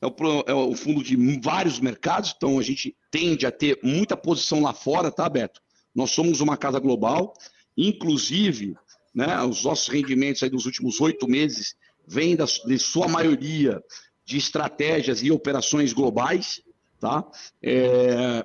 é 0.00 0.06
o, 0.06 0.14
é 0.46 0.52
o, 0.52 0.74
fundo 0.74 1.02
de 1.02 1.16
vários 1.40 1.80
mercados, 1.80 2.34
então 2.36 2.58
a 2.58 2.62
gente 2.62 2.96
tende 3.10 3.46
a 3.46 3.50
ter 3.50 3.78
muita 3.82 4.16
posição 4.16 4.62
lá 4.62 4.72
fora, 4.72 5.10
tá, 5.10 5.28
Beto? 5.28 5.60
Nós 5.94 6.10
somos 6.10 6.40
uma 6.40 6.56
casa 6.56 6.78
global, 6.78 7.34
inclusive, 7.76 8.76
né, 9.14 9.40
os 9.42 9.64
nossos 9.64 9.88
rendimentos 9.88 10.42
aí 10.42 10.50
dos 10.50 10.66
últimos 10.66 11.00
oito 11.00 11.28
meses 11.28 11.74
vem 12.06 12.36
da, 12.36 12.44
de 12.44 12.78
sua 12.78 13.08
maioria 13.08 13.82
de 14.24 14.36
estratégias 14.36 15.22
e 15.22 15.30
operações 15.30 15.92
globais, 15.92 16.62
tá? 17.00 17.24
É, 17.62 18.44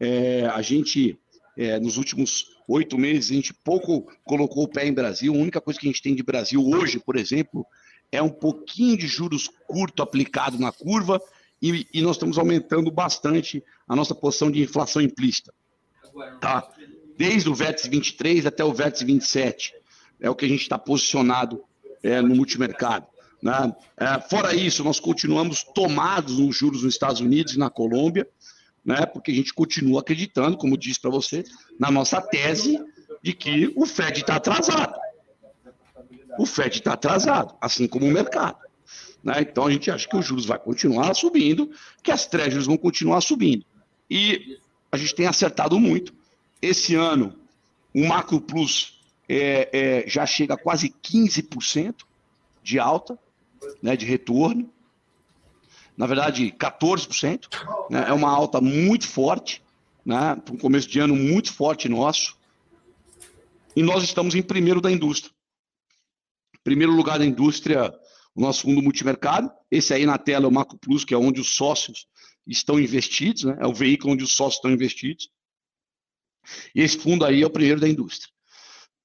é, 0.00 0.46
a 0.46 0.62
gente, 0.62 1.18
é, 1.56 1.78
nos 1.78 1.96
últimos 1.98 2.46
oito 2.66 2.96
meses, 2.96 3.30
a 3.30 3.34
gente 3.34 3.52
pouco 3.52 4.10
colocou 4.24 4.64
o 4.64 4.68
pé 4.68 4.86
em 4.86 4.92
Brasil. 4.92 5.34
A 5.34 5.38
única 5.38 5.60
coisa 5.60 5.78
que 5.78 5.86
a 5.86 5.90
gente 5.90 6.02
tem 6.02 6.14
de 6.14 6.22
Brasil 6.22 6.64
hoje, 6.66 6.98
por 6.98 7.16
exemplo, 7.16 7.66
é 8.10 8.22
um 8.22 8.30
pouquinho 8.30 8.96
de 8.96 9.06
juros 9.06 9.48
curto 9.66 10.02
aplicado 10.02 10.58
na 10.58 10.72
curva 10.72 11.20
e, 11.60 11.86
e 11.92 12.00
nós 12.00 12.16
estamos 12.16 12.38
aumentando 12.38 12.90
bastante 12.90 13.62
a 13.86 13.94
nossa 13.94 14.14
posição 14.14 14.50
de 14.50 14.62
inflação 14.62 15.02
implícita, 15.02 15.52
tá? 16.40 16.66
Desde 17.16 17.50
o 17.50 17.54
vértice 17.54 17.88
23 17.88 18.46
até 18.46 18.64
o 18.64 18.72
vértice 18.72 19.04
27 19.04 19.74
é 20.18 20.30
o 20.30 20.34
que 20.34 20.46
a 20.46 20.48
gente 20.48 20.62
está 20.62 20.78
posicionado 20.78 21.62
é, 22.02 22.20
no 22.22 22.34
multimercado. 22.34 23.06
Né? 23.42 23.74
É, 23.96 24.20
fora 24.20 24.54
isso, 24.54 24.82
nós 24.84 24.98
continuamos 25.00 25.62
tomados 25.62 26.38
nos 26.38 26.56
juros 26.56 26.82
nos 26.82 26.94
Estados 26.94 27.20
Unidos 27.20 27.54
e 27.54 27.58
na 27.58 27.70
Colômbia, 27.70 28.28
né? 28.90 29.06
porque 29.06 29.30
a 29.30 29.34
gente 29.34 29.54
continua 29.54 30.00
acreditando, 30.00 30.56
como 30.56 30.76
disse 30.76 31.00
para 31.00 31.10
você, 31.10 31.44
na 31.78 31.90
nossa 31.90 32.20
tese 32.20 32.82
de 33.22 33.32
que 33.32 33.72
o 33.76 33.86
Fed 33.86 34.20
está 34.20 34.36
atrasado. 34.36 34.98
O 36.38 36.46
Fed 36.46 36.78
está 36.78 36.94
atrasado, 36.94 37.54
assim 37.60 37.86
como 37.86 38.06
o 38.06 38.10
mercado. 38.10 38.58
Né? 39.22 39.34
Então 39.40 39.66
a 39.66 39.70
gente 39.70 39.90
acha 39.90 40.08
que 40.08 40.16
os 40.16 40.24
juros 40.26 40.46
vai 40.46 40.58
continuar 40.58 41.14
subindo, 41.14 41.70
que 42.02 42.10
as 42.10 42.26
treasuries 42.26 42.66
vão 42.66 42.76
continuar 42.76 43.20
subindo. 43.20 43.64
E 44.10 44.58
a 44.90 44.96
gente 44.96 45.14
tem 45.14 45.26
acertado 45.26 45.78
muito. 45.78 46.12
Esse 46.60 46.94
ano, 46.94 47.36
o 47.94 48.06
Macro 48.06 48.40
Plus 48.40 49.00
é, 49.28 49.68
é, 49.72 50.08
já 50.08 50.26
chega 50.26 50.54
a 50.54 50.58
quase 50.58 50.90
15% 51.02 51.94
de 52.62 52.78
alta, 52.78 53.18
né, 53.82 53.96
de 53.96 54.04
retorno. 54.04 54.68
Na 56.00 56.06
verdade, 56.06 56.50
14%. 56.52 57.46
Né, 57.90 58.06
é 58.08 58.12
uma 58.14 58.30
alta 58.30 58.58
muito 58.58 59.06
forte, 59.06 59.62
né, 60.02 60.34
um 60.50 60.56
começo 60.56 60.88
de 60.88 60.98
ano 60.98 61.14
muito 61.14 61.52
forte 61.52 61.90
nosso. 61.90 62.38
E 63.76 63.82
nós 63.82 64.02
estamos 64.02 64.34
em 64.34 64.40
primeiro 64.40 64.80
da 64.80 64.90
indústria. 64.90 65.30
Primeiro 66.64 66.92
lugar 66.92 67.18
da 67.18 67.26
indústria, 67.26 67.92
o 68.34 68.40
nosso 68.40 68.62
fundo 68.62 68.80
multimercado. 68.80 69.52
Esse 69.70 69.92
aí 69.92 70.06
na 70.06 70.16
tela 70.16 70.46
é 70.46 70.48
o 70.48 70.50
Macro 70.50 70.78
Plus, 70.78 71.04
que 71.04 71.12
é 71.12 71.18
onde 71.18 71.38
os 71.38 71.54
sócios 71.54 72.06
estão 72.46 72.80
investidos, 72.80 73.44
né, 73.44 73.58
é 73.60 73.66
o 73.66 73.74
veículo 73.74 74.14
onde 74.14 74.24
os 74.24 74.32
sócios 74.32 74.54
estão 74.54 74.70
investidos. 74.70 75.28
E 76.74 76.80
esse 76.80 76.96
fundo 76.96 77.26
aí 77.26 77.42
é 77.42 77.46
o 77.46 77.50
primeiro 77.50 77.78
da 77.78 77.86
indústria 77.86 78.32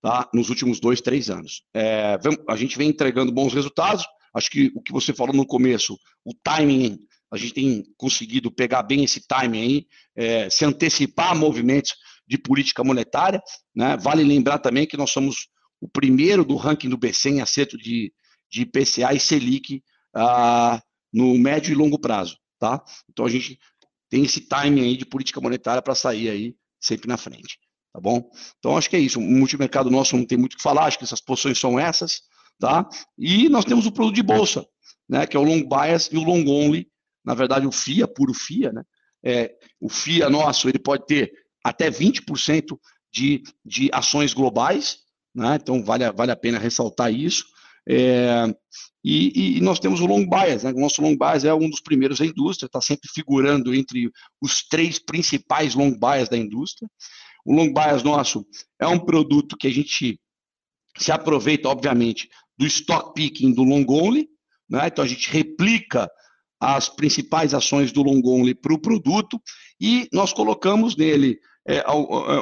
tá? 0.02 0.30
nos 0.34 0.48
últimos 0.48 0.80
dois, 0.80 1.02
três 1.02 1.30
anos. 1.30 1.62
É, 1.74 2.18
a 2.48 2.56
gente 2.56 2.78
vem 2.78 2.88
entregando 2.88 3.34
bons 3.34 3.54
resultados. 3.54 4.06
Acho 4.36 4.50
que 4.50 4.72
o 4.76 4.82
que 4.82 4.92
você 4.92 5.14
falou 5.14 5.34
no 5.34 5.46
começo, 5.46 5.98
o 6.26 6.34
timing, 6.44 7.00
a 7.32 7.38
gente 7.38 7.54
tem 7.54 7.84
conseguido 7.98 8.52
pegar 8.52 8.84
bem 8.84 9.04
esse 9.04 9.26
timing 9.26 9.62
aí, 9.62 9.88
é, 10.16 10.50
se 10.50 10.66
antecipar 10.66 11.32
a 11.32 11.36
movimentos 11.36 11.94
de 12.28 12.38
política 12.38 12.84
monetária. 12.84 13.42
Né? 13.74 13.96
Vale 13.98 14.24
lembrar 14.24 14.60
também 14.60 14.86
que 14.86 14.98
nós 14.98 15.12
somos 15.12 15.48
o 15.80 15.88
primeiro 15.88 16.44
do 16.44 16.56
ranking 16.56 16.90
do 16.90 16.98
BC 16.98 17.30
em 17.30 17.42
acerto 17.42 17.78
de, 17.78 18.12
de 18.52 18.62
IPCA 18.64 19.14
e 19.14 19.20
Selic 19.20 19.82
ah, 20.14 20.82
no 21.14 21.38
médio 21.38 21.72
e 21.72 21.76
longo 21.76 21.98
prazo. 21.98 22.38
Tá? 22.60 22.84
Então 23.10 23.26
a 23.26 23.30
gente 23.30 23.58
tem 24.10 24.24
esse 24.24 24.42
timing 24.42 24.82
aí 24.82 24.98
de 24.98 25.06
política 25.06 25.40
monetária 25.40 25.82
para 25.82 25.96
sair 25.96 26.30
aí 26.30 26.56
sempre 26.82 27.08
na 27.08 27.18
frente 27.18 27.58
tá 27.96 28.02
bom? 28.02 28.30
Então 28.60 28.78
acho 28.78 28.90
que 28.90 28.96
é 28.98 29.00
isso. 29.00 29.20
O 29.20 29.22
multimercado 29.22 29.90
nosso 29.90 30.18
não 30.18 30.26
tem 30.26 30.38
muito 30.38 30.54
o 30.54 30.58
que 30.58 30.64
falar, 30.64 30.86
acho 30.86 30.98
que 30.98 31.06
essas 31.06 31.22
posições 31.22 31.58
são 31.58 31.80
essas, 31.80 32.24
tá? 32.60 32.88
E 33.18 33.50
nós 33.50 33.66
temos 33.66 33.86
o 33.86 33.92
produto 33.92 34.16
de 34.16 34.24
bolsa, 34.24 34.66
né? 35.08 35.26
Que 35.26 35.38
é 35.38 35.40
o 35.40 35.44
long 35.44 35.68
bias 35.68 36.10
e 36.12 36.18
o 36.18 36.24
long 36.24 36.46
only. 36.48 36.88
Na 37.24 37.34
verdade, 37.34 37.66
o 37.66 37.72
FIA, 37.72 38.08
puro 38.08 38.34
FIA, 38.34 38.72
né? 38.72 38.84
É, 39.24 39.52
o 39.80 39.90
FIA 39.90 40.30
nosso, 40.30 40.70
ele 40.70 40.78
pode 40.78 41.06
ter 41.06 41.32
até 41.64 41.90
20% 41.90 42.78
de, 43.12 43.42
de 43.66 43.90
ações 43.92 44.34
globais, 44.34 45.00
né? 45.34 45.58
Então 45.62 45.84
vale, 45.84 46.10
vale 46.12 46.32
a 46.32 46.36
pena 46.36 46.60
ressaltar 46.60 47.12
isso. 47.14 47.46
É, 47.88 48.46
e, 49.04 49.58
e, 49.58 49.62
nós 49.62 49.80
temos 49.80 50.00
o 50.00 50.06
long 50.06 50.28
bias, 50.28 50.64
né? 50.64 50.72
O 50.72 50.80
nosso 50.80 51.02
long 51.02 51.16
bias 51.16 51.46
é 51.46 51.54
um 51.54 51.70
dos 51.70 51.80
primeiros 51.80 52.20
da 52.20 52.26
indústria, 52.26 52.66
está 52.66 52.82
sempre 52.82 53.10
figurando 53.14 53.74
entre 53.74 54.12
os 54.42 54.68
três 54.68 54.98
principais 54.98 55.76
long 55.76 55.92
bias 55.92 56.30
da 56.30 56.38
indústria. 56.38 56.90
O 57.46 57.54
long 57.54 57.72
bias 57.72 58.02
nosso 58.02 58.46
é 58.80 58.88
um 58.88 59.00
produto 59.00 59.56
que 59.56 59.68
a 59.68 59.72
gente 59.72 60.20
se 60.98 61.12
aproveita, 61.12 61.70
obviamente, 61.70 62.30
do 62.58 62.66
stock 62.66 63.14
picking 63.14 63.54
do 63.54 63.64
long 63.64 63.86
only, 63.90 64.28
né? 64.70 64.88
então 64.88 65.04
a 65.04 65.08
gente 65.08 65.30
replica 65.30 66.10
as 66.60 66.90
principais 66.90 67.54
ações 67.54 67.92
do 67.92 68.02
long 68.02 68.22
only 68.26 68.56
para 68.56 68.74
o 68.74 68.80
produto 68.80 69.42
e 69.80 70.08
nós 70.12 70.34
colocamos 70.34 70.96
nele 70.96 71.38
é, 71.68 71.84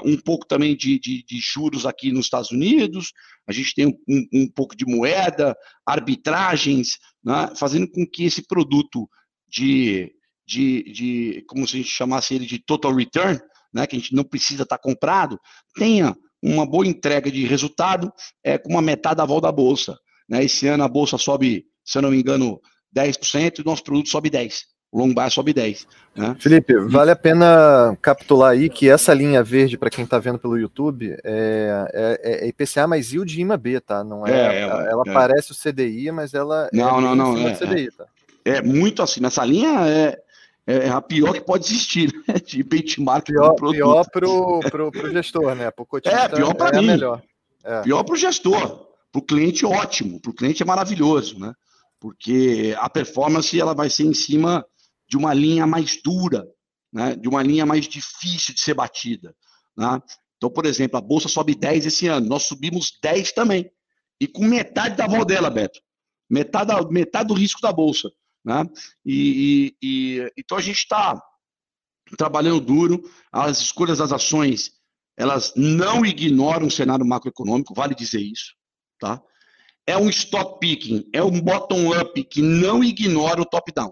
um 0.06 0.18
pouco 0.18 0.46
também 0.46 0.76
de, 0.76 1.00
de, 1.00 1.24
de, 1.24 1.40
juros 1.40 1.86
aqui 1.86 2.12
nos 2.12 2.26
Estados 2.26 2.52
Unidos, 2.52 3.14
a 3.48 3.54
gente 3.54 3.74
tem 3.74 3.88
um, 3.88 4.28
um 4.34 4.48
pouco 4.50 4.76
de 4.76 4.86
moeda, 4.86 5.56
arbitragens, 5.86 6.98
né, 7.24 7.50
fazendo 7.58 7.90
com 7.90 8.06
que 8.06 8.26
esse 8.26 8.46
produto 8.46 9.10
de, 9.48 10.12
de, 10.46 10.84
de, 10.92 11.46
como 11.48 11.66
se 11.66 11.78
a 11.78 11.80
gente 11.80 11.90
chamasse 11.90 12.36
ele 12.36 12.46
de 12.46 12.60
total 12.60 12.94
return, 12.94 13.40
né, 13.74 13.88
que 13.88 13.96
a 13.96 14.00
gente 14.00 14.14
não 14.14 14.26
precisa 14.26 14.64
estar 14.64 14.78
tá 14.78 14.84
comprado, 14.84 15.40
tenha 15.76 16.16
uma 16.42 16.66
boa 16.66 16.86
entrega 16.86 17.32
de 17.32 17.46
resultado 17.46 18.12
é, 18.44 18.58
com 18.58 18.70
uma 18.70 18.82
metade 18.82 19.16
da 19.16 19.26
volta 19.26 19.48
da 19.48 19.52
bolsa. 19.52 19.98
Né? 20.30 20.44
Esse 20.44 20.68
ano 20.68 20.84
a 20.84 20.88
bolsa 20.88 21.18
sobe, 21.18 21.66
se 21.84 21.98
eu 21.98 22.02
não 22.02 22.12
me 22.12 22.20
engano, 22.20 22.60
10% 22.96 23.60
e 23.60 23.62
o 23.62 23.66
nosso 23.66 23.84
produto 23.84 24.10
sobe 24.10 24.30
10%. 24.30 24.52
O 24.92 25.00
long 25.00 25.12
buy 25.12 25.28
sobe 25.32 25.54
10. 25.54 25.88
Né? 26.16 26.36
Felipe, 26.40 26.76
vale 26.86 27.10
a 27.10 27.16
pena 27.16 27.98
capitular 28.00 28.52
aí 28.52 28.70
que 28.70 28.88
essa 28.88 29.12
linha 29.12 29.42
verde, 29.44 29.76
para 29.76 29.90
quem 29.90 30.04
está 30.04 30.20
vendo 30.20 30.38
pelo 30.38 30.56
YouTube, 30.56 31.18
é, 31.24 31.90
é, 31.92 32.46
é, 32.46 32.48
IPCA 32.48 32.86
mais 32.86 33.12
yield 33.12 33.34
de 33.34 33.42
IMA-B, 33.42 33.80
tá? 33.80 34.04
Não 34.04 34.28
é, 34.28 34.32
é 34.32 34.62
ela, 34.62 34.84
ela 34.84 35.04
é. 35.08 35.12
parece 35.12 35.52
o 35.52 35.56
CDI, 35.56 36.12
mas 36.12 36.36
ela 36.36 36.70
não, 36.72 37.00
é 37.00 37.02
não, 37.02 37.16
não, 37.16 37.48
é, 37.48 37.56
CDI, 37.56 37.90
tá? 37.92 38.06
é 38.46 38.62
muito 38.62 39.02
assim, 39.02 39.20
nessa 39.20 39.44
linha 39.44 39.88
é, 39.88 40.20
é 40.68 40.90
a 40.90 41.02
pior 41.02 41.34
que 41.34 41.42
pode 41.42 41.66
existir, 41.66 42.14
né? 42.28 42.36
De 42.46 42.64
benchmark 42.64 43.26
pior, 43.26 43.56
pior 43.56 44.06
pro, 44.12 44.60
pro, 44.60 44.92
pro 44.92 45.12
gestor, 45.12 45.56
né? 45.56 45.72
Pro 45.72 45.88
é, 46.06 46.28
pior 46.30 46.54
para 46.54 46.78
é 46.78 46.82
mim. 46.82 46.88
melhor. 46.88 47.22
É. 47.64 47.82
Pior 47.82 48.04
pro 48.04 48.16
gestor. 48.16 48.93
Pro 49.14 49.22
cliente, 49.22 49.64
ótimo. 49.64 50.20
Pro 50.20 50.34
cliente 50.34 50.64
é 50.64 50.66
maravilhoso, 50.66 51.38
né? 51.40 51.54
Porque 52.00 52.76
a 52.80 52.90
performance 52.90 53.58
ela 53.58 53.74
vai 53.76 53.90
ser 53.90 54.06
em 54.06 54.14
cima 54.14 54.66
de 55.08 55.16
uma 55.16 55.34
linha 55.34 55.68
mais 55.68 56.02
dura, 56.02 56.46
né? 56.92 57.16
de 57.16 57.30
uma 57.30 57.44
linha 57.44 57.66
mais 57.66 57.88
difícil 57.88 58.56
de 58.56 58.60
ser 58.60 58.74
batida. 58.74 59.36
Né? 59.78 60.02
Então, 60.36 60.50
por 60.50 60.66
exemplo, 60.66 60.98
a 60.98 61.02
Bolsa 61.02 61.30
sobe 61.30 61.54
10 61.56 61.86
esse 61.86 62.08
ano, 62.08 62.28
nós 62.28 62.44
subimos 62.44 62.98
10 63.02 63.32
também. 63.34 63.70
E 64.20 64.28
com 64.28 64.44
metade 64.44 64.98
da 64.98 65.08
vol 65.08 65.24
dela, 65.24 65.50
Beto. 65.50 65.80
Metade, 66.30 66.74
metade 66.92 67.28
do 67.28 67.36
risco 67.36 67.62
da 67.62 67.72
Bolsa. 67.72 68.12
Né? 68.44 68.66
E, 69.06 69.76
e, 69.82 69.88
e 69.88 70.34
então 70.36 70.58
a 70.58 70.62
gente 70.62 70.80
está 70.80 71.22
trabalhando 72.18 72.60
duro, 72.60 73.10
as 73.32 73.62
escolhas 73.62 74.00
das 74.00 74.12
ações 74.12 74.72
elas 75.16 75.54
não 75.56 76.04
ignoram 76.04 76.66
o 76.66 76.72
cenário 76.72 77.06
macroeconômico, 77.06 77.76
vale 77.76 77.94
dizer 77.94 78.20
isso, 78.20 78.56
tá? 79.04 79.22
É 79.86 79.98
um 79.98 80.10
stock 80.10 80.62
picking, 80.62 81.04
é 81.12 81.22
um 81.22 81.42
bottom 81.42 81.92
up 81.92 82.24
que 82.24 82.42
não 82.42 82.82
ignora 82.82 83.42
o 83.42 83.46
top 83.46 83.70
down. 83.74 83.92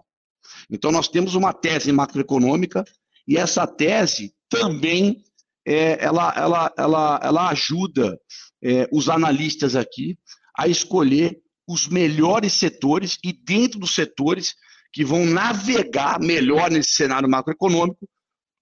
Então, 0.70 0.89
nós 0.89 1.09
temos 1.09 1.36
uma 1.36 1.51
tese 1.51 1.91
macroeconômica 1.91 2.86
e 3.28 3.36
essa 3.36 3.68
tese 3.68 4.34
também 4.47 5.22
é, 5.68 6.01
ela, 6.03 6.34
ela, 6.38 6.74
ela, 6.78 7.20
ela 7.22 7.49
ajuda 7.49 8.18
é, 8.64 8.88
os 8.89 9.09
analistas 9.09 9.76
aqui 9.76 10.18
a 10.57 10.66
escolher 10.66 11.38
os 11.68 11.88
melhores 11.88 12.53
setores 12.53 13.18
e 13.22 13.34
dentro 13.34 13.78
dos 13.78 13.93
setores 13.93 14.55
que 14.93 15.03
vão 15.03 15.26
navegar 15.26 16.22
melhor 16.22 16.72
nesse 16.72 16.91
cenário 16.91 17.30
macroeconômico 17.30 18.07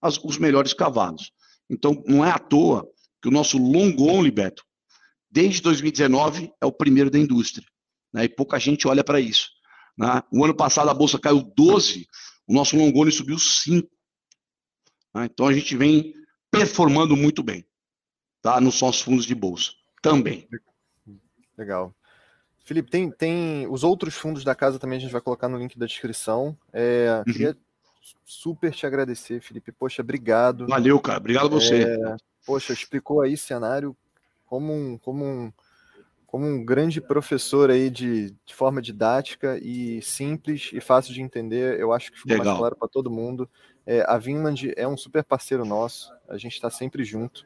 as, 0.02 0.18
os 0.18 0.40
melhores 0.40 0.74
cavalos. 0.74 1.32
Então, 1.70 2.04
não 2.08 2.26
é 2.26 2.32
à 2.32 2.40
toa 2.40 2.88
que 3.22 3.28
o 3.28 3.32
nosso 3.32 3.60
long 3.60 3.96
only, 4.00 4.32
Beto, 4.32 4.64
desde 5.30 5.62
2019 5.62 6.52
é 6.60 6.66
o 6.66 6.72
primeiro 6.72 7.10
da 7.10 7.20
indústria. 7.20 7.68
Né? 8.14 8.26
E 8.26 8.30
pouca 8.30 8.60
gente 8.60 8.88
olha 8.88 9.04
para 9.04 9.20
isso. 9.20 9.50
Né? 9.98 10.22
O 10.32 10.44
ano 10.44 10.56
passado 10.56 10.90
a 10.90 10.94
bolsa 10.94 11.20
caiu 11.20 11.42
12, 11.56 12.08
o 12.48 12.54
nosso 12.54 12.76
Longoni 12.78 13.12
subiu 13.12 13.38
5. 13.38 13.90
Né? 15.14 15.26
Então 15.26 15.48
a 15.48 15.54
gente 15.54 15.76
vem 15.76 16.14
performando 16.52 17.16
muito 17.16 17.44
bem 17.44 17.66
tá? 18.42 18.60
nos 18.60 18.82
nossos 18.82 19.02
fundos 19.02 19.26
de 19.26 19.36
bolsa 19.36 19.72
também. 20.02 20.48
Legal. 21.58 21.94
Felipe, 22.64 22.90
tem, 22.90 23.10
tem 23.12 23.68
os 23.68 23.84
outros 23.84 24.16
fundos 24.16 24.44
da 24.44 24.54
casa 24.54 24.78
também 24.78 24.98
a 24.98 25.02
gente 25.02 25.12
vai 25.12 25.22
colocar 25.22 25.50
no 25.50 25.58
link 25.58 25.78
da 25.78 25.86
descrição. 25.86 26.58
É, 26.72 27.24
uhum. 27.26 27.34
Queria 27.34 27.58
super 28.24 28.72
te 28.72 28.86
agradecer, 28.86 29.42
Felipe. 29.42 29.72
Poxa, 29.72 30.02
obrigado. 30.02 30.68
Valeu, 30.68 31.00
cara. 31.00 31.18
Obrigado 31.18 31.48
a 31.48 31.50
você. 31.50 31.84
É, 31.84 32.16
poxa, 32.46 32.72
explicou 32.72 33.22
aí 33.22 33.36
cenário 33.36 33.98
como 34.50 34.74
um, 34.74 34.98
como 34.98 35.24
um 35.24 35.54
como 36.26 36.46
um 36.46 36.64
grande 36.64 37.02
professor 37.02 37.72
aí 37.72 37.90
de, 37.90 38.30
de, 38.46 38.54
forma 38.54 38.80
didática 38.84 39.58
e 39.58 40.00
simples 40.04 40.70
e 40.72 40.80
fácil 40.80 41.12
de 41.12 41.24
entender. 41.24 41.80
Eu 41.80 41.92
acho 41.92 42.12
que 42.12 42.20
ficou 42.20 42.34
Legal. 42.34 42.46
mais 42.46 42.60
claro 42.60 42.76
para 42.76 42.88
todo 42.88 43.10
mundo. 43.10 43.50
É, 43.84 44.04
a 44.08 44.16
Vinland 44.16 44.72
é 44.78 44.88
um 44.88 44.96
super 44.96 45.24
parceiro 45.24 45.66
nosso, 45.66 46.14
a 46.28 46.38
gente 46.38 46.54
está 46.54 46.70
sempre 46.70 47.04
junto. 47.04 47.44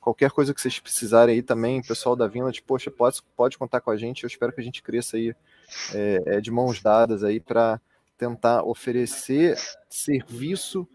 Qualquer 0.00 0.32
coisa 0.32 0.52
que 0.52 0.60
vocês 0.60 0.80
precisarem 0.80 1.36
aí 1.36 1.42
também, 1.42 1.80
pessoal 1.80 2.16
da 2.16 2.26
Vinland, 2.26 2.60
poxa, 2.62 2.90
pode, 2.90 3.22
pode 3.36 3.56
contar 3.56 3.80
com 3.80 3.92
a 3.92 3.96
gente. 3.96 4.24
Eu 4.24 4.28
espero 4.28 4.52
que 4.52 4.60
a 4.60 4.64
gente 4.64 4.82
cresça 4.82 5.16
aí 5.16 5.32
é, 5.94 6.22
é, 6.26 6.40
de 6.40 6.50
mãos 6.50 6.82
dadas 6.82 7.22
aí 7.22 7.38
para 7.38 7.80
tentar 8.18 8.64
oferecer 8.64 9.56
serviço 9.88 10.88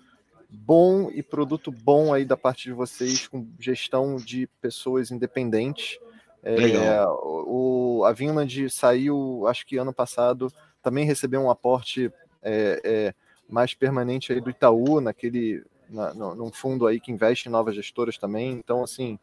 bom 0.50 1.12
e 1.12 1.22
produto 1.22 1.72
bom 1.72 2.14
aí 2.14 2.26
da 2.26 2.36
parte 2.36 2.64
de 2.64 2.74
vocês 2.74 3.28
com 3.28 3.48
gestão 3.60 4.16
de 4.16 4.48
pessoas 4.62 5.12
independentes 5.12 6.00
é, 6.42 7.06
o, 7.06 8.04
a 8.06 8.12
Vinland 8.14 8.70
saiu, 8.70 9.46
acho 9.48 9.66
que 9.66 9.78
ano 9.78 9.94
passado, 9.94 10.52
também 10.82 11.06
recebeu 11.06 11.42
um 11.42 11.50
aporte 11.50 12.12
é, 12.42 12.82
é, 12.84 13.14
mais 13.48 13.74
permanente 13.74 14.32
aí 14.32 14.40
do 14.40 14.50
Itaú, 14.50 15.02
naquele, 15.02 15.64
na, 15.90 16.14
no, 16.14 16.36
num 16.36 16.52
fundo 16.52 16.88
aí 16.88 17.00
que 17.00 17.12
investe 17.12 17.50
em 17.50 17.52
novas 17.52 17.76
gestoras 17.76 18.18
também. 18.18 18.52
Então, 18.52 18.84
assim, 18.84 19.20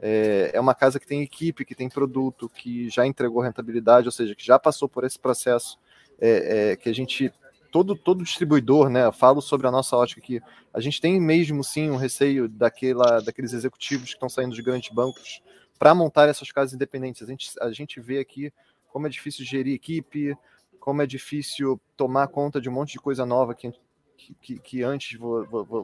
é, 0.00 0.50
é 0.52 0.60
uma 0.60 0.74
casa 0.74 0.98
que 0.98 1.06
tem 1.06 1.22
equipe, 1.22 1.64
que 1.64 1.74
tem 1.74 1.88
produto, 1.88 2.48
que 2.48 2.90
já 2.90 3.06
entregou 3.06 3.42
rentabilidade, 3.42 4.08
ou 4.08 4.12
seja, 4.12 4.34
que 4.34 4.44
já 4.44 4.58
passou 4.58 4.88
por 4.88 5.04
esse 5.04 5.18
processo 5.18 5.78
é, 6.20 6.72
é, 6.72 6.76
que 6.76 6.88
a 6.88 6.94
gente 6.94 7.32
todo, 7.70 7.96
todo 7.96 8.24
distribuidor, 8.24 8.88
né? 8.88 9.10
Falo 9.12 9.40
sobre 9.40 9.66
a 9.66 9.70
nossa 9.70 9.96
ótica 9.96 10.20
aqui. 10.20 10.40
A 10.72 10.80
gente 10.80 11.00
tem 11.00 11.20
mesmo 11.20 11.62
sim 11.62 11.90
um 11.90 11.96
receio 11.96 12.48
daquela, 12.48 13.20
daqueles 13.20 13.52
executivos 13.52 14.08
que 14.08 14.14
estão 14.14 14.28
saindo 14.28 14.54
de 14.54 14.62
grandes 14.62 14.90
bancos 14.90 15.42
para 15.78 15.94
montar 15.94 16.28
essas 16.28 16.50
casas 16.50 16.74
independentes. 16.74 17.22
A 17.22 17.26
gente, 17.26 17.50
a 17.60 17.70
gente 17.72 18.00
vê 18.00 18.18
aqui 18.18 18.52
como 18.88 19.06
é 19.06 19.10
difícil 19.10 19.44
gerir 19.44 19.74
equipe, 19.74 20.36
como 20.80 21.02
é 21.02 21.06
difícil 21.06 21.80
tomar 21.96 22.28
conta 22.28 22.60
de 22.60 22.68
um 22.68 22.72
monte 22.72 22.92
de 22.92 22.98
coisa 22.98 23.26
nova 23.26 23.54
que, 23.54 23.72
que, 24.40 24.58
que 24.58 24.82
antes 24.82 25.18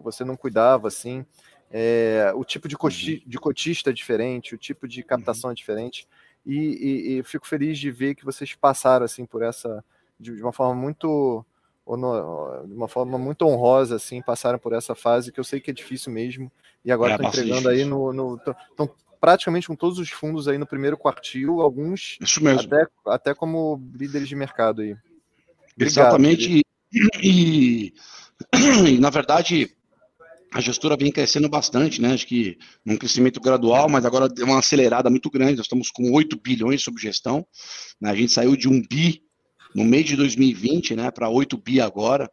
você 0.02 0.24
não 0.24 0.36
cuidava, 0.36 0.88
assim. 0.88 1.26
É, 1.70 2.32
o 2.34 2.44
tipo 2.44 2.68
de, 2.68 2.76
coti, 2.76 3.14
uhum. 3.14 3.30
de 3.30 3.38
cotista 3.38 3.90
é 3.90 3.92
diferente, 3.92 4.54
o 4.54 4.58
tipo 4.58 4.86
de 4.86 5.02
captação 5.02 5.50
é 5.50 5.54
diferente. 5.54 6.06
E, 6.44 6.56
e, 6.56 7.18
e, 7.18 7.22
fico 7.22 7.46
feliz 7.46 7.78
de 7.78 7.90
ver 7.90 8.14
que 8.14 8.24
vocês 8.24 8.54
passaram 8.54 9.04
assim 9.04 9.24
por 9.24 9.42
essa 9.42 9.84
de, 10.18 10.36
de 10.36 10.42
uma 10.42 10.52
forma 10.52 10.74
muito 10.74 11.44
de 11.86 12.74
uma 12.74 12.88
forma 12.88 13.18
muito 13.18 13.44
honrosa 13.44 13.96
assim 13.96 14.22
passaram 14.22 14.58
por 14.58 14.72
essa 14.72 14.94
fase 14.94 15.32
que 15.32 15.40
eu 15.40 15.44
sei 15.44 15.60
que 15.60 15.70
é 15.70 15.74
difícil 15.74 16.12
mesmo 16.12 16.50
e 16.84 16.92
agora 16.92 17.14
estão 17.14 17.26
é, 17.26 17.28
entregando 17.28 17.68
aí 17.68 17.84
no, 17.84 18.12
no 18.12 18.38
tão, 18.76 18.88
praticamente 19.22 19.68
com 19.68 19.76
todos 19.76 20.00
os 20.00 20.10
fundos 20.10 20.48
aí 20.48 20.58
no 20.58 20.66
primeiro 20.66 20.98
quartil, 20.98 21.60
alguns 21.60 22.18
até, 22.58 22.86
até 23.06 23.34
como 23.34 23.80
líderes 23.94 24.28
de 24.28 24.34
mercado 24.34 24.82
aí. 24.82 24.96
Obrigado, 25.76 25.80
Exatamente. 25.80 26.62
E, 27.22 27.94
e, 28.90 28.98
na 28.98 29.10
verdade, 29.10 29.70
a 30.52 30.60
gestora 30.60 30.96
vem 30.96 31.12
crescendo 31.12 31.48
bastante, 31.48 32.02
né? 32.02 32.12
Acho 32.12 32.26
que 32.26 32.58
num 32.84 32.96
crescimento 32.96 33.40
gradual, 33.40 33.88
mas 33.88 34.04
agora 34.04 34.28
deu 34.28 34.44
uma 34.44 34.58
acelerada 34.58 35.08
muito 35.08 35.30
grande. 35.30 35.56
Nós 35.56 35.66
estamos 35.66 35.90
com 35.90 36.10
8 36.10 36.38
bilhões 36.40 36.82
sob 36.82 37.00
gestão. 37.00 37.46
Né? 38.00 38.10
A 38.10 38.14
gente 38.16 38.32
saiu 38.32 38.56
de 38.56 38.68
1 38.68 38.82
bi 38.90 39.22
no 39.74 39.84
mês 39.84 40.04
de 40.04 40.16
2020, 40.16 40.96
né? 40.96 41.10
Para 41.10 41.28
8 41.28 41.56
bi 41.56 41.80
agora. 41.80 42.30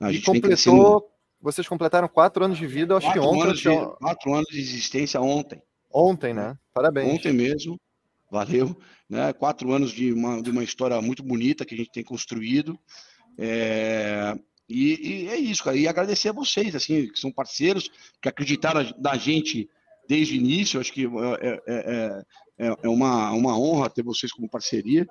A 0.00 0.10
gente 0.10 0.22
e 0.22 0.26
completou, 0.26 0.48
crescendo... 0.48 1.04
vocês 1.40 1.68
completaram 1.68 2.08
quatro 2.08 2.44
anos 2.44 2.58
de 2.58 2.66
vida, 2.66 2.96
acho 2.96 3.06
quatro 3.06 3.22
que 3.22 3.26
ontem. 3.26 3.42
Anos 3.42 3.60
de, 3.60 3.96
quatro 3.98 4.34
anos 4.34 4.48
de 4.50 4.60
existência 4.60 5.20
ontem. 5.20 5.62
Ontem, 5.92 6.34
né? 6.34 6.56
Parabéns. 6.74 7.14
Ontem 7.14 7.32
mesmo, 7.32 7.78
valeu. 8.30 8.76
Né? 9.08 9.32
Quatro 9.32 9.72
anos 9.72 9.92
de 9.92 10.12
uma, 10.12 10.42
de 10.42 10.50
uma 10.50 10.64
história 10.64 11.00
muito 11.00 11.22
bonita 11.22 11.64
que 11.64 11.74
a 11.74 11.78
gente 11.78 11.92
tem 11.92 12.02
construído. 12.02 12.78
É, 13.38 14.34
e, 14.68 15.26
e, 15.26 15.28
é 15.28 15.36
isso, 15.36 15.62
cara. 15.62 15.76
E 15.76 15.86
agradecer 15.86 16.30
a 16.30 16.32
vocês, 16.32 16.74
assim, 16.74 17.08
que 17.08 17.18
são 17.18 17.30
parceiros, 17.30 17.90
que 18.20 18.28
acreditaram 18.28 18.82
na 18.98 19.16
gente 19.16 19.68
desde 20.08 20.34
o 20.34 20.36
início. 20.36 20.80
Acho 20.80 20.92
que 20.92 21.04
é, 21.04 21.60
é, 21.66 22.24
é, 22.58 22.76
é 22.82 22.88
uma, 22.88 23.30
uma 23.32 23.58
honra 23.58 23.90
ter 23.90 24.02
vocês 24.02 24.32
como 24.32 24.48
parceria. 24.48 25.06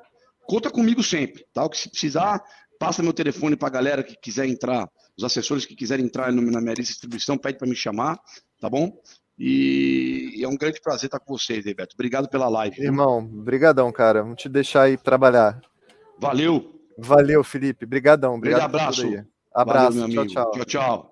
Conta 0.45 0.69
comigo 0.69 1.03
sempre, 1.03 1.45
tá? 1.53 1.63
O 1.63 1.69
que 1.69 1.77
se 1.77 1.89
precisar, 1.89 2.41
passa 2.79 3.03
meu 3.03 3.13
telefone 3.13 3.55
para 3.55 3.67
a 3.67 3.71
galera 3.71 4.03
que 4.03 4.15
quiser 4.15 4.47
entrar, 4.47 4.87
os 5.17 5.23
assessores 5.23 5.65
que 5.65 5.75
quiserem 5.75 6.05
entrar 6.05 6.31
na 6.31 6.41
minha 6.41 6.59
lista 6.59 6.73
de 6.73 6.83
distribuição, 6.83 7.37
pede 7.37 7.57
para 7.57 7.67
me 7.67 7.75
chamar, 7.75 8.19
tá 8.59 8.69
bom? 8.69 8.91
E, 9.37 10.39
é 10.43 10.47
um 10.47 10.55
grande 10.55 10.79
prazer 10.79 11.05
estar 11.05 11.19
com 11.19 11.35
vocês, 11.35 11.63
Beto. 11.63 11.95
Obrigado 11.95 12.29
pela 12.29 12.47
live. 12.47 12.79
Irmão, 12.81 13.25
brigadão, 13.25 13.91
cara. 13.91 14.21
Vamos 14.21 14.41
te 14.41 14.47
deixar 14.47 14.83
aí 14.83 14.97
trabalhar. 14.97 15.59
Valeu. 16.19 16.79
Valeu, 16.97 17.43
Felipe. 17.43 17.85
Obrigadão. 17.85 18.35
Obrigado 18.35 18.63
abraço. 18.63 19.07
Abraço. 19.53 19.99
Valeu, 19.99 20.13
tchau, 20.13 20.27
tchau. 20.27 20.51
Tchau, 20.51 20.65
tchau. 20.65 21.11